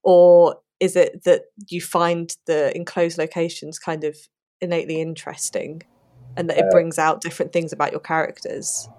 or 0.04 0.58
is 0.80 0.96
it 0.96 1.24
that 1.24 1.44
you 1.70 1.82
find 1.82 2.36
the 2.46 2.76
enclosed 2.76 3.18
locations 3.18 3.80
kind 3.80 4.04
of 4.04 4.16
innately 4.62 5.02
interesting, 5.02 5.84
and 6.36 6.50
that 6.50 6.58
it 6.58 6.66
uh, 6.66 6.72
brings 6.72 7.00
out 7.00 7.22
different 7.22 7.54
things 7.54 7.74
about 7.74 7.92
your 7.92 8.02
characters? 8.02 8.90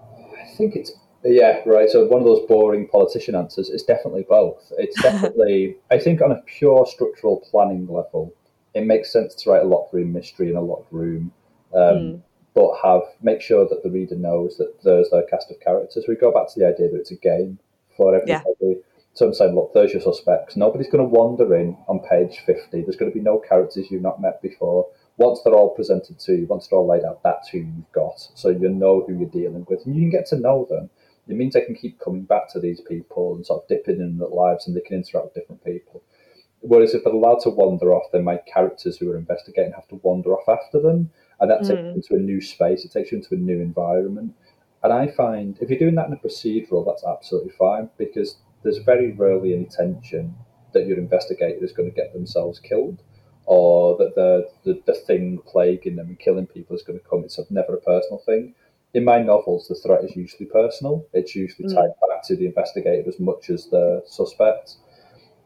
I 0.41 0.57
think 0.57 0.77
it's 0.77 0.93
yeah 1.25 1.61
right. 1.67 1.89
So 1.89 2.07
one 2.07 2.21
of 2.21 2.27
those 2.27 2.47
boring 2.47 2.89
politician 2.89 3.35
answers 3.35 3.69
is 3.69 3.83
definitely 3.83 4.27
both. 4.29 4.73
It's 4.79 5.01
definitely 5.03 5.77
I 5.91 5.99
think 5.99 6.21
on 6.21 6.33
a 6.33 6.43
pure 6.47 6.87
structural 6.87 7.45
planning 7.51 7.87
level, 7.87 8.33
it 8.75 8.87
makes 8.87 9.13
sense 9.13 9.35
to 9.37 9.51
write 9.51 9.63
a 9.63 9.69
lot 9.69 9.89
room 9.93 10.13
mystery 10.13 10.49
and 10.49 10.57
a 10.57 10.61
of 10.61 10.87
room. 10.91 11.33
Um, 11.75 11.97
mm 11.97 12.23
but 12.59 12.77
have 12.83 13.03
make 13.23 13.41
sure 13.41 13.69
that 13.69 13.85
the 13.85 13.91
reader 13.91 14.17
knows 14.17 14.57
that 14.57 14.83
there's 14.83 15.13
a 15.13 15.23
cast 15.31 15.49
of 15.49 15.61
characters. 15.61 16.05
We 16.09 16.17
go 16.17 16.33
back 16.33 16.53
to 16.53 16.59
the 16.59 16.67
idea 16.67 16.89
that 16.89 16.97
it's 16.97 17.13
a 17.13 17.17
game 17.17 17.61
for 17.97 18.17
everybody. 18.17 18.45
Yeah. 18.61 18.75
So 19.15 19.27
I'm 19.27 19.35
saying, 19.35 19.55
look, 19.55 19.73
there's 19.75 19.93
your 19.93 20.03
suspects. 20.03 20.57
Nobody's 20.57 20.89
going 20.89 21.05
to 21.05 21.09
wander 21.09 21.57
in 21.57 21.77
on 21.89 22.01
page 22.01 22.39
50. 22.47 22.83
There's 22.83 22.97
going 22.97 23.11
to 23.11 23.17
be 23.17 23.23
no 23.23 23.39
characters 23.39 23.91
you've 23.91 24.03
not 24.03 24.21
met 24.21 24.41
before. 24.41 24.87
Once 25.17 25.41
they're 25.43 25.55
all 25.55 25.75
presented 25.75 26.19
to 26.21 26.33
you, 26.37 26.47
once 26.47 26.69
they're 26.69 26.79
all 26.79 26.87
laid 26.87 27.05
out, 27.05 27.23
that's 27.25 27.49
who 27.49 27.59
you've 27.59 27.93
got. 27.93 28.21
So 28.35 28.51
you 28.51 28.69
know 28.69 29.05
who 29.07 29.19
you're 29.19 29.29
dealing 29.29 29.67
with, 29.69 29.85
and 29.85 29.97
you 29.97 30.03
can 30.03 30.11
get 30.11 30.29
to 30.29 30.39
know 30.39 30.67
them. 30.71 30.91
It 31.27 31.37
means 31.37 31.55
they 31.55 31.65
can 31.65 31.75
keep 31.75 31.99
coming 31.99 32.23
back 32.23 32.51
to 32.53 32.61
these 32.61 32.81
people 32.81 33.35
and 33.35 33.45
sort 33.45 33.63
of 33.63 33.69
dipping 33.69 34.01
in 34.01 34.19
their 34.19 34.29
lives, 34.29 34.67
and 34.67 34.77
they 34.77 34.81
can 34.81 34.97
interact 34.97 35.27
with 35.27 35.35
different 35.35 35.65
people. 35.65 36.03
Whereas 36.61 36.95
if 36.95 37.05
they're 37.05 37.13
allowed 37.13 37.41
to 37.41 37.51
wander 37.51 37.93
off, 37.93 38.11
then 38.13 38.25
my 38.25 38.39
characters 38.53 38.97
who 38.97 39.11
are 39.11 39.17
investigating 39.17 39.73
have 39.73 39.89
to 39.89 40.01
wander 40.03 40.33
off 40.33 40.49
after 40.49 40.81
them 40.81 41.11
and 41.41 41.51
that 41.51 41.61
takes 41.61 41.71
mm. 41.71 41.85
you 41.85 41.95
into 41.95 42.15
a 42.15 42.19
new 42.19 42.41
space. 42.41 42.85
It 42.85 42.93
takes 42.93 43.13
you 43.13 43.19
into 43.19 43.35
a 43.35 43.39
new 43.39 43.61
environment. 43.61 44.35
And 44.83 44.93
I 44.93 45.09
find 45.09 45.57
if 45.61 45.71
you're 45.71 45.79
doing 45.79 45.95
that 45.97 46.07
in 46.07 46.13
a 46.13 46.17
procedural, 46.17 46.87
that's 46.87 47.05
absolutely 47.05 47.53
fine 47.59 47.91
because 47.99 48.37
there's 48.63 48.79
very 48.79 49.13
rarely 49.13 49.55
any 49.55 49.67
tension 49.67 50.35
that 50.73 50.87
your 50.87 50.99
investigator 50.99 51.65
is 51.65 51.73
going 51.73 51.89
to 51.89 51.95
get 51.95 52.13
themselves 52.13 52.61
killed 52.61 53.03
or 53.47 53.97
that 53.97 54.15
the, 54.15 54.47
the, 54.65 54.83
the 54.87 54.93
thing 54.93 55.39
plaguing 55.47 55.97
them 55.97 56.09
and 56.09 56.19
killing 56.19 56.47
people 56.47 56.77
is 56.77 56.83
going 56.83 56.99
to 56.99 57.05
come. 57.09 57.25
It's 57.25 57.41
never 57.51 57.75
a 57.75 57.81
personal 57.81 58.19
thing. 58.27 58.55
In 58.93 59.05
my 59.05 59.23
novels, 59.23 59.69
the 59.69 59.75
threat 59.75 60.05
is 60.05 60.15
usually 60.15 60.47
personal. 60.47 61.07
It's 61.15 61.35
usually 61.35 61.69
mm. 61.69 61.75
tied 61.75 61.93
back 62.01 62.23
to 62.25 62.37
the 62.37 62.47
investigator 62.47 63.09
as 63.09 63.19
much 63.19 63.49
as 63.49 63.67
the 63.67 64.03
suspect. 64.07 64.75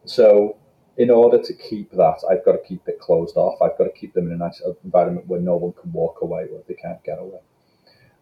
So 0.05 0.57
in 0.97 1.11
order 1.11 1.41
to 1.41 1.55
keep 1.55 1.93
that, 1.93 2.25
I've 2.29 2.45
got 2.45 2.53
to 2.53 2.63
keep 2.67 2.87
it 2.89 2.99
closed 2.99 3.37
off. 3.37 3.63
I've 3.63 3.79
got 3.79 3.85
to 3.85 3.93
keep 3.93 4.15
them 4.15 4.27
in 4.27 4.33
a 4.33 4.37
nice 4.37 4.61
environment 4.85 5.29
where 5.29 5.41
no 5.41 5.57
one 5.57 5.73
can 5.73 5.93
walk 5.93 6.23
away, 6.23 6.47
where 6.51 6.63
they 6.67 6.75
can't 6.75 7.03
get 7.05 7.19
away. 7.19 7.41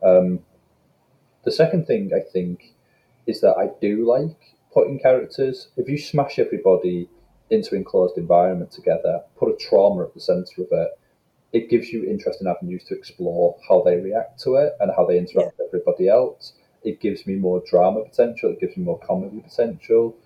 Um, 0.02 0.40
the 1.44 1.52
second 1.52 1.86
thing 1.86 2.10
I 2.14 2.20
think 2.20 2.74
is 3.26 3.40
that 3.40 3.56
I 3.56 3.70
do 3.80 4.06
like 4.06 4.56
putting 4.72 4.98
characters. 4.98 5.68
If 5.76 5.88
you 5.88 5.98
smash 5.98 6.38
everybody 6.38 7.08
into 7.50 7.74
enclosed 7.74 8.16
environment 8.16 8.70
together, 8.70 9.22
put 9.36 9.52
a 9.52 9.56
trauma 9.56 10.04
at 10.04 10.14
the 10.14 10.20
centre 10.20 10.62
of 10.62 10.68
it, 10.70 10.90
it 11.52 11.68
gives 11.68 11.88
you 11.88 12.04
interesting 12.04 12.46
avenues 12.46 12.84
to 12.84 12.96
explore 12.96 13.56
how 13.68 13.82
they 13.82 13.96
react 13.96 14.40
to 14.40 14.54
it 14.54 14.74
and 14.78 14.92
how 14.96 15.04
they 15.04 15.18
interact 15.18 15.54
yeah. 15.58 15.64
with 15.64 15.74
everybody 15.74 16.08
else. 16.08 16.52
It 16.84 17.00
gives 17.00 17.26
me 17.26 17.34
more 17.34 17.62
drama 17.68 18.04
potential. 18.04 18.50
It 18.50 18.60
gives 18.60 18.76
me 18.76 18.84
more 18.84 19.00
comedy 19.00 19.40
potential 19.40 20.16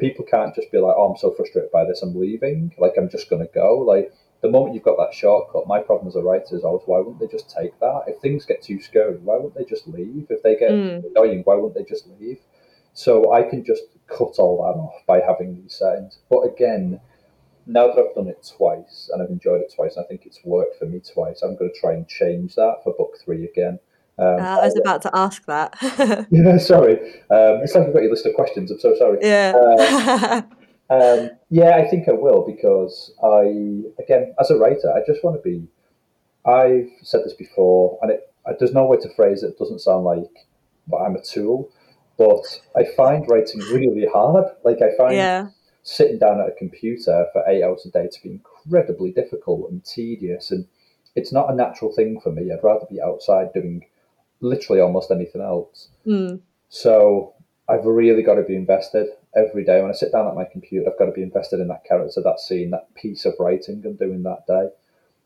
people 0.00 0.24
can't 0.24 0.54
just 0.54 0.72
be 0.72 0.78
like, 0.78 0.94
oh, 0.96 1.10
I'm 1.10 1.16
so 1.18 1.30
frustrated 1.32 1.70
by 1.70 1.84
this, 1.84 2.02
I'm 2.02 2.18
leaving. 2.18 2.72
Like, 2.78 2.94
I'm 2.96 3.08
just 3.08 3.30
going 3.30 3.46
to 3.46 3.52
go. 3.52 3.78
Like, 3.78 4.12
the 4.40 4.50
moment 4.50 4.74
you've 4.74 4.82
got 4.82 4.96
that 4.96 5.14
shortcut, 5.14 5.68
my 5.68 5.80
problem 5.80 6.08
as 6.08 6.16
a 6.16 6.22
writer 6.22 6.56
is 6.56 6.64
always, 6.64 6.82
why 6.86 6.98
wouldn't 6.98 7.20
they 7.20 7.26
just 7.26 7.54
take 7.54 7.78
that? 7.78 8.04
If 8.06 8.20
things 8.20 8.46
get 8.46 8.62
too 8.62 8.80
scary, 8.80 9.18
why 9.18 9.36
wouldn't 9.36 9.54
they 9.54 9.64
just 9.64 9.86
leave? 9.86 10.26
If 10.30 10.42
they 10.42 10.56
get 10.56 10.70
mm. 10.70 11.04
annoying, 11.04 11.42
why 11.44 11.54
wouldn't 11.54 11.74
they 11.74 11.84
just 11.84 12.08
leave? 12.18 12.38
So 12.92 13.32
I 13.32 13.42
can 13.42 13.64
just 13.64 13.82
cut 14.06 14.38
all 14.38 14.58
that 14.58 14.78
off 14.78 15.06
by 15.06 15.20
having 15.20 15.60
these 15.60 15.74
settings. 15.74 16.18
But 16.28 16.40
again, 16.40 17.00
now 17.66 17.86
that 17.86 17.98
I've 17.98 18.14
done 18.14 18.28
it 18.28 18.46
twice 18.56 19.10
and 19.12 19.22
I've 19.22 19.30
enjoyed 19.30 19.60
it 19.60 19.72
twice, 19.74 19.96
and 19.96 20.04
I 20.04 20.08
think 20.08 20.26
it's 20.26 20.40
worked 20.44 20.78
for 20.78 20.86
me 20.86 21.00
twice, 21.00 21.42
I'm 21.42 21.56
going 21.56 21.70
to 21.72 21.80
try 21.80 21.92
and 21.92 22.06
change 22.08 22.54
that 22.56 22.76
for 22.82 22.92
book 22.94 23.16
three 23.24 23.44
again. 23.44 23.78
Um, 24.18 24.40
uh, 24.40 24.58
I 24.60 24.64
was 24.66 24.78
about 24.78 25.02
to 25.02 25.10
ask 25.14 25.44
that. 25.46 25.76
yeah, 26.30 26.58
sorry. 26.58 26.98
Um, 27.30 27.62
it's 27.62 27.74
like 27.74 27.86
I've 27.86 27.92
got 27.92 28.02
your 28.02 28.10
list 28.10 28.26
of 28.26 28.34
questions. 28.34 28.70
I'm 28.70 28.80
so 28.80 28.94
sorry. 28.96 29.18
Yeah. 29.22 29.54
Uh, 29.56 30.42
um, 30.90 31.30
yeah, 31.48 31.76
I 31.76 31.88
think 31.88 32.08
I 32.08 32.12
will 32.12 32.44
because 32.46 33.12
I, 33.22 34.02
again, 34.02 34.34
as 34.38 34.50
a 34.50 34.56
writer, 34.56 34.92
I 34.92 35.00
just 35.06 35.24
want 35.24 35.36
to 35.36 35.42
be. 35.42 35.66
I've 36.46 36.88
said 37.02 37.20
this 37.24 37.34
before, 37.34 37.98
and 38.00 38.10
it, 38.12 38.32
there's 38.58 38.72
no 38.72 38.86
way 38.86 38.96
to 38.98 39.14
phrase 39.14 39.42
it. 39.42 39.48
It 39.48 39.58
doesn't 39.58 39.80
sound 39.80 40.04
like 40.04 40.48
well, 40.86 41.04
I'm 41.04 41.16
a 41.16 41.22
tool, 41.22 41.70
but 42.20 42.60
I 42.76 42.84
find 42.98 43.26
writing 43.30 43.60
really 43.72 44.06
hard. 44.12 44.44
Like 44.62 44.82
I 44.82 44.94
find 44.94 45.14
yeah. 45.14 45.48
sitting 45.82 46.18
down 46.18 46.38
at 46.38 46.48
a 46.48 46.58
computer 46.58 47.24
for 47.32 47.42
eight 47.48 47.62
hours 47.62 47.86
a 47.86 47.90
day 47.90 48.08
to 48.12 48.22
be 48.22 48.28
incredibly 48.32 49.10
difficult 49.10 49.70
and 49.70 49.82
tedious, 49.82 50.50
and 50.50 50.66
it's 51.16 51.32
not 51.32 51.50
a 51.50 51.56
natural 51.56 51.94
thing 51.94 52.20
for 52.20 52.30
me. 52.30 52.52
I'd 52.52 52.62
rather 52.62 52.84
be 52.90 53.00
outside 53.00 53.54
doing 53.54 53.86
literally 54.42 54.82
almost 54.82 55.10
anything 55.10 55.40
else. 55.40 55.88
Mm. 56.06 56.42
So 56.68 57.32
I've 57.70 57.86
really 57.86 58.22
got 58.22 58.34
to 58.34 58.42
be 58.42 58.54
invested 58.54 59.06
every 59.34 59.64
day. 59.64 59.80
When 59.80 59.90
I 59.90 59.94
sit 59.94 60.12
down 60.12 60.28
at 60.28 60.34
my 60.34 60.44
computer, 60.44 60.90
I've 60.90 60.98
got 60.98 61.06
to 61.06 61.12
be 61.12 61.22
invested 61.22 61.60
in 61.60 61.68
that 61.68 61.86
character, 61.86 62.20
that 62.22 62.40
scene, 62.40 62.70
that 62.72 62.94
piece 62.94 63.24
of 63.24 63.32
writing 63.40 63.82
I'm 63.86 63.96
doing 63.96 64.22
that 64.24 64.46
day. 64.46 64.68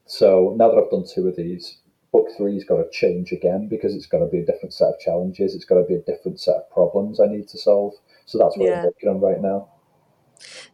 So 0.07 0.55
now 0.57 0.71
that 0.71 0.79
I've 0.79 0.91
done 0.93 1.07
two 1.13 1.27
of 1.27 1.35
these, 1.35 1.79
book 2.15 2.29
three's 2.37 2.63
got 2.63 2.77
to 2.77 2.89
change 2.93 3.33
again 3.33 3.67
because 3.69 3.93
it's 3.93 4.07
going 4.07 4.25
to 4.25 4.31
be 4.31 4.39
a 4.39 4.47
different 4.47 4.73
set 4.73 4.87
of 4.87 5.01
challenges. 5.01 5.53
It's 5.53 5.65
going 5.65 5.83
to 5.83 5.89
be 5.89 5.97
a 5.97 6.03
different 6.03 6.41
set 6.41 6.55
of 6.55 6.71
problems 6.71 7.19
I 7.19 7.27
need 7.27 7.49
to 7.49 7.59
solve. 7.59 7.95
So 8.25 8.39
that's 8.39 8.57
what 8.57 8.69
yeah. 8.69 8.79
I'm 8.79 8.85
working 8.85 9.09
on 9.09 9.21
right 9.21 9.41
now. 9.41 9.69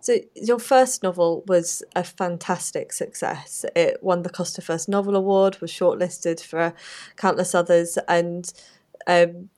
So 0.01 0.19
your 0.35 0.59
first 0.59 1.03
novel 1.03 1.43
was 1.47 1.83
a 1.97 2.05
fantastic 2.05 2.93
success. 2.93 3.65
It 3.75 4.03
won 4.03 4.23
the 4.23 4.29
Costa 4.29 4.61
First 4.61 4.87
Novel 4.87 5.17
Award, 5.17 5.59
was 5.63 5.73
shortlisted 5.73 6.43
for 6.43 6.75
countless 7.17 7.55
others, 7.55 7.99
and 8.07 8.53
um, 9.07 9.49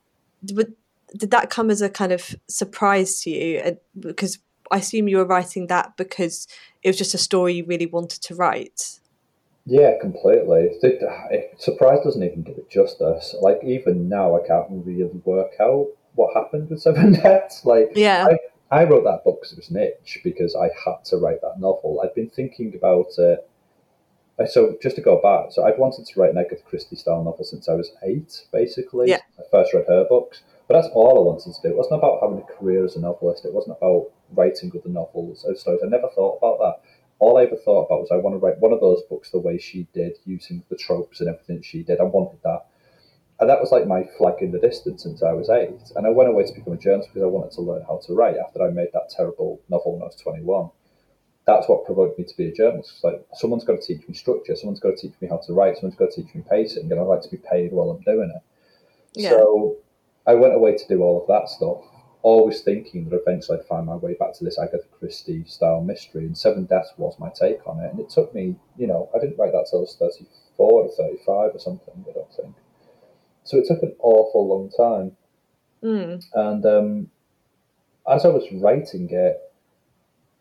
did 0.44 1.30
that 1.30 1.50
come 1.50 1.70
as 1.70 1.82
a 1.82 1.90
kind 1.90 2.12
of 2.12 2.36
surprise 2.48 3.22
to 3.22 3.30
you? 3.30 3.78
Because 3.98 4.38
I 4.70 4.78
assume 4.78 5.08
you 5.08 5.16
were 5.16 5.24
writing 5.24 5.66
that 5.68 5.96
because 5.96 6.46
it 6.82 6.88
was 6.88 6.98
just 6.98 7.14
a 7.14 7.18
story 7.18 7.54
you 7.54 7.64
really 7.64 7.86
wanted 7.86 8.22
to 8.22 8.34
write. 8.34 9.00
Yeah, 9.64 9.92
completely. 10.00 10.70
surprise 11.56 12.00
doesn't 12.02 12.22
even 12.22 12.42
give 12.42 12.58
it 12.58 12.68
justice. 12.68 13.34
Like 13.40 13.60
even 13.62 14.08
now, 14.08 14.36
I 14.36 14.46
can't 14.46 14.66
really 14.70 15.04
work 15.24 15.52
out 15.60 15.88
what 16.14 16.34
happened 16.34 16.70
with 16.70 16.82
Seven 16.82 17.12
Deaths. 17.22 17.64
Like, 17.64 17.92
yeah, 17.94 18.26
I, 18.70 18.80
I 18.80 18.84
wrote 18.84 19.04
that 19.04 19.22
book 19.24 19.40
because 19.40 19.52
it 19.52 19.58
was 19.58 19.70
an 19.70 19.76
itch 19.78 20.20
because 20.24 20.56
I 20.56 20.70
had 20.84 21.04
to 21.06 21.16
write 21.16 21.40
that 21.42 21.60
novel. 21.60 22.00
I'd 22.02 22.14
been 22.14 22.30
thinking 22.30 22.74
about 22.74 23.12
it. 23.18 23.48
So 24.48 24.76
just 24.82 24.96
to 24.96 25.02
go 25.02 25.20
back, 25.22 25.52
so 25.52 25.64
I'd 25.64 25.78
wanted 25.78 26.06
to 26.06 26.20
write 26.20 26.30
an 26.30 26.38
Agatha 26.38 26.62
Christie 26.64 26.96
style 26.96 27.22
novel 27.22 27.44
since 27.44 27.68
I 27.68 27.74
was 27.74 27.92
eight, 28.02 28.46
basically. 28.50 29.10
Yeah. 29.10 29.18
I 29.38 29.42
first 29.50 29.72
read 29.72 29.84
her 29.86 30.04
books, 30.08 30.42
but 30.66 30.74
that's 30.74 30.92
all 30.94 31.20
I 31.20 31.22
wanted 31.22 31.54
to 31.54 31.62
do. 31.62 31.68
It 31.68 31.76
wasn't 31.76 31.98
about 31.98 32.18
having 32.22 32.38
a 32.38 32.58
career 32.58 32.84
as 32.84 32.96
a 32.96 33.00
novelist. 33.00 33.44
It 33.44 33.52
wasn't 33.52 33.76
about 33.76 34.10
writing 34.32 34.70
good 34.70 34.86
novels 34.86 35.44
or 35.46 35.54
stories. 35.54 35.82
I 35.84 35.88
never 35.88 36.08
thought 36.08 36.38
about 36.38 36.58
that. 36.58 36.88
All 37.22 37.38
I 37.38 37.44
ever 37.44 37.54
thought 37.54 37.86
about 37.86 38.00
was 38.00 38.10
I 38.10 38.16
want 38.16 38.34
to 38.34 38.44
write 38.44 38.58
one 38.58 38.72
of 38.72 38.80
those 38.80 39.00
books 39.08 39.30
the 39.30 39.38
way 39.38 39.56
she 39.56 39.86
did, 39.94 40.18
using 40.24 40.64
the 40.68 40.74
tropes 40.74 41.20
and 41.20 41.28
everything 41.28 41.62
she 41.62 41.84
did. 41.84 42.00
I 42.00 42.02
wanted 42.02 42.40
that. 42.42 42.66
And 43.38 43.48
that 43.48 43.60
was 43.60 43.70
like 43.70 43.86
my 43.86 44.02
flag 44.18 44.34
in 44.40 44.50
the 44.50 44.58
distance 44.58 45.04
since 45.04 45.22
I 45.22 45.32
was 45.32 45.48
eight. 45.48 45.92
And 45.94 46.04
I 46.04 46.10
went 46.10 46.30
away 46.30 46.42
to 46.44 46.52
become 46.52 46.72
a 46.72 46.76
journalist 46.76 47.10
because 47.10 47.22
I 47.22 47.26
wanted 47.26 47.52
to 47.52 47.60
learn 47.60 47.82
how 47.86 48.00
to 48.06 48.14
write 48.14 48.38
after 48.44 48.66
I 48.66 48.70
made 48.70 48.88
that 48.92 49.08
terrible 49.08 49.60
novel 49.68 49.92
when 49.92 50.02
I 50.02 50.06
was 50.06 50.16
21. 50.16 50.70
That's 51.46 51.68
what 51.68 51.86
provoked 51.86 52.18
me 52.18 52.24
to 52.24 52.36
be 52.36 52.48
a 52.48 52.52
journalist. 52.52 52.90
It's 52.94 53.04
like 53.04 53.24
someone's 53.34 53.62
got 53.62 53.80
to 53.80 53.86
teach 53.86 54.08
me 54.08 54.14
structure, 54.14 54.56
someone's 54.56 54.80
got 54.80 54.96
to 54.96 55.02
teach 55.08 55.14
me 55.20 55.28
how 55.28 55.38
to 55.46 55.52
write, 55.52 55.76
someone's 55.76 55.94
got 55.94 56.10
to 56.10 56.22
teach 56.22 56.34
me 56.34 56.42
pacing, 56.50 56.90
and 56.90 57.00
I'd 57.00 57.04
like 57.04 57.22
to 57.22 57.30
be 57.30 57.36
paid 57.36 57.70
while 57.70 57.90
I'm 57.90 58.02
doing 58.02 58.32
it. 58.34 58.42
Yeah. 59.14 59.30
So 59.30 59.76
I 60.26 60.34
went 60.34 60.54
away 60.54 60.76
to 60.76 60.88
do 60.88 61.02
all 61.02 61.22
of 61.22 61.28
that 61.28 61.48
stuff, 61.48 61.84
always 62.22 62.60
thinking 62.60 63.08
that 63.08 63.20
eventually 63.20 63.58
I'd 63.58 63.66
find 63.66 63.86
my 63.86 63.96
way 63.96 64.14
back 64.14 64.32
to 64.34 64.44
this 64.44 64.58
Agatha 64.58 64.86
Christie 64.98 65.44
style 65.46 65.82
mystery. 65.82 66.24
And 66.24 66.36
Seven 66.38 66.66
Deaths 66.66 66.92
was 66.96 67.18
my 67.18 67.30
take 67.30 67.66
on 67.66 67.80
it. 67.80 67.90
And 67.90 68.00
it 68.00 68.10
took 68.10 68.34
me, 68.34 68.56
you 68.76 68.86
know, 68.86 69.08
I 69.14 69.18
didn't 69.18 69.38
write 69.38 69.52
that 69.52 69.66
till 69.70 69.80
I 69.80 69.82
was 69.82 69.96
34 69.98 70.72
or 70.72 70.88
35 70.88 71.26
or 71.54 71.58
something, 71.58 72.04
I 72.08 72.12
don't 72.12 72.32
think. 72.32 72.54
So 73.44 73.58
it 73.58 73.66
took 73.66 73.82
an 73.82 73.94
awful 73.98 74.48
long 74.48 74.70
time. 74.70 75.16
Mm. 75.82 76.24
And 76.34 76.66
um, 76.66 77.10
as 78.08 78.24
I 78.24 78.28
was 78.28 78.46
writing 78.52 79.08
it, 79.10 79.38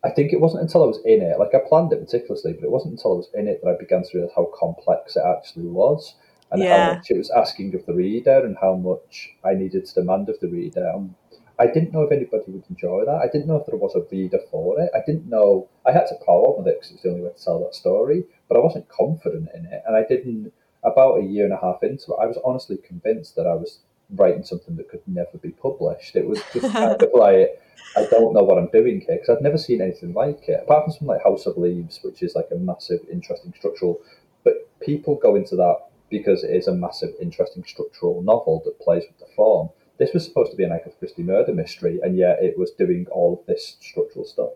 I 0.04 0.10
think 0.10 0.34
it 0.34 0.42
wasn't 0.42 0.64
until 0.64 0.84
I 0.84 0.88
was 0.88 1.00
in 1.06 1.22
it, 1.22 1.38
like 1.40 1.54
I 1.54 1.60
planned 1.68 1.94
it 1.94 2.00
meticulously, 2.00 2.54
but 2.54 2.64
it 2.64 2.72
wasn't 2.72 2.94
until 2.94 3.14
I 3.14 3.18
was 3.18 3.30
in 3.36 3.48
it 3.48 3.62
that 3.64 3.70
I 3.70 3.78
began 3.78 4.04
to 4.04 4.10
realize 4.14 4.34
how 4.36 4.52
complex 4.60 5.16
it 5.16 5.24
actually 5.26 5.68
was 5.68 6.16
and 6.52 6.62
Yeah. 6.62 6.90
how 6.90 6.94
much 6.96 7.12
it 7.12 7.18
was 7.18 7.30
asking 7.32 7.76
of 7.76 7.86
the 7.86 7.94
reader 7.94 8.46
and 8.46 8.58
how 8.60 8.76
much 8.76 9.36
I 9.44 9.54
needed 9.54 9.86
to 9.86 9.94
demand 9.94 10.30
of 10.30 10.40
the 10.40 10.48
reader. 10.48 10.92
And 10.94 11.14
I 11.62 11.68
didn't 11.68 11.94
know 11.94 12.02
if 12.02 12.12
anybody 12.12 12.46
would 12.48 12.64
enjoy 12.72 13.06
that. 13.06 13.22
I 13.24 13.28
didn't 13.32 13.46
know 13.46 13.58
if 13.58 13.68
there 13.68 13.78
was 13.78 13.94
a 13.96 14.04
reader 14.12 14.40
for 14.50 14.82
it. 14.82 14.90
I 14.96 15.02
didn't 15.06 15.30
know. 15.30 15.70
I 15.86 15.92
had 15.92 16.08
to 16.08 16.16
power 16.26 16.48
on 16.48 16.64
with 16.64 16.74
it 16.74 16.80
because 16.80 16.90
it 16.90 16.94
was 16.96 17.04
the 17.04 17.10
only 17.10 17.22
way 17.22 17.30
to 17.38 17.44
tell 17.44 17.64
that 17.64 17.76
story, 17.76 18.24
but 18.50 18.58
I 18.58 18.62
wasn't 18.62 18.90
confident 18.90 19.50
in 19.54 19.66
it. 19.66 19.84
And 19.86 19.96
I 19.96 20.04
didn't, 20.04 20.52
about 20.84 21.20
a 21.20 21.24
year 21.24 21.46
and 21.46 21.54
a 21.54 21.62
half 21.62 21.84
into 21.84 22.14
it, 22.14 22.20
I 22.20 22.26
was 22.26 22.40
honestly 22.44 22.78
convinced 22.78 23.36
that 23.36 23.46
I 23.46 23.54
was 23.54 23.78
writing 24.16 24.44
something 24.44 24.76
that 24.78 24.90
could 24.90 25.04
never 25.06 25.38
be 25.38 25.52
published. 25.52 26.16
It 26.16 26.28
was 26.28 26.42
just 26.52 26.74
kind 26.74 27.00
of 27.00 27.10
like, 27.14 27.62
I 27.96 28.08
don't 28.10 28.34
know 28.34 28.44
what 28.44 28.58
I'm 28.58 28.70
doing 28.70 29.02
here 29.02 29.18
because 29.18 29.30
I'd 29.30 29.44
never 29.44 29.60
seen 29.60 29.82
anything 29.82 30.16
like 30.16 30.50
it, 30.50 30.62
apart 30.64 30.86
from 30.86 30.94
something 30.94 31.10
like 31.10 31.24
House 31.24 31.46
of 31.46 31.58
Leaves, 31.58 32.00
which 32.02 32.24
is 32.24 32.34
like 32.34 32.48
a 32.52 32.56
massive, 32.56 33.02
interesting 33.12 33.54
structural. 33.56 34.02
But 34.44 34.68
people 34.80 35.16
go 35.16 35.36
into 35.36 35.56
that 35.58 35.78
because 36.10 36.44
it 36.44 36.56
is 36.56 36.68
a 36.68 36.74
massive, 36.74 37.12
interesting 37.22 37.64
structural 37.68 38.24
novel 38.24 38.64
that 38.66 38.80
plays 38.80 39.04
with 39.08 39.20
the 39.20 39.34
form. 39.36 39.70
This 40.02 40.16
was 40.16 40.26
supposed 40.26 40.50
to 40.50 40.58
be 40.58 40.64
an 40.64 40.72
Agatha 40.72 40.98
Christie 40.98 41.22
murder 41.22 41.54
mystery, 41.54 42.00
and 42.02 42.18
yet 42.18 42.40
it 42.42 42.58
was 42.58 42.72
doing 42.72 43.06
all 43.12 43.40
of 43.40 43.46
this 43.46 43.78
structural 43.80 44.26
stuff. 44.26 44.50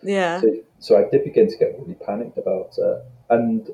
Yeah. 0.00 0.40
So, 0.40 0.56
so 0.78 0.96
I 0.96 1.10
did 1.10 1.24
begin 1.24 1.48
to 1.50 1.56
get 1.56 1.76
really 1.76 1.94
panicked 1.94 2.38
about 2.38 2.74
it. 2.78 3.04
And 3.28 3.68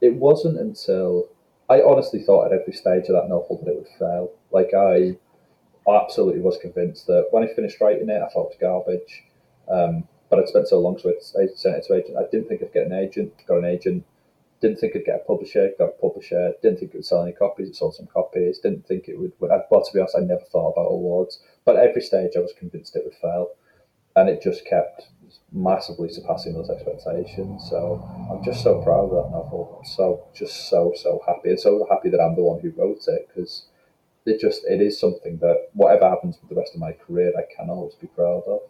it 0.00 0.14
wasn't 0.14 0.58
until 0.58 1.28
I 1.68 1.82
honestly 1.82 2.22
thought 2.22 2.46
at 2.46 2.58
every 2.58 2.72
stage 2.72 3.10
of 3.10 3.16
that 3.16 3.28
novel 3.28 3.60
that 3.62 3.70
it 3.70 3.76
would 3.76 3.98
fail. 3.98 4.30
Like 4.50 4.72
I 4.72 5.18
absolutely 5.86 6.40
was 6.40 6.56
convinced 6.56 7.06
that 7.08 7.26
when 7.30 7.42
I 7.42 7.52
finished 7.52 7.78
writing 7.82 8.08
it, 8.08 8.22
I 8.22 8.28
thought 8.30 8.50
it 8.50 8.56
was 8.56 8.84
garbage. 8.86 9.24
Um, 9.70 10.08
but 10.30 10.38
I'd 10.38 10.48
spent 10.48 10.68
so 10.68 10.80
long, 10.80 10.98
so 10.98 11.10
I 11.10 11.46
sent 11.56 11.76
it 11.76 11.84
to 11.88 11.94
agent. 11.94 12.16
I 12.16 12.24
didn't 12.30 12.48
think 12.48 12.62
I'd 12.62 12.72
get 12.72 12.86
an 12.86 12.94
agent. 12.94 13.34
Got 13.46 13.58
an 13.58 13.66
agent. 13.66 14.02
Didn't 14.60 14.78
think 14.78 14.96
I'd 14.96 15.04
get 15.04 15.22
a 15.22 15.24
publisher. 15.24 15.70
Got 15.78 15.90
a 15.90 16.00
publisher. 16.00 16.52
Didn't 16.62 16.80
think 16.80 16.92
it 16.92 16.96
would 16.98 17.06
sell 17.06 17.22
any 17.22 17.32
copies. 17.32 17.68
It 17.68 17.76
sold 17.76 17.94
some 17.94 18.06
copies. 18.06 18.58
Didn't 18.58 18.86
think 18.86 19.08
it 19.08 19.18
would. 19.18 19.32
would 19.38 19.50
well, 19.70 19.84
to 19.84 19.92
be 19.92 20.00
honest, 20.00 20.16
I 20.16 20.20
never 20.20 20.44
thought 20.50 20.72
about 20.72 20.90
awards. 20.90 21.40
But 21.64 21.76
at 21.76 21.88
every 21.88 22.02
stage, 22.02 22.32
I 22.36 22.40
was 22.40 22.52
convinced 22.58 22.96
it 22.96 23.04
would 23.04 23.14
fail, 23.14 23.50
and 24.16 24.28
it 24.28 24.42
just 24.42 24.64
kept 24.66 25.08
massively 25.52 26.08
surpassing 26.08 26.54
those 26.54 26.70
expectations. 26.70 27.66
So 27.70 28.02
I'm 28.30 28.42
just 28.44 28.62
so 28.62 28.82
proud 28.82 29.04
of 29.04 29.10
that 29.10 29.30
novel. 29.30 29.78
I'm 29.78 29.88
so 29.88 30.26
just 30.34 30.68
so 30.68 30.92
so 30.96 31.22
happy, 31.26 31.50
and 31.50 31.60
so 31.60 31.86
happy 31.88 32.10
that 32.10 32.20
I'm 32.20 32.34
the 32.34 32.42
one 32.42 32.60
who 32.60 32.70
wrote 32.70 33.06
it 33.06 33.28
because 33.28 33.66
it 34.26 34.40
just 34.40 34.62
it 34.64 34.80
is 34.80 34.98
something 34.98 35.38
that 35.38 35.68
whatever 35.72 36.08
happens 36.08 36.36
with 36.40 36.48
the 36.48 36.56
rest 36.56 36.74
of 36.74 36.80
my 36.80 36.92
career, 36.92 37.32
I 37.36 37.42
can 37.54 37.70
always 37.70 37.94
be 37.94 38.08
proud 38.08 38.42
of. 38.46 38.60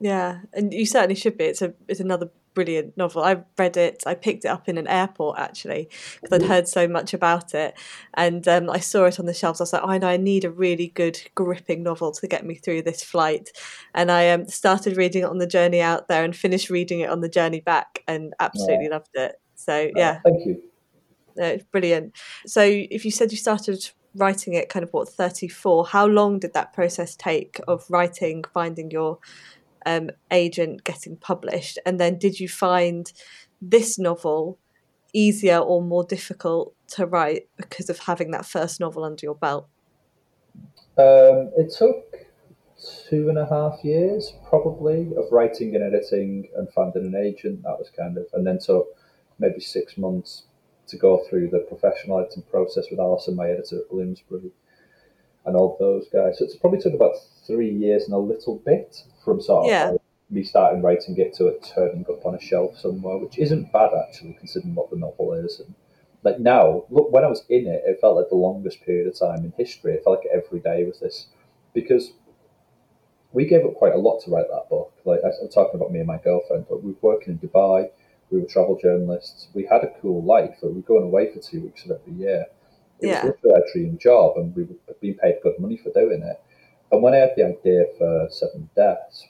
Yeah, 0.00 0.40
and 0.52 0.72
you 0.74 0.84
certainly 0.84 1.14
should 1.14 1.38
be. 1.38 1.44
It's 1.44 1.62
a 1.62 1.74
it's 1.88 2.00
another 2.00 2.30
brilliant 2.56 2.96
novel. 2.96 3.22
I 3.22 3.42
read 3.58 3.76
it. 3.76 4.02
I 4.06 4.14
picked 4.14 4.46
it 4.46 4.48
up 4.48 4.66
in 4.68 4.78
an 4.78 4.88
airport 4.88 5.38
actually 5.38 5.90
because 6.20 6.40
I'd 6.40 6.48
heard 6.48 6.66
so 6.66 6.88
much 6.88 7.14
about 7.14 7.54
it, 7.54 7.78
and 8.14 8.48
um, 8.48 8.70
I 8.70 8.80
saw 8.80 9.04
it 9.04 9.20
on 9.20 9.26
the 9.26 9.34
shelves. 9.34 9.60
I 9.60 9.64
was 9.64 9.72
like, 9.72 9.82
oh, 9.84 9.90
I 9.90 9.98
know 9.98 10.08
I 10.08 10.16
need 10.16 10.44
a 10.44 10.50
really 10.50 10.88
good, 10.88 11.20
gripping 11.34 11.82
novel 11.82 12.10
to 12.12 12.26
get 12.26 12.44
me 12.44 12.54
through 12.56 12.82
this 12.82 13.04
flight. 13.04 13.50
And 13.94 14.10
I 14.10 14.30
um, 14.30 14.48
started 14.48 14.96
reading 14.96 15.22
it 15.22 15.28
on 15.28 15.38
the 15.38 15.46
journey 15.46 15.82
out 15.82 16.08
there 16.08 16.24
and 16.24 16.34
finished 16.34 16.70
reading 16.70 17.00
it 17.00 17.10
on 17.10 17.20
the 17.20 17.28
journey 17.28 17.60
back, 17.60 18.02
and 18.08 18.34
absolutely 18.40 18.88
loved 18.88 19.10
it. 19.14 19.36
So 19.54 19.90
yeah, 19.94 20.20
Thank 20.24 20.46
you. 20.46 20.62
it's 21.36 21.64
brilliant. 21.64 22.16
So 22.46 22.62
if 22.64 23.04
you 23.04 23.10
said 23.10 23.30
you 23.30 23.38
started 23.38 23.90
writing 24.16 24.54
it 24.54 24.70
kind 24.70 24.82
of 24.82 24.90
what 24.94 25.06
34 25.06 25.88
how 25.88 26.06
long 26.06 26.38
did 26.38 26.54
that 26.54 26.72
process 26.72 27.14
take 27.14 27.60
of 27.68 27.84
writing 27.90 28.42
finding 28.54 28.90
your 28.90 29.18
um, 29.86 30.10
agent 30.30 30.84
getting 30.84 31.16
published? 31.16 31.78
And 31.86 31.98
then 31.98 32.18
did 32.18 32.38
you 32.38 32.48
find 32.48 33.10
this 33.62 33.98
novel 33.98 34.58
easier 35.12 35.58
or 35.58 35.80
more 35.80 36.04
difficult 36.04 36.74
to 36.88 37.06
write 37.06 37.48
because 37.56 37.88
of 37.88 38.00
having 38.00 38.32
that 38.32 38.44
first 38.44 38.80
novel 38.80 39.04
under 39.04 39.24
your 39.24 39.34
belt? 39.34 39.68
Um, 40.98 41.52
it 41.56 41.72
took 41.76 42.26
two 43.08 43.28
and 43.28 43.38
a 43.38 43.46
half 43.46 43.82
years 43.82 44.34
probably 44.48 45.12
of 45.16 45.24
writing 45.30 45.74
and 45.74 45.84
editing 45.84 46.48
and 46.56 46.70
finding 46.72 47.06
an 47.06 47.14
agent. 47.14 47.62
That 47.62 47.78
was 47.78 47.90
kind 47.96 48.18
of, 48.18 48.26
and 48.34 48.46
then 48.46 48.58
took 48.58 48.88
maybe 49.38 49.60
six 49.60 49.96
months 49.96 50.44
to 50.88 50.96
go 50.96 51.24
through 51.28 51.48
the 51.48 51.60
professional 51.60 52.20
editing 52.20 52.44
process 52.44 52.86
with 52.90 53.00
Alison, 53.00 53.36
my 53.36 53.48
editor 53.50 53.78
at 53.78 53.90
Bloomsbury, 53.90 54.52
and 55.46 55.56
all 55.56 55.76
those 55.78 56.08
guys. 56.12 56.38
So 56.38 56.44
it's 56.44 56.56
probably 56.56 56.80
took 56.80 56.94
about 56.94 57.14
three 57.46 57.70
years 57.70 58.04
and 58.04 58.14
a 58.14 58.18
little 58.18 58.56
bit 58.66 59.02
from 59.24 59.40
sort 59.40 59.66
of 59.66 59.70
Yeah. 59.70 59.90
like 59.92 60.00
me 60.28 60.42
starting 60.42 60.82
writing 60.82 61.16
it 61.18 61.32
to 61.34 61.46
it 61.46 61.62
turning 61.74 62.04
up 62.08 62.26
on 62.26 62.34
a 62.34 62.40
shelf 62.40 62.76
somewhere, 62.76 63.16
which 63.18 63.38
isn't 63.38 63.72
bad 63.72 63.90
actually, 63.94 64.34
considering 64.34 64.74
what 64.74 64.90
the 64.90 64.96
novel 64.96 65.32
is. 65.34 65.60
And 65.60 65.74
like 66.24 66.40
now, 66.40 66.84
look, 66.90 67.12
when 67.12 67.24
I 67.24 67.28
was 67.28 67.44
in 67.48 67.66
it, 67.68 67.82
it 67.86 68.00
felt 68.00 68.16
like 68.16 68.28
the 68.28 68.34
longest 68.34 68.82
period 68.82 69.06
of 69.06 69.18
time 69.18 69.44
in 69.44 69.52
history. 69.56 69.92
It 69.94 70.02
felt 70.04 70.18
like 70.18 70.28
every 70.32 70.60
day 70.60 70.84
was 70.84 70.98
this 70.98 71.28
because 71.72 72.12
we 73.32 73.44
gave 73.44 73.64
up 73.64 73.74
quite 73.74 73.92
a 73.94 73.98
lot 73.98 74.18
to 74.20 74.30
write 74.30 74.48
that 74.50 74.68
book. 74.68 74.92
Like 75.04 75.20
I- 75.24 75.28
I'm 75.40 75.48
talking 75.48 75.76
about 75.78 75.92
me 75.92 75.98
and 76.00 76.08
my 76.08 76.18
girlfriend, 76.18 76.66
but 76.68 76.82
we 76.82 76.92
were 76.92 76.98
working 77.02 77.34
in 77.34 77.48
Dubai. 77.48 77.90
We 78.30 78.40
were 78.40 78.46
travel 78.46 78.76
journalists. 78.76 79.48
We 79.54 79.64
had 79.66 79.84
a 79.84 79.92
cool 80.00 80.22
life, 80.22 80.58
but 80.60 80.70
we 80.70 80.76
were 80.76 80.82
going 80.82 81.04
away 81.04 81.30
for 81.32 81.38
two 81.38 81.60
weeks 81.62 81.84
of 81.84 81.92
every 81.92 82.14
year. 82.14 82.46
It 83.00 83.08
Yeah. 83.08 83.24
was 83.26 83.34
literally 83.42 83.54
our 83.54 83.72
dream 83.72 83.98
job, 83.98 84.36
and 84.38 84.54
we 84.56 84.64
were 84.64 84.94
being 85.00 85.14
paid 85.14 85.36
good 85.42 85.58
money 85.58 85.76
for 85.76 85.90
doing 85.90 86.22
it. 86.22 86.40
And 86.92 87.02
when 87.02 87.14
I 87.14 87.18
had 87.18 87.34
the 87.36 87.44
idea 87.46 87.86
for 87.98 88.28
Seven 88.30 88.68
Deaths, 88.76 89.26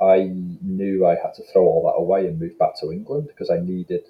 I 0.00 0.30
knew 0.62 1.06
I 1.06 1.14
had 1.14 1.34
to 1.34 1.42
throw 1.52 1.64
all 1.64 1.82
that 1.84 2.00
away 2.00 2.26
and 2.26 2.40
move 2.40 2.58
back 2.58 2.78
to 2.80 2.92
England 2.92 3.28
because 3.28 3.50
I 3.50 3.58
needed 3.60 4.04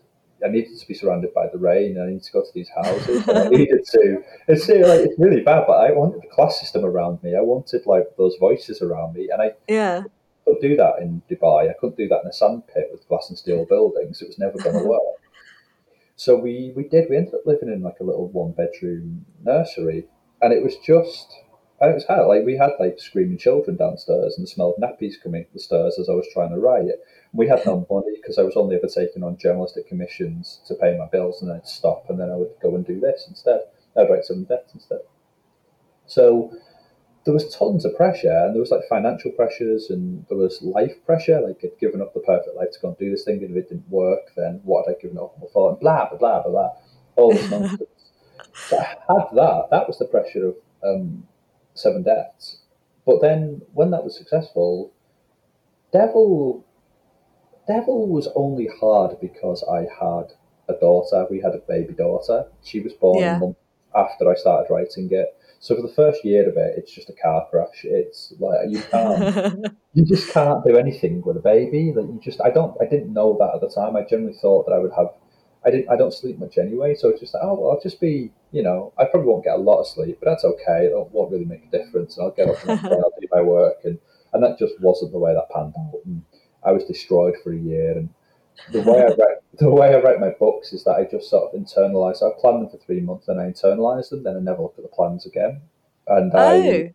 I 0.44 0.48
needed 0.48 0.76
to 0.76 0.88
be 0.88 0.94
surrounded 0.94 1.32
by 1.34 1.46
the 1.46 1.58
rain. 1.58 2.00
I 2.00 2.06
needed 2.06 2.24
to 2.24 2.32
go 2.32 2.42
to 2.42 2.52
these 2.52 2.68
houses. 2.70 3.22
I 3.28 3.48
needed 3.48 3.84
to. 3.92 4.24
It's 4.48 4.68
like 4.68 5.06
it's 5.06 5.18
really 5.18 5.40
bad, 5.40 5.64
but 5.68 5.74
I 5.74 5.92
wanted 5.92 6.22
the 6.22 6.26
class 6.34 6.58
system 6.58 6.84
around 6.84 7.22
me. 7.22 7.36
I 7.36 7.40
wanted 7.40 7.86
like 7.86 8.06
those 8.16 8.36
voices 8.40 8.82
around 8.82 9.14
me, 9.14 9.28
and 9.30 9.40
I 9.40 9.52
yeah 9.68 10.02
couldn't 10.44 10.62
do 10.62 10.76
that 10.76 10.98
in 11.00 11.22
Dubai. 11.30 11.70
I 11.70 11.74
couldn't 11.74 11.96
do 11.96 12.08
that 12.08 12.22
in 12.22 12.28
a 12.28 12.32
sandpit 12.32 12.88
with 12.90 13.06
glass 13.08 13.28
and 13.28 13.38
steel 13.38 13.64
buildings. 13.66 14.20
It 14.20 14.28
was 14.28 14.38
never 14.38 14.58
going 14.58 14.76
to 14.82 14.88
work. 14.88 15.21
So 16.22 16.36
we 16.36 16.72
we 16.76 16.84
did. 16.84 17.10
We 17.10 17.16
ended 17.16 17.34
up 17.34 17.46
living 17.46 17.68
in 17.68 17.82
like 17.82 17.98
a 17.98 18.04
little 18.04 18.28
one 18.28 18.52
bedroom 18.52 19.26
nursery, 19.42 20.06
and 20.40 20.52
it 20.52 20.62
was 20.62 20.76
just. 20.76 21.34
It 21.80 21.92
was 21.92 22.04
hard. 22.04 22.28
Like 22.28 22.44
we 22.44 22.56
had 22.56 22.74
like 22.78 23.00
screaming 23.00 23.38
children 23.38 23.76
downstairs 23.76 24.36
and 24.36 24.46
the 24.46 24.48
smell 24.48 24.72
of 24.72 24.80
nappies 24.80 25.20
coming 25.20 25.42
up 25.42 25.52
the 25.52 25.58
stairs 25.58 25.98
as 25.98 26.08
I 26.08 26.12
was 26.12 26.28
trying 26.32 26.50
to 26.50 26.60
write 26.60 26.84
it. 26.84 27.00
We 27.32 27.48
had 27.48 27.66
no 27.66 27.84
money 27.90 28.14
because 28.14 28.38
I 28.38 28.44
was 28.44 28.54
only 28.54 28.76
ever 28.76 28.86
taking 28.86 29.24
on 29.24 29.36
journalistic 29.36 29.88
commissions 29.88 30.60
to 30.68 30.76
pay 30.76 30.96
my 30.96 31.08
bills, 31.08 31.42
and 31.42 31.50
then 31.50 31.56
I'd 31.56 31.66
stop, 31.66 32.08
and 32.08 32.20
then 32.20 32.30
I 32.30 32.36
would 32.36 32.54
go 32.62 32.76
and 32.76 32.86
do 32.86 33.00
this 33.00 33.26
instead. 33.28 33.62
I'd 33.96 34.08
write 34.08 34.24
some 34.24 34.44
debts 34.44 34.74
instead. 34.74 35.00
So 36.06 36.52
there 37.24 37.34
was 37.34 37.54
tons 37.54 37.84
of 37.84 37.94
pressure, 37.96 38.30
and 38.44 38.54
there 38.54 38.60
was 38.60 38.70
like 38.70 38.82
financial 38.88 39.30
pressures, 39.32 39.90
and 39.90 40.24
there 40.28 40.38
was 40.38 40.60
life 40.62 40.94
pressure. 41.06 41.40
Like 41.40 41.60
I'd 41.62 41.78
given 41.78 42.00
up 42.02 42.14
the 42.14 42.20
perfect 42.20 42.56
life 42.56 42.72
to 42.72 42.80
go 42.80 42.88
and 42.88 42.98
do 42.98 43.10
this 43.10 43.24
thing, 43.24 43.42
and 43.44 43.56
if 43.56 43.64
it 43.64 43.68
didn't 43.68 43.88
work, 43.88 44.32
then 44.36 44.60
what 44.64 44.86
had 44.86 44.96
I 44.96 45.00
given 45.00 45.18
up 45.18 45.36
for? 45.52 45.70
And 45.70 45.80
blah 45.80 46.08
blah 46.08 46.18
blah 46.18 46.42
blah 46.42 46.50
blah, 46.50 46.70
all 47.16 47.32
this 47.32 47.50
nonsense. 47.50 47.82
so 48.68 48.78
I 48.78 48.84
had 48.84 49.26
that. 49.34 49.68
That 49.70 49.86
was 49.86 49.98
the 49.98 50.06
pressure 50.06 50.48
of 50.48 50.56
um, 50.82 51.26
Seven 51.74 52.02
Deaths. 52.02 52.58
But 53.06 53.20
then 53.20 53.62
when 53.72 53.90
that 53.90 54.04
was 54.04 54.16
successful, 54.16 54.92
Devil, 55.92 56.64
Devil 57.68 58.08
was 58.08 58.28
only 58.34 58.68
hard 58.80 59.20
because 59.20 59.64
I 59.70 59.80
had 59.82 60.32
a 60.68 60.78
daughter. 60.80 61.26
We 61.30 61.40
had 61.40 61.54
a 61.54 61.58
baby 61.68 61.94
daughter. 61.94 62.46
She 62.62 62.80
was 62.80 62.92
born 62.94 63.20
Yeah. 63.20 63.36
a 63.36 63.38
month 63.40 63.56
after 63.94 64.30
I 64.30 64.34
started 64.34 64.72
writing 64.72 65.08
it. 65.12 65.36
So 65.62 65.76
for 65.76 65.82
the 65.82 65.94
first 65.94 66.24
year 66.24 66.48
of 66.48 66.56
it, 66.56 66.74
it's 66.76 66.92
just 66.92 67.08
a 67.08 67.12
car 67.12 67.46
crash. 67.48 67.84
It's 67.84 68.34
like 68.40 68.68
you 68.68 68.82
can't, 68.82 69.68
you 69.94 70.04
just 70.04 70.32
can't 70.32 70.64
do 70.64 70.76
anything 70.76 71.22
with 71.22 71.36
a 71.36 71.40
baby. 71.40 71.92
Like 71.94 72.06
you 72.06 72.20
just, 72.20 72.40
I 72.44 72.50
don't, 72.50 72.76
I 72.82 72.84
didn't 72.84 73.12
know 73.12 73.36
that 73.38 73.54
at 73.54 73.60
the 73.60 73.72
time. 73.72 73.94
I 73.94 74.02
generally 74.02 74.34
thought 74.42 74.66
that 74.66 74.72
I 74.72 74.80
would 74.80 74.90
have, 74.98 75.10
I 75.64 75.70
didn't, 75.70 75.88
I 75.88 75.96
don't 75.96 76.12
sleep 76.12 76.40
much 76.40 76.58
anyway. 76.58 76.96
So 76.96 77.10
it's 77.10 77.20
just 77.20 77.32
like, 77.32 77.44
oh, 77.44 77.54
well, 77.54 77.70
I'll 77.70 77.80
just 77.80 78.00
be, 78.00 78.32
you 78.50 78.64
know, 78.64 78.92
I 78.98 79.04
probably 79.04 79.28
won't 79.28 79.44
get 79.44 79.54
a 79.54 79.62
lot 79.62 79.78
of 79.78 79.86
sleep, 79.86 80.18
but 80.20 80.28
that's 80.28 80.44
okay. 80.44 80.86
It 80.86 80.92
won't 81.12 81.30
really 81.30 81.44
make 81.44 81.64
a 81.64 81.78
difference. 81.78 82.18
I'll 82.18 82.32
get 82.32 82.48
up 82.48 82.60
and 82.66 82.80
I'll 82.84 83.12
do 83.20 83.28
my 83.30 83.42
work, 83.42 83.76
and 83.84 84.00
and 84.32 84.42
that 84.42 84.58
just 84.58 84.74
wasn't 84.80 85.12
the 85.12 85.20
way 85.20 85.32
that 85.32 85.48
panned 85.54 85.74
out. 85.78 86.00
And 86.04 86.22
I 86.64 86.72
was 86.72 86.84
destroyed 86.84 87.34
for 87.44 87.52
a 87.52 87.58
year. 87.58 87.92
And 87.92 88.08
the 88.70 88.82
way 88.82 89.00
I 89.00 89.06
write, 89.06 89.38
the 89.58 89.70
way 89.70 89.94
I 89.94 90.00
write 90.00 90.20
my 90.20 90.30
books 90.30 90.72
is 90.72 90.84
that 90.84 90.96
I 90.96 91.04
just 91.04 91.28
sort 91.30 91.52
of 91.52 91.60
internalize. 91.60 92.22
I 92.22 92.30
plan 92.40 92.60
them 92.60 92.68
for 92.70 92.78
three 92.78 93.00
months, 93.00 93.26
then 93.26 93.38
I 93.38 93.50
internalize 93.50 94.10
them, 94.10 94.22
then 94.22 94.36
I 94.36 94.40
never 94.40 94.62
look 94.62 94.74
at 94.78 94.84
the 94.84 94.88
plans 94.88 95.26
again. 95.26 95.60
And 96.06 96.32
I, 96.34 96.56
oh 96.56 96.90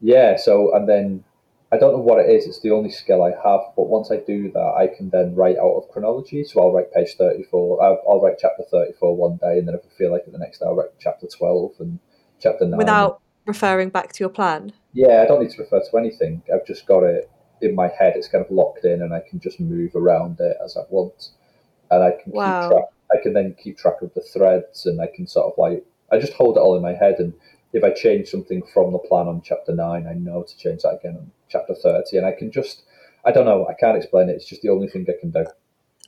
yeah, 0.00 0.36
so 0.36 0.74
and 0.74 0.88
then 0.88 1.24
I 1.70 1.76
don't 1.76 1.92
know 1.92 2.02
what 2.02 2.18
it 2.18 2.30
is. 2.30 2.46
It's 2.46 2.60
the 2.60 2.70
only 2.70 2.90
skill 2.90 3.22
I 3.22 3.30
have. 3.30 3.60
But 3.76 3.88
once 3.88 4.10
I 4.10 4.16
do 4.16 4.50
that, 4.52 4.74
I 4.78 4.86
can 4.86 5.10
then 5.10 5.34
write 5.34 5.58
out 5.58 5.76
of 5.76 5.88
chronology. 5.90 6.44
So 6.44 6.62
I'll 6.62 6.72
write 6.72 6.92
page 6.92 7.14
thirty-four. 7.18 7.82
I'll, 7.82 8.02
I'll 8.08 8.20
write 8.20 8.36
chapter 8.38 8.64
thirty-four 8.70 9.16
one 9.16 9.36
day, 9.36 9.58
and 9.58 9.68
then 9.68 9.74
if 9.74 9.82
I 9.84 9.96
feel 9.96 10.12
like 10.12 10.22
it 10.26 10.32
the 10.32 10.38
next 10.38 10.58
day, 10.58 10.66
I'll 10.66 10.76
write 10.76 10.90
chapter 10.98 11.26
twelve 11.26 11.72
and 11.78 11.98
chapter 12.40 12.64
nine. 12.64 12.78
without 12.78 13.20
referring 13.46 13.88
back 13.88 14.12
to 14.12 14.20
your 14.20 14.28
plan 14.28 14.72
Yeah, 14.92 15.22
I 15.22 15.26
don't 15.26 15.42
need 15.42 15.50
to 15.52 15.62
refer 15.62 15.80
to 15.80 15.96
anything. 15.96 16.42
I've 16.52 16.66
just 16.66 16.86
got 16.86 17.02
it. 17.02 17.30
In 17.62 17.74
my 17.74 17.88
head 17.88 18.14
it's 18.16 18.28
kind 18.28 18.44
of 18.44 18.50
locked 18.50 18.84
in, 18.84 19.02
and 19.02 19.12
I 19.14 19.20
can 19.20 19.40
just 19.40 19.60
move 19.60 19.94
around 19.96 20.40
it 20.40 20.56
as 20.64 20.76
I 20.76 20.82
want, 20.90 21.30
and 21.90 22.02
I 22.02 22.12
can 22.22 22.32
Wow. 22.32 22.44
keep 22.44 22.60
track. 22.60 22.84
I 23.12 23.22
can 23.22 23.32
then 23.32 23.54
keep 23.62 23.78
track 23.78 24.02
of 24.02 24.12
the 24.14 24.20
threads, 24.22 24.86
and 24.86 25.00
I 25.00 25.06
can 25.08 25.26
sort 25.26 25.52
of 25.52 25.58
like 25.58 25.84
I 26.12 26.18
just 26.18 26.32
hold 26.34 26.56
it 26.56 26.60
all 26.60 26.76
in 26.76 26.82
my 26.82 26.94
head, 26.94 27.16
and 27.18 27.32
if 27.72 27.84
I 27.84 27.90
change 27.90 28.28
something 28.28 28.62
from 28.72 28.92
the 28.92 28.98
plan 28.98 29.28
on 29.28 29.42
chapter 29.42 29.74
nine, 29.74 30.06
I 30.06 30.14
know 30.14 30.42
to 30.42 30.56
change 30.58 30.82
that 30.82 30.94
again 31.00 31.16
on 31.16 31.30
chapter 31.48 31.74
thirty, 31.74 32.16
and 32.16 32.26
I 32.26 32.32
can 32.32 32.50
just 32.50 32.82
I 33.24 33.32
don't 33.32 33.46
know, 33.46 33.66
I 33.68 33.74
can't 33.74 33.96
explain 33.96 34.28
it. 34.28 34.36
It's 34.36 34.48
just 34.48 34.62
the 34.62 34.70
only 34.70 34.88
thing 34.88 35.06
I 35.08 35.20
can 35.20 35.30
do. 35.30 35.44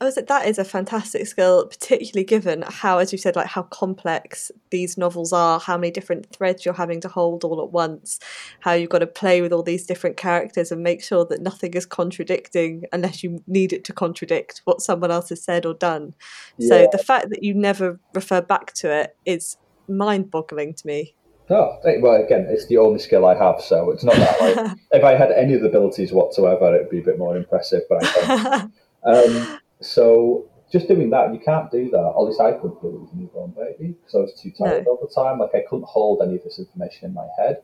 I 0.01 0.05
was 0.05 0.15
like, 0.15 0.25
that 0.27 0.47
is 0.47 0.57
a 0.57 0.65
fantastic 0.65 1.27
skill, 1.27 1.67
particularly 1.67 2.25
given 2.25 2.63
how, 2.67 2.97
as 2.97 3.11
you 3.11 3.19
said, 3.19 3.35
like 3.35 3.45
how 3.45 3.61
complex 3.61 4.51
these 4.71 4.97
novels 4.97 5.31
are, 5.31 5.59
how 5.59 5.77
many 5.77 5.91
different 5.91 6.35
threads 6.35 6.65
you're 6.65 6.73
having 6.73 6.99
to 7.01 7.07
hold 7.07 7.43
all 7.43 7.61
at 7.61 7.71
once, 7.71 8.19
how 8.61 8.73
you've 8.73 8.89
got 8.89 8.99
to 8.99 9.07
play 9.07 9.43
with 9.43 9.53
all 9.53 9.61
these 9.61 9.85
different 9.85 10.17
characters 10.17 10.71
and 10.71 10.81
make 10.81 11.03
sure 11.03 11.23
that 11.25 11.39
nothing 11.39 11.75
is 11.75 11.85
contradicting 11.85 12.85
unless 12.91 13.23
you 13.23 13.43
need 13.45 13.73
it 13.73 13.83
to 13.83 13.93
contradict 13.93 14.61
what 14.65 14.81
someone 14.81 15.11
else 15.11 15.29
has 15.29 15.43
said 15.43 15.67
or 15.67 15.75
done. 15.75 16.15
So 16.59 16.87
the 16.91 16.97
fact 16.97 17.29
that 17.29 17.43
you 17.43 17.53
never 17.53 17.99
refer 18.15 18.41
back 18.41 18.73
to 18.73 18.91
it 18.91 19.15
is 19.27 19.55
mind-boggling 19.87 20.73
to 20.73 20.87
me. 20.87 21.13
No, 21.47 21.79
eh, 21.85 21.97
well, 21.99 22.19
again, 22.23 22.47
it's 22.49 22.65
the 22.65 22.77
only 22.77 22.97
skill 22.97 23.23
I 23.23 23.35
have, 23.35 23.61
so 23.61 23.91
it's 23.91 24.03
not 24.03 24.15
that 24.15 24.41
like 24.41 24.77
if 24.93 25.03
I 25.03 25.13
had 25.15 25.31
any 25.31 25.53
of 25.53 25.61
the 25.61 25.67
abilities 25.67 26.11
whatsoever, 26.11 26.73
it'd 26.73 26.89
be 26.89 26.99
a 26.99 27.03
bit 27.03 27.19
more 27.19 27.37
impressive. 27.37 27.81
But 27.87 28.03
I 28.03 28.69
don't. 29.03 29.43
um, 29.51 29.59
so 29.81 30.49
just 30.71 30.87
doing 30.87 31.09
that, 31.09 31.33
you 31.33 31.39
can't 31.39 31.69
do 31.69 31.89
that. 31.89 32.13
At 32.15 32.21
least 32.21 32.39
I 32.39 32.53
couldn't 32.53 32.81
do 32.81 32.87
it 32.87 33.01
with 33.01 33.13
a 33.13 33.15
newborn 33.15 33.51
baby 33.51 33.95
because 33.99 34.15
I 34.15 34.19
was 34.19 34.39
too 34.41 34.51
tired 34.51 34.87
all 34.87 34.99
the 35.01 35.13
time. 35.13 35.39
Like 35.39 35.53
I 35.53 35.63
couldn't 35.69 35.85
hold 35.85 36.21
any 36.21 36.35
of 36.35 36.43
this 36.43 36.59
information 36.59 37.09
in 37.09 37.13
my 37.13 37.27
head. 37.37 37.61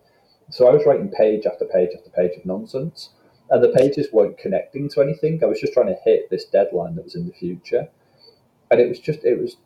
So 0.49 0.67
I 0.67 0.71
was 0.71 0.85
writing 0.85 1.09
page 1.09 1.45
after 1.45 1.65
page 1.65 1.89
after 1.97 2.09
page 2.09 2.37
of 2.37 2.45
nonsense, 2.45 3.09
and 3.49 3.63
the 3.63 3.69
pages 3.69 4.07
weren't 4.11 4.37
connecting 4.37 4.89
to 4.89 5.01
anything. 5.01 5.39
I 5.43 5.47
was 5.47 5.59
just 5.59 5.73
trying 5.73 5.87
to 5.87 5.97
hit 6.03 6.29
this 6.29 6.45
deadline 6.45 6.95
that 6.95 7.03
was 7.03 7.15
in 7.15 7.27
the 7.27 7.33
future, 7.33 7.87
and 8.71 8.79
it 8.79 8.89
was 8.89 8.99
just 8.99 9.23
it 9.23 9.39
was 9.39 9.57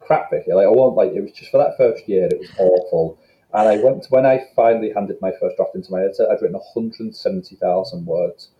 crap, 0.00 0.30
Vicki. 0.30 0.52
Like 0.52 0.66
I 0.66 0.70
won't 0.70 0.96
like 0.96 1.12
it 1.12 1.20
was 1.20 1.32
just 1.32 1.50
for 1.50 1.58
that 1.58 1.76
first 1.76 2.08
year, 2.08 2.28
it 2.30 2.38
was 2.38 2.50
awful. 2.58 3.18
And 3.54 3.68
I 3.68 3.76
went 3.82 4.06
when 4.10 4.26
I 4.26 4.46
finally 4.54 4.92
handed 4.92 5.20
my 5.20 5.32
first 5.40 5.56
draft 5.56 5.74
into 5.74 5.90
my 5.90 6.02
editor, 6.02 6.30
I'd 6.30 6.42
written 6.42 6.58
170,000 6.58 8.06
words, 8.06 8.50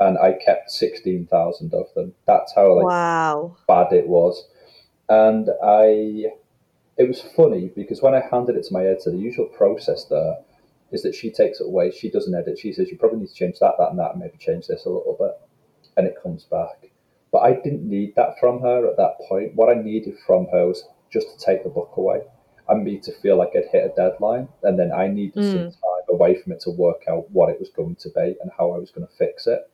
and 0.00 0.18
I 0.18 0.32
kept 0.32 0.70
16,000 0.70 1.74
of 1.74 1.86
them. 1.94 2.14
That's 2.26 2.54
how 2.54 2.74
like 2.74 2.86
wow. 2.86 3.56
bad 3.66 3.92
it 3.92 4.06
was. 4.06 4.46
And 5.08 5.48
I, 5.62 6.26
it 6.96 7.08
was 7.08 7.22
funny 7.36 7.70
because 7.74 8.02
when 8.02 8.14
I 8.14 8.22
handed 8.30 8.56
it 8.56 8.64
to 8.64 8.72
my 8.72 8.84
editor, 8.84 9.10
the 9.10 9.18
usual 9.18 9.46
process 9.46 10.04
there 10.04 10.36
is 10.92 11.02
that 11.02 11.14
she 11.14 11.30
takes 11.30 11.60
it 11.60 11.66
away, 11.66 11.90
she 11.90 12.10
does 12.10 12.28
an 12.28 12.34
edit, 12.34 12.58
she 12.58 12.72
says, 12.72 12.88
you 12.90 12.96
probably 12.96 13.20
need 13.20 13.28
to 13.28 13.34
change 13.34 13.58
that, 13.60 13.74
that, 13.78 13.90
and 13.90 13.98
that, 13.98 14.12
and 14.12 14.20
maybe 14.20 14.38
change 14.38 14.66
this 14.66 14.84
a 14.84 14.90
little 14.90 15.16
bit. 15.18 15.32
And 15.96 16.06
it 16.06 16.16
comes 16.22 16.44
back. 16.44 16.90
But 17.30 17.40
I 17.40 17.54
didn't 17.54 17.88
need 17.88 18.14
that 18.16 18.38
from 18.40 18.60
her 18.62 18.88
at 18.88 18.96
that 18.96 19.18
point. 19.28 19.54
What 19.54 19.68
I 19.68 19.80
needed 19.80 20.16
from 20.26 20.46
her 20.52 20.66
was 20.68 20.84
just 21.10 21.26
to 21.38 21.44
take 21.44 21.62
the 21.62 21.68
book 21.70 21.92
away 21.96 22.22
and 22.68 22.84
me 22.84 22.98
to 23.00 23.12
feel 23.20 23.36
like 23.36 23.50
I'd 23.56 23.68
hit 23.70 23.90
a 23.90 23.94
deadline. 23.94 24.48
And 24.62 24.78
then 24.78 24.92
I 24.92 25.08
needed 25.08 25.44
some 25.44 25.60
Mm. 25.60 25.72
time 25.72 26.14
away 26.14 26.40
from 26.40 26.52
it 26.52 26.60
to 26.60 26.70
work 26.70 27.02
out 27.08 27.30
what 27.30 27.50
it 27.50 27.58
was 27.58 27.70
going 27.70 27.96
to 27.96 28.10
be 28.10 28.36
and 28.40 28.50
how 28.56 28.70
I 28.72 28.78
was 28.78 28.90
going 28.90 29.06
to 29.06 29.12
fix 29.14 29.46
it. 29.46 29.68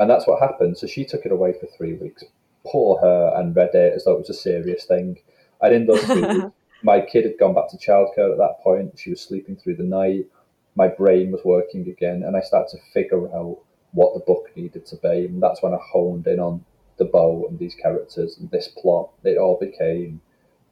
And 0.00 0.10
that's 0.10 0.26
what 0.26 0.40
happened. 0.40 0.76
So 0.78 0.86
she 0.86 1.04
took 1.04 1.24
it 1.24 1.32
away 1.32 1.52
for 1.58 1.66
three 1.66 1.94
weeks. 1.94 2.24
Poor 2.66 2.98
her, 3.00 3.32
and 3.36 3.54
read 3.54 3.74
it 3.74 3.94
as 3.94 4.04
though 4.04 4.12
it 4.14 4.18
was 4.20 4.30
a 4.30 4.34
serious 4.34 4.84
thing. 4.84 5.18
And 5.60 5.74
in 5.74 5.86
those 5.86 6.02
three 6.04 6.22
weeks, 6.22 6.54
my 6.82 7.00
kid 7.00 7.24
had 7.24 7.38
gone 7.38 7.54
back 7.54 7.68
to 7.70 7.76
childcare 7.76 8.32
at 8.32 8.38
that 8.38 8.60
point. 8.62 8.98
She 8.98 9.10
was 9.10 9.20
sleeping 9.20 9.56
through 9.56 9.76
the 9.76 9.84
night. 9.84 10.26
My 10.74 10.88
brain 10.88 11.30
was 11.30 11.44
working 11.44 11.88
again, 11.88 12.22
and 12.24 12.36
I 12.36 12.40
started 12.40 12.76
to 12.76 12.92
figure 12.92 13.28
out 13.34 13.58
what 13.92 14.14
the 14.14 14.20
book 14.20 14.50
needed 14.56 14.86
to 14.86 14.96
be. 14.96 15.26
And 15.26 15.42
that's 15.42 15.62
when 15.62 15.74
I 15.74 15.78
honed 15.92 16.26
in 16.26 16.40
on 16.40 16.64
the 16.96 17.04
bow 17.04 17.46
and 17.48 17.58
these 17.58 17.74
characters 17.74 18.38
and 18.38 18.50
this 18.50 18.68
plot. 18.68 19.10
It 19.22 19.38
all 19.38 19.58
became. 19.58 20.20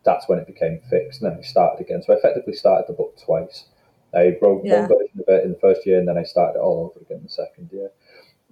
That's 0.05 0.29
when 0.29 0.41
it 0.41 0.47
became 0.49 0.81
fixed, 0.91 1.23
and 1.23 1.31
then 1.31 1.39
I 1.39 1.43
started 1.43 1.81
again. 1.81 2.03
So 2.03 2.13
I 2.13 2.17
effectively 2.17 2.55
started 2.55 2.87
the 2.89 2.95
book 2.95 3.17
twice. 3.25 3.67
I 4.13 4.37
wrote 4.43 4.65
Yeah. 4.65 4.81
one 4.81 4.89
version 4.89 5.21
of 5.21 5.29
it 5.29 5.45
in 5.45 5.53
the 5.53 5.59
first 5.59 5.87
year, 5.87 5.99
and 5.99 6.09
then 6.09 6.19
I 6.19 6.25
started 6.25 6.59
it 6.59 6.63
all 6.63 6.91
over 6.91 7.01
again 7.05 7.19
in 7.19 7.23
the 7.25 7.29
second 7.29 7.71
year. 7.73 7.91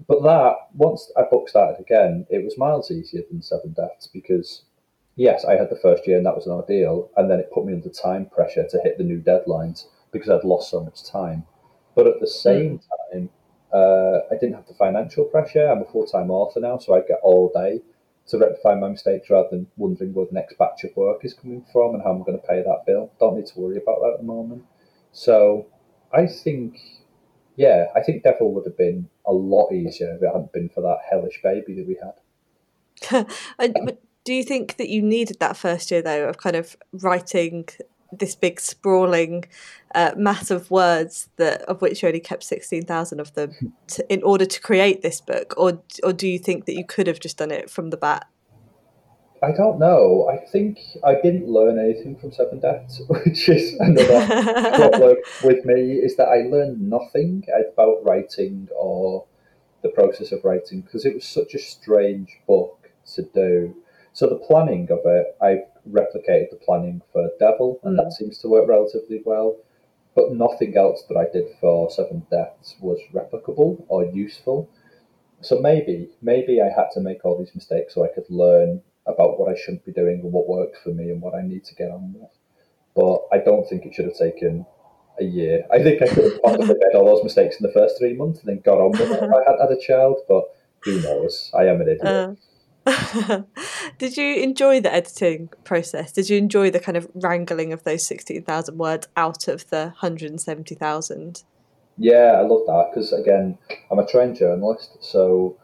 But 0.06 0.22
that 0.22 0.56
once 0.74 1.10
a 1.16 1.24
book 1.24 1.48
started 1.48 1.80
again, 1.80 2.26
it 2.30 2.44
was 2.44 2.58
miles 2.58 2.90
easier 2.90 3.22
than 3.30 3.42
Seven 3.42 3.72
Deaths 3.72 4.06
because 4.06 4.62
yes, 5.16 5.44
I 5.44 5.56
had 5.56 5.70
the 5.70 5.76
first 5.82 6.06
year 6.06 6.16
and 6.16 6.26
that 6.26 6.36
was 6.36 6.46
an 6.46 6.52
ordeal, 6.52 7.10
and 7.16 7.30
then 7.30 7.40
it 7.40 7.52
put 7.52 7.66
me 7.66 7.74
under 7.74 7.90
time 7.90 8.26
pressure 8.26 8.66
to 8.68 8.80
hit 8.82 8.98
the 8.98 9.04
new 9.04 9.20
deadlines 9.20 9.86
because 10.12 10.30
I'd 10.30 10.44
lost 10.44 10.70
so 10.70 10.82
much 10.82 11.04
time. 11.04 11.44
But 11.94 12.06
at 12.06 12.20
the 12.20 12.26
same 12.26 12.80
time, 13.12 13.30
uh, 13.72 14.20
I 14.30 14.34
didn't 14.40 14.54
have 14.54 14.66
the 14.66 14.74
financial 14.74 15.24
pressure. 15.24 15.66
I'm 15.66 15.82
a 15.82 15.92
full 15.92 16.06
time 16.06 16.30
author 16.30 16.60
now, 16.60 16.78
so 16.78 16.94
I 16.94 17.00
get 17.00 17.20
all 17.22 17.50
day 17.54 17.80
to 18.28 18.38
rectify 18.38 18.74
my 18.74 18.88
mistakes 18.88 19.28
rather 19.28 19.48
than 19.50 19.66
wondering 19.76 20.14
where 20.14 20.26
the 20.26 20.34
next 20.34 20.56
batch 20.56 20.84
of 20.84 20.96
work 20.96 21.24
is 21.24 21.34
coming 21.34 21.64
from 21.72 21.94
and 21.94 22.02
how 22.02 22.10
I'm 22.10 22.22
going 22.22 22.40
to 22.40 22.46
pay 22.46 22.62
that 22.62 22.84
bill. 22.86 23.12
Don't 23.18 23.36
need 23.36 23.46
to 23.46 23.58
worry 23.60 23.76
about 23.76 24.00
that 24.00 24.12
at 24.14 24.18
the 24.20 24.26
moment. 24.26 24.64
So 25.12 25.66
I 26.12 26.26
think, 26.26 26.78
yeah, 27.60 27.88
I 27.94 28.00
think 28.00 28.22
Devil 28.22 28.54
would 28.54 28.64
have 28.64 28.78
been 28.78 29.06
a 29.26 29.32
lot 29.32 29.70
easier 29.70 30.14
if 30.14 30.22
it 30.22 30.26
hadn't 30.26 30.50
been 30.50 30.70
for 30.70 30.80
that 30.80 31.00
hellish 31.10 31.40
baby 31.42 31.74
that 31.74 31.86
we 31.86 31.98
had. 32.02 33.26
And- 33.58 33.98
do 34.22 34.34
you 34.34 34.44
think 34.44 34.76
that 34.76 34.90
you 34.90 35.00
needed 35.00 35.38
that 35.40 35.56
first 35.56 35.90
year 35.90 36.02
though 36.02 36.28
of 36.28 36.36
kind 36.36 36.54
of 36.54 36.76
writing 36.92 37.66
this 38.12 38.34
big 38.34 38.60
sprawling 38.60 39.44
uh, 39.94 40.12
mass 40.16 40.50
of 40.50 40.70
words 40.70 41.28
that 41.36 41.62
of 41.62 41.80
which 41.80 42.02
you 42.02 42.08
only 42.08 42.20
kept 42.20 42.44
sixteen 42.44 42.84
thousand 42.84 43.20
of 43.20 43.32
them 43.34 43.74
to, 43.88 44.12
in 44.12 44.22
order 44.22 44.44
to 44.44 44.60
create 44.60 45.02
this 45.02 45.20
book, 45.20 45.54
or 45.56 45.82
or 46.02 46.12
do 46.12 46.28
you 46.28 46.38
think 46.38 46.66
that 46.66 46.74
you 46.74 46.84
could 46.84 47.06
have 47.06 47.20
just 47.20 47.38
done 47.38 47.50
it 47.50 47.70
from 47.70 47.90
the 47.90 47.96
bat? 47.96 48.26
I 49.42 49.52
don't 49.52 49.78
know. 49.78 50.28
I 50.30 50.44
think 50.50 50.78
I 51.02 51.14
didn't 51.14 51.48
learn 51.48 51.78
anything 51.78 52.16
from 52.16 52.32
Seven 52.32 52.60
Deaths, 52.60 53.00
which 53.08 53.48
is 53.48 53.74
another 53.80 54.26
problem 54.74 55.16
with 55.44 55.64
me, 55.64 55.94
is 55.94 56.16
that 56.16 56.28
I 56.28 56.48
learned 56.48 56.80
nothing 56.80 57.44
about 57.72 58.04
writing 58.04 58.68
or 58.76 59.24
the 59.82 59.88
process 59.90 60.32
of 60.32 60.44
writing 60.44 60.82
because 60.82 61.06
it 61.06 61.14
was 61.14 61.24
such 61.24 61.54
a 61.54 61.58
strange 61.58 62.38
book 62.46 62.90
to 63.14 63.22
do. 63.22 63.74
So 64.12 64.28
the 64.28 64.36
planning 64.36 64.90
of 64.90 65.00
it, 65.04 65.36
I've 65.40 65.64
replicated 65.90 66.50
the 66.50 66.60
planning 66.62 67.00
for 67.12 67.30
Devil, 67.38 67.80
and 67.82 67.98
that 67.98 68.04
hmm. 68.04 68.24
seems 68.24 68.38
to 68.38 68.48
work 68.48 68.68
relatively 68.68 69.22
well. 69.24 69.56
But 70.14 70.32
nothing 70.32 70.76
else 70.76 71.04
that 71.08 71.16
I 71.16 71.32
did 71.32 71.46
for 71.60 71.90
Seven 71.90 72.26
Deaths 72.30 72.74
was 72.80 72.98
replicable 73.14 73.84
or 73.88 74.04
useful. 74.04 74.68
So 75.40 75.60
maybe, 75.60 76.10
maybe 76.20 76.60
I 76.60 76.68
had 76.68 76.90
to 76.94 77.00
make 77.00 77.24
all 77.24 77.38
these 77.38 77.54
mistakes 77.54 77.94
so 77.94 78.04
I 78.04 78.08
could 78.08 78.28
learn 78.28 78.82
about 79.06 79.38
what 79.38 79.50
I 79.50 79.58
shouldn't 79.58 79.84
be 79.84 79.92
doing 79.92 80.20
and 80.22 80.32
what 80.32 80.48
worked 80.48 80.76
for 80.82 80.90
me 80.90 81.10
and 81.10 81.20
what 81.20 81.34
I 81.34 81.42
need 81.42 81.64
to 81.64 81.74
get 81.74 81.90
on 81.90 82.14
with. 82.14 82.30
But 82.94 83.22
I 83.32 83.42
don't 83.42 83.68
think 83.68 83.86
it 83.86 83.94
should 83.94 84.06
have 84.06 84.16
taken 84.16 84.66
a 85.18 85.24
year. 85.24 85.64
I 85.72 85.82
think 85.82 86.02
I 86.02 86.06
could 86.06 86.24
have 86.24 86.42
possibly 86.42 86.74
made 86.78 86.94
all 86.94 87.06
those 87.06 87.24
mistakes 87.24 87.56
in 87.60 87.66
the 87.66 87.72
first 87.72 87.98
three 87.98 88.14
months 88.14 88.40
and 88.40 88.48
then 88.48 88.60
got 88.64 88.80
on 88.80 88.92
with 88.92 89.02
it 89.02 89.22
if 89.22 89.22
I 89.22 89.50
had 89.50 89.60
had 89.60 89.70
a 89.70 89.80
child. 89.80 90.18
But 90.28 90.44
who 90.80 91.00
knows? 91.02 91.50
I 91.54 91.66
am 91.66 91.80
an 91.80 91.88
idiot. 91.88 92.02
Uh, 92.06 92.34
did 93.98 94.16
you 94.16 94.36
enjoy 94.36 94.80
the 94.80 94.92
editing 94.92 95.50
process? 95.64 96.12
Did 96.12 96.30
you 96.30 96.38
enjoy 96.38 96.70
the 96.70 96.80
kind 96.80 96.96
of 96.96 97.08
wrangling 97.14 97.72
of 97.72 97.84
those 97.84 98.06
sixteen 98.06 98.42
thousand 98.42 98.78
words 98.78 99.08
out 99.16 99.48
of 99.48 99.68
the 99.70 99.90
hundred 99.98 100.30
and 100.30 100.40
seventy 100.40 100.74
thousand? 100.74 101.44
Yeah, 101.98 102.34
I 102.38 102.40
love 102.40 102.62
that 102.66 102.90
because 102.90 103.12
again, 103.12 103.58
I'm 103.90 103.98
a 103.98 104.06
trained 104.06 104.36
journalist, 104.36 104.96
so 105.00 105.58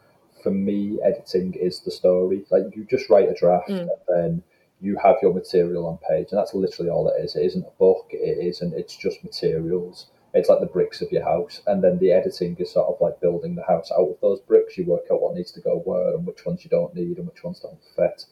for 0.47 0.53
me, 0.53 0.97
editing 1.03 1.53
is 1.55 1.81
the 1.81 1.91
story. 1.91 2.45
Like 2.49 2.73
you 2.73 2.85
just 2.85 3.09
write 3.09 3.29
a 3.29 3.33
draft 3.33 3.69
Mm. 3.69 3.79
and 3.79 3.89
then 4.07 4.43
you 4.79 4.95
have 4.97 5.17
your 5.21 5.33
material 5.33 5.85
on 5.87 5.97
page, 6.09 6.27
and 6.31 6.37
that's 6.39 6.53
literally 6.53 6.89
all 6.89 7.09
it 7.09 7.21
is. 7.23 7.35
It 7.35 7.45
isn't 7.45 7.65
a 7.65 7.79
book. 7.79 8.05
It 8.11 8.37
isn't. 8.51 8.73
It's 8.73 8.95
just 8.95 9.23
materials. 9.23 10.07
It's 10.33 10.49
like 10.49 10.59
the 10.61 10.73
bricks 10.77 11.01
of 11.01 11.11
your 11.11 11.23
house, 11.23 11.61
and 11.67 11.83
then 11.83 11.97
the 11.99 12.11
editing 12.13 12.55
is 12.59 12.71
sort 12.71 12.87
of 12.87 13.01
like 13.01 13.19
building 13.19 13.55
the 13.55 13.63
house 13.63 13.91
out 13.91 14.07
of 14.07 14.17
those 14.21 14.39
bricks. 14.41 14.77
You 14.77 14.85
work 14.85 15.05
out 15.11 15.21
what 15.21 15.35
needs 15.35 15.51
to 15.53 15.61
go 15.61 15.79
where 15.83 16.15
and 16.15 16.25
which 16.25 16.45
ones 16.45 16.63
you 16.63 16.69
don't 16.69 16.95
need 16.95 17.17
and 17.17 17.27
which 17.27 17.43
ones 17.43 17.59
don't 17.59 17.83
fit. 17.95 18.25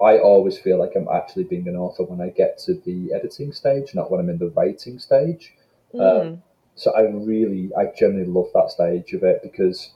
I 0.00 0.18
always 0.18 0.58
feel 0.58 0.78
like 0.78 0.94
I'm 0.96 1.08
actually 1.08 1.44
being 1.44 1.68
an 1.68 1.76
author 1.76 2.04
when 2.04 2.20
I 2.26 2.30
get 2.30 2.58
to 2.66 2.74
the 2.74 3.12
editing 3.14 3.52
stage, 3.52 3.94
not 3.94 4.10
when 4.10 4.20
I'm 4.20 4.30
in 4.30 4.38
the 4.38 4.50
writing 4.50 4.98
stage. 4.98 5.54
Mm. 5.94 6.42
So 6.74 6.90
I 6.94 7.02
really, 7.02 7.70
I 7.78 7.86
generally 7.96 8.26
love 8.26 8.50
that 8.54 8.70
stage 8.70 9.12
of 9.14 9.22
it 9.22 9.42
because, 9.42 9.92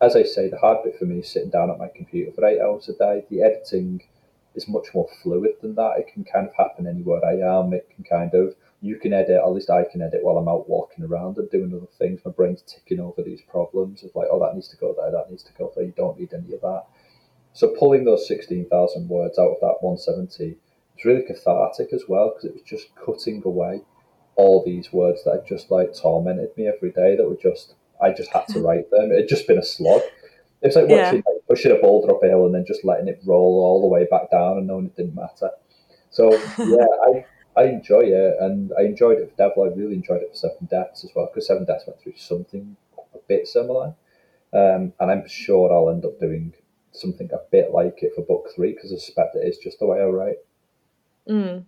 as 0.00 0.16
I 0.16 0.22
say, 0.22 0.48
the 0.48 0.58
hard 0.58 0.84
bit 0.84 0.98
for 0.98 1.04
me 1.04 1.20
is 1.20 1.30
sitting 1.30 1.50
down 1.50 1.70
at 1.70 1.78
my 1.78 1.88
computer 1.94 2.32
for 2.32 2.44
eight 2.44 2.60
hours 2.60 2.88
a 2.88 2.94
day. 2.94 3.24
The 3.30 3.42
editing 3.42 4.02
is 4.54 4.68
much 4.68 4.88
more 4.94 5.08
fluid 5.22 5.52
than 5.60 5.74
that. 5.74 5.98
It 5.98 6.12
can 6.12 6.24
kind 6.24 6.48
of 6.48 6.54
happen 6.54 6.86
anywhere 6.86 7.24
I 7.24 7.34
am. 7.58 7.72
It 7.72 7.88
can 7.94 8.04
kind 8.04 8.34
of, 8.34 8.54
you 8.80 8.96
can 8.98 9.12
edit, 9.12 9.40
at 9.42 9.52
least 9.52 9.70
I 9.70 9.84
can 9.84 10.02
edit 10.02 10.22
while 10.22 10.38
I'm 10.38 10.48
out 10.48 10.68
walking 10.68 11.04
around 11.04 11.38
and 11.38 11.50
doing 11.50 11.74
other 11.74 11.86
things. 11.98 12.20
My 12.24 12.30
brain's 12.30 12.62
ticking 12.62 13.00
over 13.00 13.22
these 13.22 13.42
problems 13.42 14.04
of 14.04 14.10
like, 14.14 14.28
oh, 14.30 14.40
that 14.40 14.54
needs 14.54 14.68
to 14.68 14.76
go 14.76 14.94
there, 14.96 15.10
that 15.10 15.30
needs 15.30 15.42
to 15.44 15.52
go 15.54 15.72
there. 15.74 15.84
You 15.84 15.94
don't 15.96 16.18
need 16.18 16.34
any 16.34 16.54
of 16.54 16.60
that. 16.60 16.84
So 17.52 17.68
pulling 17.78 18.04
those 18.04 18.26
16,000 18.26 19.08
words 19.08 19.38
out 19.38 19.52
of 19.52 19.60
that 19.60 19.78
170 19.80 20.56
was 20.96 21.04
really 21.04 21.22
cathartic 21.22 21.92
as 21.92 22.04
well 22.08 22.30
because 22.30 22.44
it 22.44 22.52
was 22.52 22.62
just 22.62 22.88
cutting 22.96 23.42
away 23.44 23.82
all 24.36 24.64
these 24.64 24.92
words 24.92 25.22
that 25.24 25.34
had 25.34 25.46
just 25.46 25.70
like 25.70 25.94
tormented 25.94 26.50
me 26.56 26.66
every 26.66 26.90
day 26.90 27.16
that 27.16 27.28
were 27.28 27.38
just 27.40 27.74
I 28.02 28.12
just 28.12 28.30
had 28.30 28.46
to 28.48 28.60
write 28.60 28.90
them. 28.90 29.12
It'd 29.12 29.28
just 29.28 29.46
been 29.46 29.58
a 29.58 29.64
slog. 29.64 30.02
It's 30.62 30.76
like 30.76 30.88
watching 30.88 31.22
yeah. 31.26 31.32
like, 31.32 31.46
pushing 31.48 31.72
a 31.72 31.76
boulder 31.76 32.14
up 32.14 32.22
a 32.22 32.26
hill 32.26 32.46
and 32.46 32.54
then 32.54 32.64
just 32.66 32.84
letting 32.84 33.08
it 33.08 33.20
roll 33.24 33.62
all 33.62 33.82
the 33.82 33.86
way 33.86 34.06
back 34.10 34.30
down 34.30 34.58
and 34.58 34.66
knowing 34.66 34.86
it 34.86 34.96
didn't 34.96 35.14
matter. 35.14 35.50
So 36.10 36.32
yeah, 36.58 36.86
I 37.06 37.24
I 37.56 37.64
enjoy 37.66 38.00
it, 38.00 38.36
and 38.40 38.72
I 38.78 38.82
enjoyed 38.82 39.18
it 39.18 39.30
for 39.30 39.36
Devil. 39.36 39.64
I 39.64 39.76
really 39.76 39.94
enjoyed 39.94 40.22
it 40.22 40.30
for 40.30 40.36
Seven 40.36 40.66
Deaths 40.70 41.04
as 41.04 41.10
well 41.14 41.26
because 41.26 41.46
Seven 41.46 41.64
Deaths 41.64 41.84
went 41.86 42.00
through 42.00 42.16
something 42.16 42.76
a 43.14 43.18
bit 43.28 43.46
similar, 43.46 43.94
um, 44.52 44.92
and 44.98 45.10
I'm 45.10 45.28
sure 45.28 45.72
I'll 45.72 45.90
end 45.90 46.04
up 46.04 46.18
doing 46.18 46.54
something 46.92 47.28
a 47.32 47.38
bit 47.50 47.72
like 47.72 48.02
it 48.02 48.12
for 48.14 48.22
book 48.22 48.48
three 48.54 48.72
because 48.72 48.92
I 48.92 48.96
suspect 48.96 49.36
it 49.36 49.46
is 49.46 49.58
just 49.58 49.78
the 49.78 49.86
way 49.86 50.00
I 50.00 50.06
write. 50.06 50.38
Mm. 51.28 51.64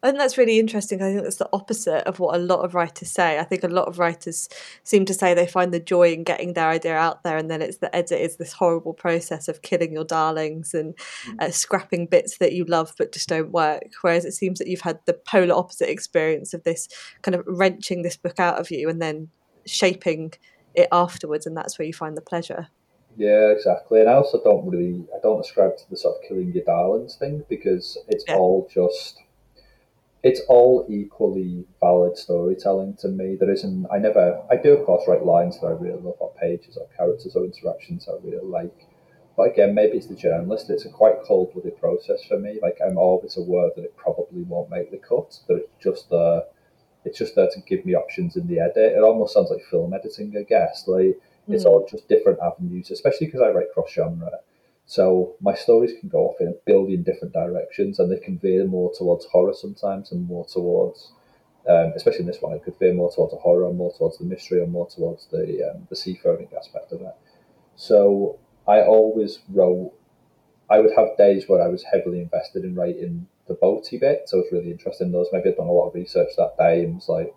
I 0.00 0.08
think 0.08 0.18
that's 0.18 0.38
really 0.38 0.60
interesting. 0.60 1.02
I 1.02 1.10
think 1.10 1.24
that's 1.24 1.36
the 1.36 1.48
opposite 1.52 2.06
of 2.06 2.20
what 2.20 2.36
a 2.36 2.38
lot 2.38 2.60
of 2.60 2.74
writers 2.74 3.10
say. 3.10 3.38
I 3.38 3.42
think 3.42 3.64
a 3.64 3.68
lot 3.68 3.88
of 3.88 3.98
writers 3.98 4.48
seem 4.84 5.04
to 5.06 5.14
say 5.14 5.34
they 5.34 5.46
find 5.46 5.74
the 5.74 5.80
joy 5.80 6.12
in 6.12 6.22
getting 6.22 6.52
their 6.52 6.68
idea 6.68 6.94
out 6.94 7.24
there, 7.24 7.36
and 7.36 7.50
then 7.50 7.62
it's 7.62 7.78
the 7.78 7.94
edit 7.94 8.20
is 8.20 8.36
this 8.36 8.52
horrible 8.52 8.94
process 8.94 9.48
of 9.48 9.62
killing 9.62 9.92
your 9.92 10.04
darlings 10.04 10.72
and 10.72 10.96
mm. 10.96 11.34
uh, 11.40 11.50
scrapping 11.50 12.06
bits 12.06 12.38
that 12.38 12.52
you 12.52 12.64
love 12.64 12.94
but 12.96 13.12
just 13.12 13.28
don't 13.28 13.50
work. 13.50 13.90
Whereas 14.02 14.24
it 14.24 14.32
seems 14.32 14.60
that 14.60 14.68
you've 14.68 14.82
had 14.82 15.00
the 15.06 15.14
polar 15.14 15.54
opposite 15.54 15.90
experience 15.90 16.54
of 16.54 16.62
this 16.62 16.88
kind 17.22 17.34
of 17.34 17.42
wrenching 17.46 18.02
this 18.02 18.16
book 18.16 18.38
out 18.38 18.60
of 18.60 18.70
you 18.70 18.88
and 18.88 19.02
then 19.02 19.28
shaping 19.66 20.32
it 20.74 20.88
afterwards, 20.92 21.44
and 21.44 21.56
that's 21.56 21.76
where 21.76 21.86
you 21.86 21.92
find 21.92 22.16
the 22.16 22.22
pleasure. 22.22 22.68
Yeah, 23.16 23.50
exactly. 23.50 24.00
And 24.00 24.08
I 24.08 24.12
also 24.12 24.40
don't 24.44 24.64
really, 24.68 25.04
I 25.12 25.18
don't 25.20 25.40
ascribe 25.40 25.76
to 25.76 25.90
the 25.90 25.96
sort 25.96 26.16
of 26.16 26.28
killing 26.28 26.52
your 26.52 26.62
darlings 26.62 27.16
thing 27.16 27.42
because 27.48 27.98
it's 28.06 28.24
yeah. 28.28 28.36
all 28.36 28.70
just 28.72 29.18
it's 30.22 30.40
all 30.48 30.86
equally 30.88 31.64
valid 31.80 32.16
storytelling 32.16 32.96
to 33.00 33.08
me. 33.08 33.36
There 33.38 33.50
isn't. 33.50 33.86
I 33.92 33.98
never. 33.98 34.42
I 34.50 34.56
do 34.56 34.72
of 34.72 34.84
course 34.84 35.04
write 35.06 35.24
lines 35.24 35.60
that 35.60 35.66
I 35.66 35.70
really 35.70 36.00
love, 36.00 36.16
or 36.18 36.32
pages, 36.40 36.76
or 36.76 36.88
characters, 36.96 37.36
or 37.36 37.44
interactions 37.44 38.08
I 38.08 38.14
really 38.24 38.44
like. 38.44 38.74
But 39.36 39.52
again, 39.52 39.74
maybe 39.74 39.96
it's 39.96 40.08
the 40.08 40.16
journalist. 40.16 40.68
It's 40.68 40.84
a 40.84 40.90
quite 40.90 41.22
cold-blooded 41.24 41.78
process 41.78 42.24
for 42.24 42.40
me. 42.40 42.58
Like 42.60 42.78
I'm 42.84 42.98
always 42.98 43.36
aware 43.36 43.70
that 43.76 43.84
it 43.84 43.96
probably 43.96 44.42
won't 44.42 44.70
make 44.70 44.90
the 44.90 44.98
cut. 44.98 45.38
That 45.46 45.58
it's 45.58 45.84
just 45.84 46.10
there. 46.10 46.42
It's 47.04 47.18
just 47.18 47.36
there 47.36 47.48
to 47.48 47.60
give 47.60 47.86
me 47.86 47.94
options 47.94 48.36
in 48.36 48.48
the 48.48 48.58
edit. 48.58 48.96
It 48.96 49.02
almost 49.02 49.34
sounds 49.34 49.50
like 49.50 49.62
film 49.70 49.94
editing, 49.94 50.34
I 50.36 50.42
guess. 50.42 50.84
Like 50.88 51.04
mm. 51.04 51.54
it's 51.54 51.64
all 51.64 51.86
just 51.88 52.08
different 52.08 52.40
avenues, 52.40 52.90
especially 52.90 53.28
because 53.28 53.40
I 53.40 53.50
write 53.50 53.72
cross-genre. 53.72 54.40
So 54.88 55.36
my 55.42 55.54
stories 55.54 55.92
can 56.00 56.08
go 56.08 56.28
off 56.28 56.40
in 56.40 56.48
a 56.48 56.60
billion 56.64 57.02
different 57.02 57.34
directions, 57.34 57.98
and 57.98 58.10
they 58.10 58.18
can 58.18 58.38
veer 58.38 58.64
more 58.66 58.90
towards 58.96 59.26
horror 59.26 59.52
sometimes, 59.52 60.12
and 60.12 60.26
more 60.26 60.46
towards, 60.46 61.12
um, 61.68 61.92
especially 61.94 62.20
in 62.20 62.26
this 62.26 62.40
one, 62.40 62.54
it 62.54 62.64
could 62.64 62.78
veer 62.78 62.94
more 62.94 63.12
towards 63.14 63.34
a 63.34 63.36
horror, 63.36 63.70
more 63.70 63.92
towards 63.98 64.16
the 64.16 64.24
mystery, 64.24 64.60
or 64.60 64.66
more 64.66 64.88
towards 64.88 65.26
the 65.26 65.70
um, 65.70 65.86
the 65.90 65.94
seafaring 65.94 66.48
aspect 66.56 66.90
of 66.92 67.02
it. 67.02 67.14
So 67.76 68.38
I 68.66 68.80
always 68.80 69.40
wrote. 69.50 69.92
I 70.70 70.80
would 70.80 70.94
have 70.96 71.16
days 71.18 71.48
where 71.48 71.62
I 71.62 71.68
was 71.68 71.82
heavily 71.82 72.20
invested 72.20 72.64
in 72.64 72.74
writing 72.74 73.26
the 73.46 73.54
boaty 73.54 74.00
bit, 74.00 74.22
so 74.26 74.38
I 74.38 74.40
was 74.40 74.52
really 74.52 74.70
interested 74.70 75.04
in 75.04 75.12
those. 75.12 75.28
Maybe 75.32 75.50
I'd 75.50 75.56
done 75.56 75.66
a 75.66 75.72
lot 75.72 75.88
of 75.88 75.94
research 75.94 76.28
that 76.36 76.56
day 76.58 76.84
and 76.84 76.96
was 76.96 77.08
like, 77.08 77.34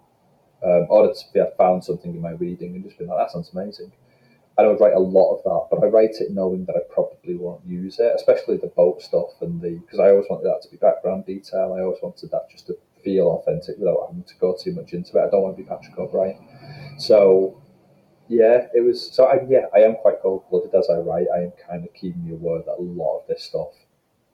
um, 0.64 0.88
or 0.90 1.10
I'd 1.10 1.58
found 1.58 1.84
something 1.84 2.14
in 2.14 2.22
my 2.22 2.32
reading 2.32 2.76
and 2.76 2.84
just 2.84 2.98
been 2.98 3.08
like, 3.08 3.20
that 3.20 3.32
sounds 3.32 3.52
amazing. 3.54 3.92
I 4.58 4.68
would 4.68 4.80
write 4.80 4.94
a 4.94 5.00
lot 5.00 5.36
of 5.36 5.44
that, 5.44 5.68
but 5.72 5.84
I 5.84 5.90
write 5.90 6.16
it 6.20 6.32
knowing 6.32 6.66
that 6.66 6.76
I 6.76 6.94
probably 6.94 7.36
won't 7.36 7.66
use 7.66 8.00
it, 8.00 8.12
especially 8.16 8.58
the 8.58 8.68
boat 8.68 9.02
stuff 9.02 9.30
and 9.42 9.62
the 9.62 9.80
because 9.80 10.00
I 10.00 10.10
always 10.10 10.28
wanted 10.30 10.46
that 10.46 10.62
to 10.64 10.70
be 10.70 10.78
background 10.78 11.26
detail. 11.26 11.76
I 11.78 11.82
always 11.82 12.00
wanted 12.02 12.32
that 12.32 12.50
just 12.52 12.68
to 12.68 12.78
feel 13.04 13.28
authentic 13.28 13.78
without 13.78 14.08
having 14.08 14.24
to 14.24 14.36
go 14.40 14.56
too 14.62 14.74
much 14.74 14.94
into 14.94 15.18
it. 15.18 15.26
I 15.26 15.30
don't 15.30 15.42
want 15.42 15.58
to 15.58 15.64
be 15.64 15.68
Patrick 15.68 15.98
O'Brian. 15.98 16.38
So 16.98 17.62
yeah, 18.28 18.68
it 18.74 18.84
was 18.84 19.12
so 19.12 19.26
I 19.26 19.40
yeah, 19.48 19.66
I 19.74 19.80
am 19.80 19.96
quite 19.96 20.22
cold 20.22 20.44
blooded 20.50 20.76
as 20.76 20.90
I 20.90 20.98
write. 20.98 21.28
I 21.34 21.44
am 21.44 21.54
kind 21.68 21.86
of 21.86 21.94
keenly 21.94 22.34
aware 22.34 22.62
that 22.66 22.78
a 22.78 22.82
lot 22.82 23.20
of 23.20 23.28
this 23.28 23.44
stuff 23.44 23.74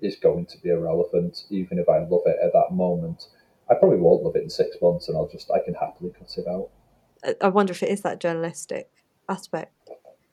is 0.01 0.15
going 0.15 0.45
to 0.47 0.57
be 0.59 0.70
irrelevant, 0.70 1.45
even 1.49 1.80
if 1.80 1.88
I 1.89 1.99
love 1.99 2.22
it 2.26 2.38
at 2.43 2.53
that 2.53 2.70
moment. 2.72 3.28
I 3.70 3.76
probably 3.76 3.97
won't 3.97 4.24
love 4.24 4.36
it 4.36 4.43
in 4.43 4.49
six 4.49 4.78
months 4.82 5.07
and 5.07 5.18
I'll 5.18 5.28
just 5.28 5.51
I 5.51 5.59
can 5.59 5.74
happily 5.74 6.11
cut 6.18 6.32
it 6.38 6.47
out. 6.47 6.70
I 7.41 7.49
wonder 7.49 7.72
if 7.72 7.84
it 7.84 7.89
is 7.89 8.01
that 8.01 8.20
journalistic 8.20 8.89
aspect. 9.28 9.74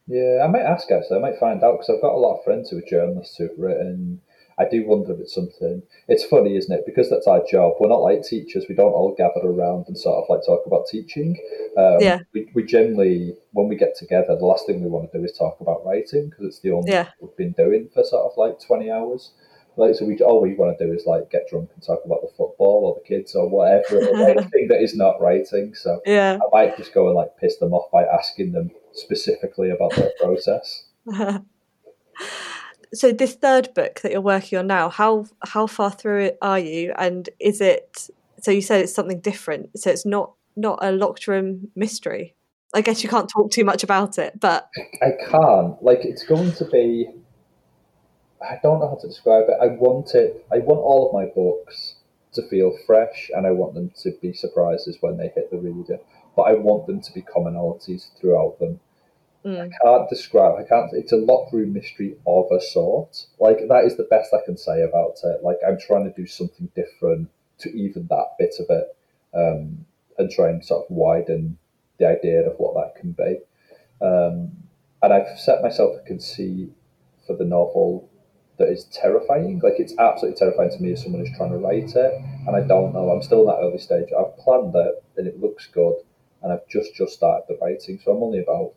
Yeah, 0.07 0.45
I 0.45 0.49
might 0.49 0.63
ask 0.63 0.91
actually. 0.91 1.19
I 1.19 1.21
might 1.21 1.39
find 1.39 1.63
out 1.63 1.79
because 1.79 1.91
I've 1.91 2.03
got 2.03 2.15
a 2.15 2.21
lot 2.21 2.39
of 2.39 2.45
friends 2.45 2.71
who 2.71 2.79
are 2.79 2.83
journalists 2.89 3.37
who've 3.37 3.59
written. 3.59 4.21
I 4.57 4.67
do 4.71 4.87
wonder 4.87 5.13
if 5.13 5.21
it's 5.21 5.35
something. 5.35 5.83
It's 6.07 6.25
funny, 6.25 6.57
isn't 6.57 6.73
it? 6.73 6.87
Because 6.87 7.11
that's 7.11 7.27
our 7.27 7.43
job. 7.51 7.75
We're 7.81 7.89
not 7.89 8.03
like 8.03 8.23
teachers. 8.23 8.67
We 8.69 8.77
don't 8.77 8.93
all 8.93 9.15
gather 9.17 9.49
around 9.49 9.87
and 9.89 9.99
sort 9.99 10.23
of 10.23 10.25
like 10.29 10.47
talk 10.47 10.63
about 10.67 10.87
teaching. 10.89 11.37
Um, 11.77 11.97
yeah. 12.01 12.21
We, 12.33 12.49
we 12.55 12.63
generally, 12.63 13.35
when 13.51 13.69
we 13.69 13.75
get 13.75 13.97
together, 13.97 14.37
the 14.37 14.47
last 14.47 14.67
thing 14.67 14.81
we 14.81 14.89
want 14.89 15.11
to 15.11 15.19
do 15.19 15.25
is 15.25 15.37
talk 15.37 15.57
about 15.61 15.85
writing 15.85 16.31
because 16.31 16.47
it's 16.47 16.61
the 16.61 16.71
only 16.71 16.93
yeah. 16.93 17.09
we've 17.21 17.37
been 17.37 17.53
doing 17.53 17.89
for 17.93 18.05
sort 18.05 18.31
of 18.31 18.37
like 18.37 18.61
twenty 18.61 18.93
hours. 18.93 19.33
Like 19.77 19.97
so, 19.97 20.05
we 20.05 20.17
all 20.19 20.41
we 20.41 20.55
want 20.55 20.79
to 20.79 20.87
do 20.87 20.93
is 20.93 21.05
like 21.05 21.31
get 21.31 21.49
drunk 21.51 21.71
and 21.75 21.83
talk 21.83 22.03
about 22.05 22.21
the 22.23 22.29
football 22.37 22.85
or 22.85 22.95
the 22.95 23.09
kids 23.09 23.35
or 23.35 23.49
whatever, 23.49 23.99
anything 24.29 24.69
that 24.69 24.81
is 24.81 24.95
not 24.95 25.21
writing. 25.21 25.75
So 25.75 26.01
yeah, 26.07 26.39
I 26.41 26.49
might 26.53 26.77
just 26.77 26.95
go 26.95 27.07
and 27.07 27.17
like 27.17 27.37
piss 27.41 27.57
them 27.57 27.73
off 27.73 27.91
by 27.91 28.05
asking 28.05 28.53
them 28.53 28.71
specifically 28.95 29.71
about 29.71 29.95
their 29.95 30.13
process. 30.21 30.85
so 32.95 33.13
this 33.13 33.35
third 33.35 33.73
book 33.75 34.01
that 34.01 34.13
you're 34.13 34.21
working 34.21 34.59
on 34.59 34.67
now, 34.67 34.89
how 34.89 35.27
how 35.47 35.67
far 35.67 35.91
through 35.91 36.25
it 36.25 36.39
are 36.41 36.59
you, 36.59 36.93
and 36.97 37.29
is 37.41 37.61
it? 37.61 38.09
So 38.41 38.51
you 38.51 38.63
said 38.63 38.81
it's 38.81 38.95
something 38.95 39.21
different. 39.21 39.79
So 39.79 39.91
it's 39.91 40.07
not 40.07 40.33
not 40.57 40.79
a 40.83 40.93
locked 40.93 41.27
room 41.27 41.71
mystery. 41.75 42.35
I 42.75 42.81
guess 42.81 43.03
you 43.03 43.09
can't 43.09 43.29
talk 43.29 43.51
too 43.51 43.65
much 43.65 43.85
about 43.85 44.19
it, 44.19 44.39
but 44.41 44.69
I 45.03 45.13
can't. 45.31 45.83
Like 45.83 46.05
it's 46.05 46.25
going 46.25 46.53
to 46.53 46.65
be. 46.67 47.09
I 48.43 48.59
don't 48.63 48.81
know 48.81 48.89
how 48.89 48.97
to 48.97 49.07
describe 49.07 49.45
it. 49.49 49.57
I 49.61 49.69
want 49.69 50.15
it. 50.15 50.45
I 50.53 50.59
want 50.59 50.81
all 50.81 51.09
of 51.09 51.15
my 51.15 51.33
books 51.35 51.97
to 52.35 52.43
feel 52.49 52.77
fresh, 52.87 53.31
and 53.35 53.47
I 53.47 53.53
want 53.53 53.75
them 53.75 53.93
to 54.03 54.13
be 54.21 54.33
surprises 54.33 54.99
when 55.01 55.17
they 55.17 55.29
hit 55.29 55.51
the 55.51 55.59
reader. 55.59 55.99
But 56.37 56.43
I 56.43 56.55
want 56.55 56.87
them 56.87 57.01
to 57.01 57.13
be 57.13 57.23
commonalities 57.23 58.09
throughout 58.21 58.59
them. 58.59 58.81
Mm. 59.45 59.61
I 59.61 59.69
can't 59.85 60.09
describe. 60.09 60.57
I 60.59 60.67
can't. 60.67 60.91
It's 60.93 61.13
a 61.13 61.17
locked 61.17 61.53
room 61.53 61.73
mystery 61.73 62.17
of 62.27 62.47
a 62.51 62.61
sort. 62.61 63.27
Like 63.39 63.59
that 63.69 63.85
is 63.85 63.97
the 63.97 64.05
best 64.05 64.33
I 64.33 64.45
can 64.45 64.57
say 64.57 64.83
about 64.83 65.19
it. 65.23 65.43
Like 65.43 65.59
I'm 65.67 65.79
trying 65.79 66.05
to 66.05 66.13
do 66.13 66.27
something 66.27 66.69
different 66.75 67.29
to 67.59 67.71
even 67.71 68.07
that 68.09 68.37
bit 68.39 68.55
of 68.59 68.67
it, 68.71 68.97
um, 69.35 69.85
and 70.19 70.31
try 70.31 70.49
and 70.49 70.65
sort 70.65 70.85
of 70.85 70.91
widen 70.91 71.59
the 71.99 72.09
idea 72.09 72.49
of 72.49 72.57
what 72.59 72.75
that 72.75 73.01
can 73.01 73.13
be. 73.13 73.39
Um, 74.01 74.51
and 75.03 75.13
I've 75.13 75.39
set 75.39 75.63
myself 75.63 75.97
a 76.01 76.07
conceit 76.07 76.73
for 77.27 77.37
the 77.37 77.45
novel 77.45 78.09
that 78.59 78.69
is 78.69 78.85
terrifying. 78.85 79.61
Like 79.63 79.75
it's 79.79 79.95
absolutely 79.99 80.39
terrifying 80.39 80.71
to 80.71 80.83
me 80.83 80.93
as 80.93 81.03
someone 81.03 81.25
who's 81.25 81.37
trying 81.37 81.51
to 81.51 81.59
write 81.59 81.95
it, 81.95 82.23
and 82.47 82.57
I 82.57 82.61
don't 82.61 82.95
know. 82.95 83.11
I'm 83.11 83.23
still 83.23 83.41
in 83.41 83.47
that 83.49 83.61
early 83.61 83.79
stage. 83.79 84.09
I've 84.19 84.37
planned 84.39 84.75
it, 84.75 85.05
and 85.17 85.27
it 85.27 85.41
looks 85.41 85.67
good, 85.67 85.97
and 86.45 86.53
I've 86.53 86.69
just 86.69 86.95
just 86.95 87.15
started 87.15 87.45
the 87.49 87.59
writing, 87.61 87.99
so 88.05 88.13
I'm 88.13 88.23
only 88.23 88.41
about 88.41 88.75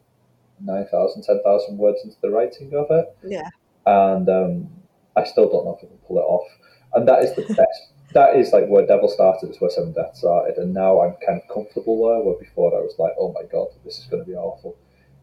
9,000, 0.62 1.22
10,000 1.22 1.78
words 1.78 2.00
into 2.04 2.16
the 2.22 2.32
writing 2.32 2.74
of 2.74 2.88
it. 2.90 3.16
Yeah. 3.24 3.50
And 3.86 4.28
um, 4.30 4.70
I 5.16 5.24
still 5.26 5.50
don't 5.50 5.66
know 5.66 5.78
if 5.78 5.86
I 5.86 5.88
can 5.88 5.98
pull 6.08 6.18
it 6.18 6.22
off. 6.22 6.48
And 6.94 7.08
that 7.08 7.24
is 7.24 7.36
the 7.36 7.42
best. 7.54 7.94
That 8.14 8.38
is 8.38 8.54
like 8.54 8.68
where 8.68 8.88
Devil 8.88 9.10
started, 9.10 9.50
is 9.50 9.62
where 9.62 9.70
Seven 9.70 9.92
Deaths 9.92 10.20
started. 10.20 10.58
And 10.58 10.74
now 10.74 11.02
I'm 11.02 11.16
kind 11.26 11.42
of 11.42 11.54
comfortable 11.54 12.08
there, 12.08 12.22
where 12.22 12.40
before 12.40 12.74
I 12.74 12.82
was 12.82 12.96
like, 12.98 13.14
oh 13.20 13.34
my 13.34 13.44
God, 13.52 13.68
this 13.84 14.00
is 14.00 14.06
going 14.06 14.24
to 14.24 14.30
be 14.30 14.36
awful. 14.36 14.76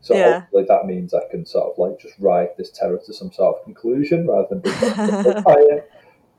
So 0.02 0.14
yeah. 0.14 0.40
hopefully 0.40 0.66
that 0.68 0.84
means 0.84 1.14
I 1.14 1.26
can 1.30 1.46
sort 1.46 1.72
of 1.72 1.78
like 1.78 1.98
just 1.98 2.14
ride 2.18 2.50
this 2.58 2.70
terror 2.70 3.00
to 3.06 3.14
some 3.14 3.32
sort 3.32 3.56
of 3.56 3.64
conclusion 3.64 4.26
rather 4.26 4.48
than 4.50 4.60
being 4.60 4.74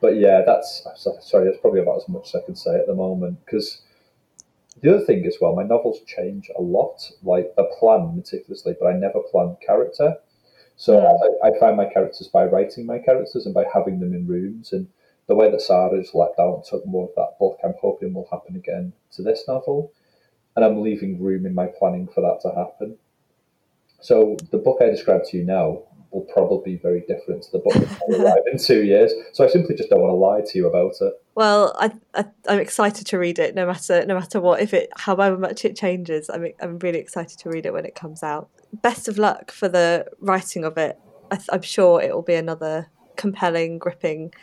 But 0.01 0.18
yeah, 0.18 0.43
that's 0.45 0.86
sorry, 1.20 1.45
that's 1.45 1.60
probably 1.62 1.80
about 1.80 1.97
as 1.97 2.08
much 2.08 2.28
as 2.28 2.36
I 2.36 2.45
can 2.45 2.56
say 2.56 2.76
at 2.76 2.86
the 2.86 2.93
moment 2.93 3.43
because 3.43 3.82
the 4.86 4.95
other 4.95 5.05
thing 5.05 5.25
as 5.25 5.38
well, 5.41 5.55
my 5.55 5.63
novels 5.63 6.01
change 6.05 6.51
a 6.55 6.61
lot. 6.61 7.11
Like 7.23 7.51
I 7.57 7.63
plan 7.79 8.15
meticulously, 8.15 8.75
but 8.79 8.86
I 8.86 8.93
never 8.93 9.19
plan 9.31 9.57
character. 9.65 10.15
So 10.75 10.99
mm. 10.99 11.39
I, 11.43 11.47
I, 11.47 11.59
find 11.59 11.75
my 11.75 11.86
characters 11.86 12.27
by 12.27 12.45
writing 12.45 12.86
my 12.86 12.99
characters 12.99 13.45
and 13.45 13.55
by 13.55 13.65
having 13.73 13.99
them 13.99 14.13
in 14.13 14.27
rooms. 14.27 14.73
And 14.73 14.88
the 15.25 15.33
way 15.33 15.49
that 15.49 15.61
Sara 15.61 15.99
just 15.99 16.13
let 16.13 16.38
down 16.38 16.61
took 16.69 16.86
more 16.86 17.09
of 17.09 17.15
that 17.15 17.39
book, 17.39 17.57
I'm 17.63 17.73
hoping 17.81 18.13
will 18.13 18.27
happen 18.29 18.55
again 18.55 18.93
to 19.13 19.23
this 19.23 19.45
novel. 19.47 19.91
And 20.55 20.63
I'm 20.63 20.83
leaving 20.83 21.19
room 21.19 21.47
in 21.47 21.55
my 21.55 21.65
planning 21.65 22.07
for 22.07 22.21
that 22.21 22.41
to 22.43 22.55
happen. 22.55 22.97
So 24.01 24.38
the 24.51 24.59
book 24.59 24.77
I 24.81 24.86
described 24.86 25.25
to 25.29 25.38
you 25.38 25.45
now, 25.45 25.79
will 26.16 26.26
probably 26.34 26.76
be 26.76 26.78
very 26.78 27.01
different 27.01 27.43
to 27.43 27.51
the 27.51 27.59
book 27.59 27.74
that 27.74 28.01
will 28.07 28.26
arrive 28.26 28.43
in 28.51 28.57
two 28.57 28.84
years. 28.84 29.11
So 29.34 29.43
I 29.43 29.47
simply 29.47 29.76
just 29.76 29.89
don't 29.89 29.99
want 29.99 30.11
to 30.11 30.16
lie 30.16 30.41
to 30.41 30.57
you 30.57 30.66
about 30.66 30.93
it. 31.01 31.13
Well, 31.36 31.76
I, 31.78 31.91
I 32.13 32.26
am 32.47 32.59
excited 32.59 33.05
to 33.07 33.20
read 33.20 33.38
it, 33.38 33.53
no 33.53 33.68
matter 33.68 34.05
no 34.05 34.16
matter 34.16 34.39
what. 34.39 34.61
If 34.61 34.74
it, 34.74 34.89
however 34.95 35.38
much 35.38 35.66
it 35.66 35.76
changes, 35.76 36.30
I'm 36.30 36.47
I'm 36.61 36.80
really 36.80 36.99
excited 36.99 37.38
to 37.39 37.49
read 37.49 37.66
it 37.66 37.74
when 37.74 37.86
it 37.86 37.95
comes 37.95 38.24
out. 38.24 38.49
Best 38.82 39.09
of 39.09 39.18
luck 39.18 39.51
for 39.51 39.68
the 39.68 40.05
writing 40.22 40.63
of 40.63 40.78
it. 40.78 40.97
I, 41.30 41.38
I'm 41.51 41.61
sure 41.61 42.01
it 42.01 42.16
will 42.16 42.22
be 42.22 42.36
another 42.36 42.88
compelling, 43.18 43.78
gripping, 43.78 44.34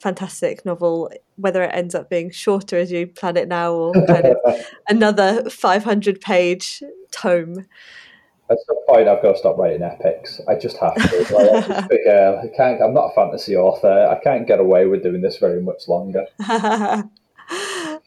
fantastic 0.00 0.64
novel. 0.64 1.12
Whether 1.36 1.62
it 1.62 1.74
ends 1.74 1.94
up 1.94 2.08
being 2.08 2.30
shorter 2.30 2.78
as 2.78 2.90
you 2.90 3.06
plan 3.06 3.36
it 3.36 3.48
now, 3.48 3.74
or 3.74 3.92
kind 4.06 4.26
of 4.26 4.66
another 4.88 5.50
500 5.50 6.22
page 6.22 6.82
tome 7.10 7.66
at 8.50 8.58
some 8.66 8.76
point 8.86 9.08
I've 9.08 9.22
got 9.22 9.32
to 9.32 9.38
stop 9.38 9.58
writing 9.58 9.82
epics. 9.82 10.40
I 10.48 10.54
just 10.54 10.76
have 10.78 10.94
to. 10.94 11.34
Like, 11.34 11.50
I 11.50 11.68
just 11.68 11.88
figure 11.90 12.40
I 12.42 12.56
can't. 12.56 12.82
I'm 12.82 12.94
not 12.94 13.10
a 13.10 13.14
fantasy 13.14 13.56
author. 13.56 14.08
I 14.08 14.22
can't 14.22 14.46
get 14.46 14.60
away 14.60 14.86
with 14.86 15.02
doing 15.02 15.20
this 15.20 15.38
very 15.38 15.60
much 15.60 15.88
longer. 15.88 16.26
uh, 16.40 17.02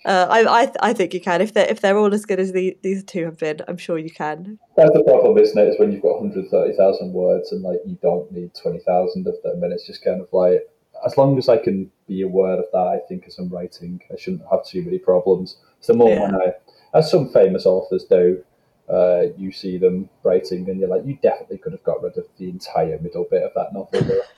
I, 0.06 0.46
I 0.46 0.72
I 0.82 0.94
think 0.94 1.14
you 1.14 1.22
can 1.22 1.42
if 1.42 1.54
they're 1.54 1.70
if 1.70 1.82
they're 1.82 1.98
all 1.98 2.14
as 2.14 2.26
good 2.26 2.40
as 2.40 2.52
the, 2.54 2.78
these 2.82 3.04
two 3.04 3.26
have 3.26 3.38
been. 3.38 3.62
I'm 3.68 3.78
sure 3.78 3.98
you 3.98 4.12
can. 4.12 4.60
That's 4.76 4.92
the 4.94 5.04
problem, 5.04 5.38
isn't 5.38 5.58
it? 5.58 5.70
Is 5.70 5.80
when 5.80 5.92
you've 5.92 6.02
got 6.02 6.22
130,000 6.22 7.14
words 7.14 7.52
and 7.52 7.62
like 7.62 7.80
you 7.86 7.98
don't 8.02 8.32
need 8.32 8.52
20,000 8.56 9.28
of 9.28 9.36
them, 9.44 9.64
and 9.64 9.74
it's 9.74 9.86
just 9.86 10.04
kind 10.04 10.22
of 10.22 10.28
like 10.32 10.68
as 11.06 11.18
long 11.18 11.38
as 11.38 11.50
I 11.50 11.58
can 11.58 11.92
be 12.08 12.22
aware 12.22 12.60
of 12.60 12.66
that, 12.74 12.88
I 12.88 13.00
think 13.08 13.26
as 13.28 13.38
I'm 13.38 13.50
writing, 13.50 14.02
I 14.12 14.18
shouldn't 14.18 14.44
have 14.52 14.66
too 14.66 14.84
many 14.84 15.00
problems. 15.00 15.58
So 15.80 15.94
the 15.94 15.98
more 15.98 16.10
Yeah. 16.10 16.36
I, 16.36 16.98
as 16.98 17.10
some 17.10 17.30
famous 17.30 17.66
authors 17.66 18.04
do, 18.04 18.44
uh, 18.92 19.24
you 19.38 19.52
see 19.52 19.78
them 19.78 20.10
writing 20.24 20.70
and 20.70 20.80
you're 20.80 20.90
like, 20.90 21.06
you 21.06 21.18
definitely 21.22 21.58
could 21.58 21.72
have 21.72 21.84
got 21.84 22.02
rid 22.04 22.18
of 22.18 22.26
the 22.38 22.50
entire 22.50 23.00
middle 23.00 23.26
bit 23.30 23.44
of 23.44 23.52
that 23.56 23.74
novel. 23.74 24.02
there. 24.02 24.22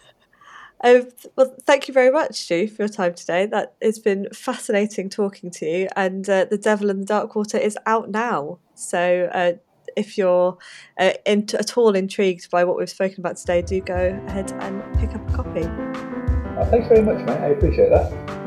Um, 0.85 1.07
well, 1.37 1.55
thank 1.65 1.87
you 1.87 1.93
very 1.93 2.11
much, 2.11 2.35
Stu, 2.35 2.67
for 2.67 2.81
your 2.81 2.89
time 2.89 3.13
today. 3.13 3.45
That 3.45 3.73
it's 3.79 3.99
been 3.99 4.27
fascinating 4.33 5.09
talking 5.09 5.49
to 5.51 5.65
you. 5.65 5.87
And 5.95 6.29
uh, 6.29 6.43
the 6.43 6.57
Devil 6.57 6.89
and 6.89 7.01
the 7.01 7.05
Dark 7.05 7.37
Water 7.37 7.57
is 7.57 7.77
out 7.85 8.11
now. 8.11 8.59
So 8.75 9.29
uh, 9.33 9.53
if 9.95 10.17
you're 10.17 10.57
uh, 10.99 11.13
in, 11.25 11.47
at 11.57 11.77
all 11.77 11.95
intrigued 11.95 12.51
by 12.51 12.65
what 12.65 12.77
we've 12.77 12.89
spoken 12.89 13.21
about 13.21 13.37
today, 13.37 13.61
do 13.61 13.79
go 13.79 14.21
ahead 14.27 14.51
and 14.59 14.83
pick 14.99 15.15
up 15.15 15.29
a 15.29 15.33
copy. 15.33 15.63
Uh, 15.63 16.65
thanks 16.65 16.89
very 16.89 17.01
much, 17.01 17.25
mate. 17.25 17.37
I 17.37 17.47
appreciate 17.47 17.89
that. 17.89 18.42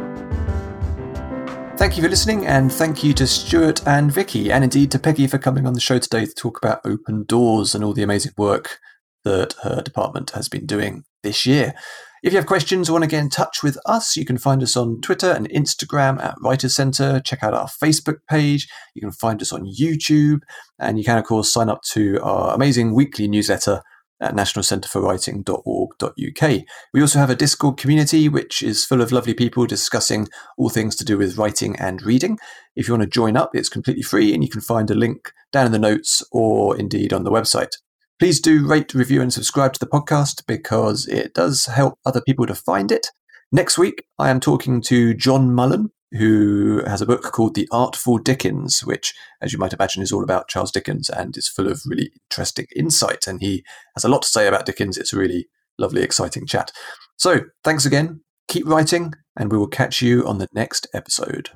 Thank 1.77 1.99
you 1.99 2.03
for 2.03 2.09
listening, 2.09 2.47
and 2.47 2.73
thank 2.73 3.05
you 3.05 3.13
to 3.13 3.27
Stuart 3.27 3.87
and 3.87 4.11
Vicki, 4.11 4.51
and 4.51 4.65
indeed 4.65 4.91
to 4.93 4.99
Peggy 4.99 5.27
for 5.27 5.37
coming 5.37 5.67
on 5.67 5.75
the 5.75 5.81
show 5.81 5.99
today 5.99 6.25
to 6.25 6.33
talk 6.33 6.57
about 6.57 6.81
open 6.85 7.25
doors 7.25 7.75
and 7.75 7.85
all 7.85 7.93
the 7.93 8.03
amazing 8.03 8.33
work 8.39 8.79
that 9.25 9.55
her 9.63 9.83
department 9.83 10.31
has 10.31 10.49
been 10.49 10.65
doing 10.65 11.05
this 11.23 11.45
year. 11.45 11.75
If 12.23 12.33
you 12.33 12.39
have 12.39 12.47
questions 12.47 12.89
or 12.89 12.95
want 12.95 13.05
to 13.05 13.11
get 13.11 13.21
in 13.21 13.29
touch 13.29 13.63
with 13.63 13.79
us, 13.85 14.17
you 14.17 14.25
can 14.25 14.39
find 14.39 14.63
us 14.63 14.75
on 14.75 15.03
Twitter 15.03 15.31
and 15.31 15.51
Instagram 15.51 16.19
at 16.25 16.35
Writers 16.41 16.75
Centre. 16.75 17.21
Check 17.21 17.43
out 17.43 17.55
our 17.55 17.69
Facebook 17.69 18.17
page. 18.29 18.67
You 18.95 19.03
can 19.03 19.13
find 19.13 19.41
us 19.43 19.53
on 19.53 19.71
YouTube, 19.81 20.41
and 20.79 20.99
you 20.99 21.05
can, 21.05 21.19
of 21.19 21.25
course, 21.25 21.53
sign 21.53 21.69
up 21.69 21.83
to 21.93 22.19
our 22.23 22.55
amazing 22.55 22.95
weekly 22.95 23.29
newsletter 23.29 23.83
at 24.21 24.35
nationalcentreforwriting.org.uk. 24.35 26.65
We 26.93 27.01
also 27.01 27.19
have 27.19 27.31
a 27.31 27.37
Discord 27.37 27.77
community 27.77 28.29
which 28.29 28.63
is 28.63 28.85
full 28.85 29.03
of 29.03 29.13
lovely 29.13 29.35
people 29.35 29.67
discussing 29.67 30.27
all 30.57 30.69
things 30.69 30.97
to 30.97 31.05
do 31.05 31.19
with 31.19 31.39
writing 31.39 31.77
and 31.77 32.03
reading. 32.03 32.39
If 32.75 32.89
you 32.89 32.95
want 32.95 33.03
to 33.03 33.09
join 33.09 33.37
up, 33.37 33.51
it's 33.55 33.69
completely 33.69 34.03
free 34.03 34.35
and 34.35 34.43
you 34.43 34.49
can 34.49 34.61
find 34.61 34.91
a 34.91 34.95
link 34.95 35.33
down 35.53 35.67
in 35.67 35.73
the 35.73 35.79
notes 35.79 36.23
or 36.33 36.77
indeed 36.77 37.13
on 37.13 37.23
the 37.25 37.31
website. 37.31 37.73
Please 38.19 38.41
do 38.41 38.67
rate, 38.67 38.95
review, 38.95 39.21
and 39.21 39.31
subscribe 39.33 39.75
to 39.75 39.81
the 39.81 39.87
podcast 39.87 40.47
because 40.47 41.07
it 41.07 41.35
does 41.35 41.67
help 41.67 41.99
other 42.07 42.23
people 42.23 42.47
to 42.47 42.55
find 42.55 42.91
it. 42.91 43.09
Next 43.53 43.77
week, 43.77 44.05
I 44.19 44.31
am 44.31 44.41
talking 44.41 44.81
to 44.83 45.13
John 45.15 45.51
Mullan, 45.51 45.91
who 46.13 46.83
has 46.87 47.01
a 47.01 47.07
book 47.07 47.23
called 47.23 47.55
The 47.55 47.69
Artful 47.73 48.19
Dickens, 48.19 48.81
which, 48.85 49.15
as 49.41 49.53
you 49.53 49.59
might 49.59 49.73
imagine, 49.73 50.03
is 50.03 50.13
all 50.13 50.23
about 50.23 50.49
Charles 50.49 50.71
Dickens 50.71 51.11
and 51.11 51.37
is 51.37 51.49
full 51.49 51.69
of 51.69 51.83
really 51.87 52.11
interesting 52.31 52.67
insight. 52.75 53.27
And 53.27 53.41
he 53.41 53.65
has 53.95 54.05
a 54.05 54.09
lot 54.09 54.23
to 54.23 54.29
say 54.29 54.47
about 54.47 54.67
Dickens. 54.67 54.97
It's 54.97 55.13
a 55.13 55.19
really 55.19 55.49
lovely, 55.79 56.03
exciting 56.03 56.47
chat. 56.47 56.73
So, 57.17 57.41
thanks 57.65 57.87
again. 57.87 58.21
Keep 58.49 58.67
writing, 58.67 59.15
and 59.37 59.51
we 59.51 59.59
will 59.59 59.69
catch 59.69 60.01
you 60.01 60.27
on 60.27 60.39
the 60.39 60.49
next 60.55 60.87
episode. 60.95 61.51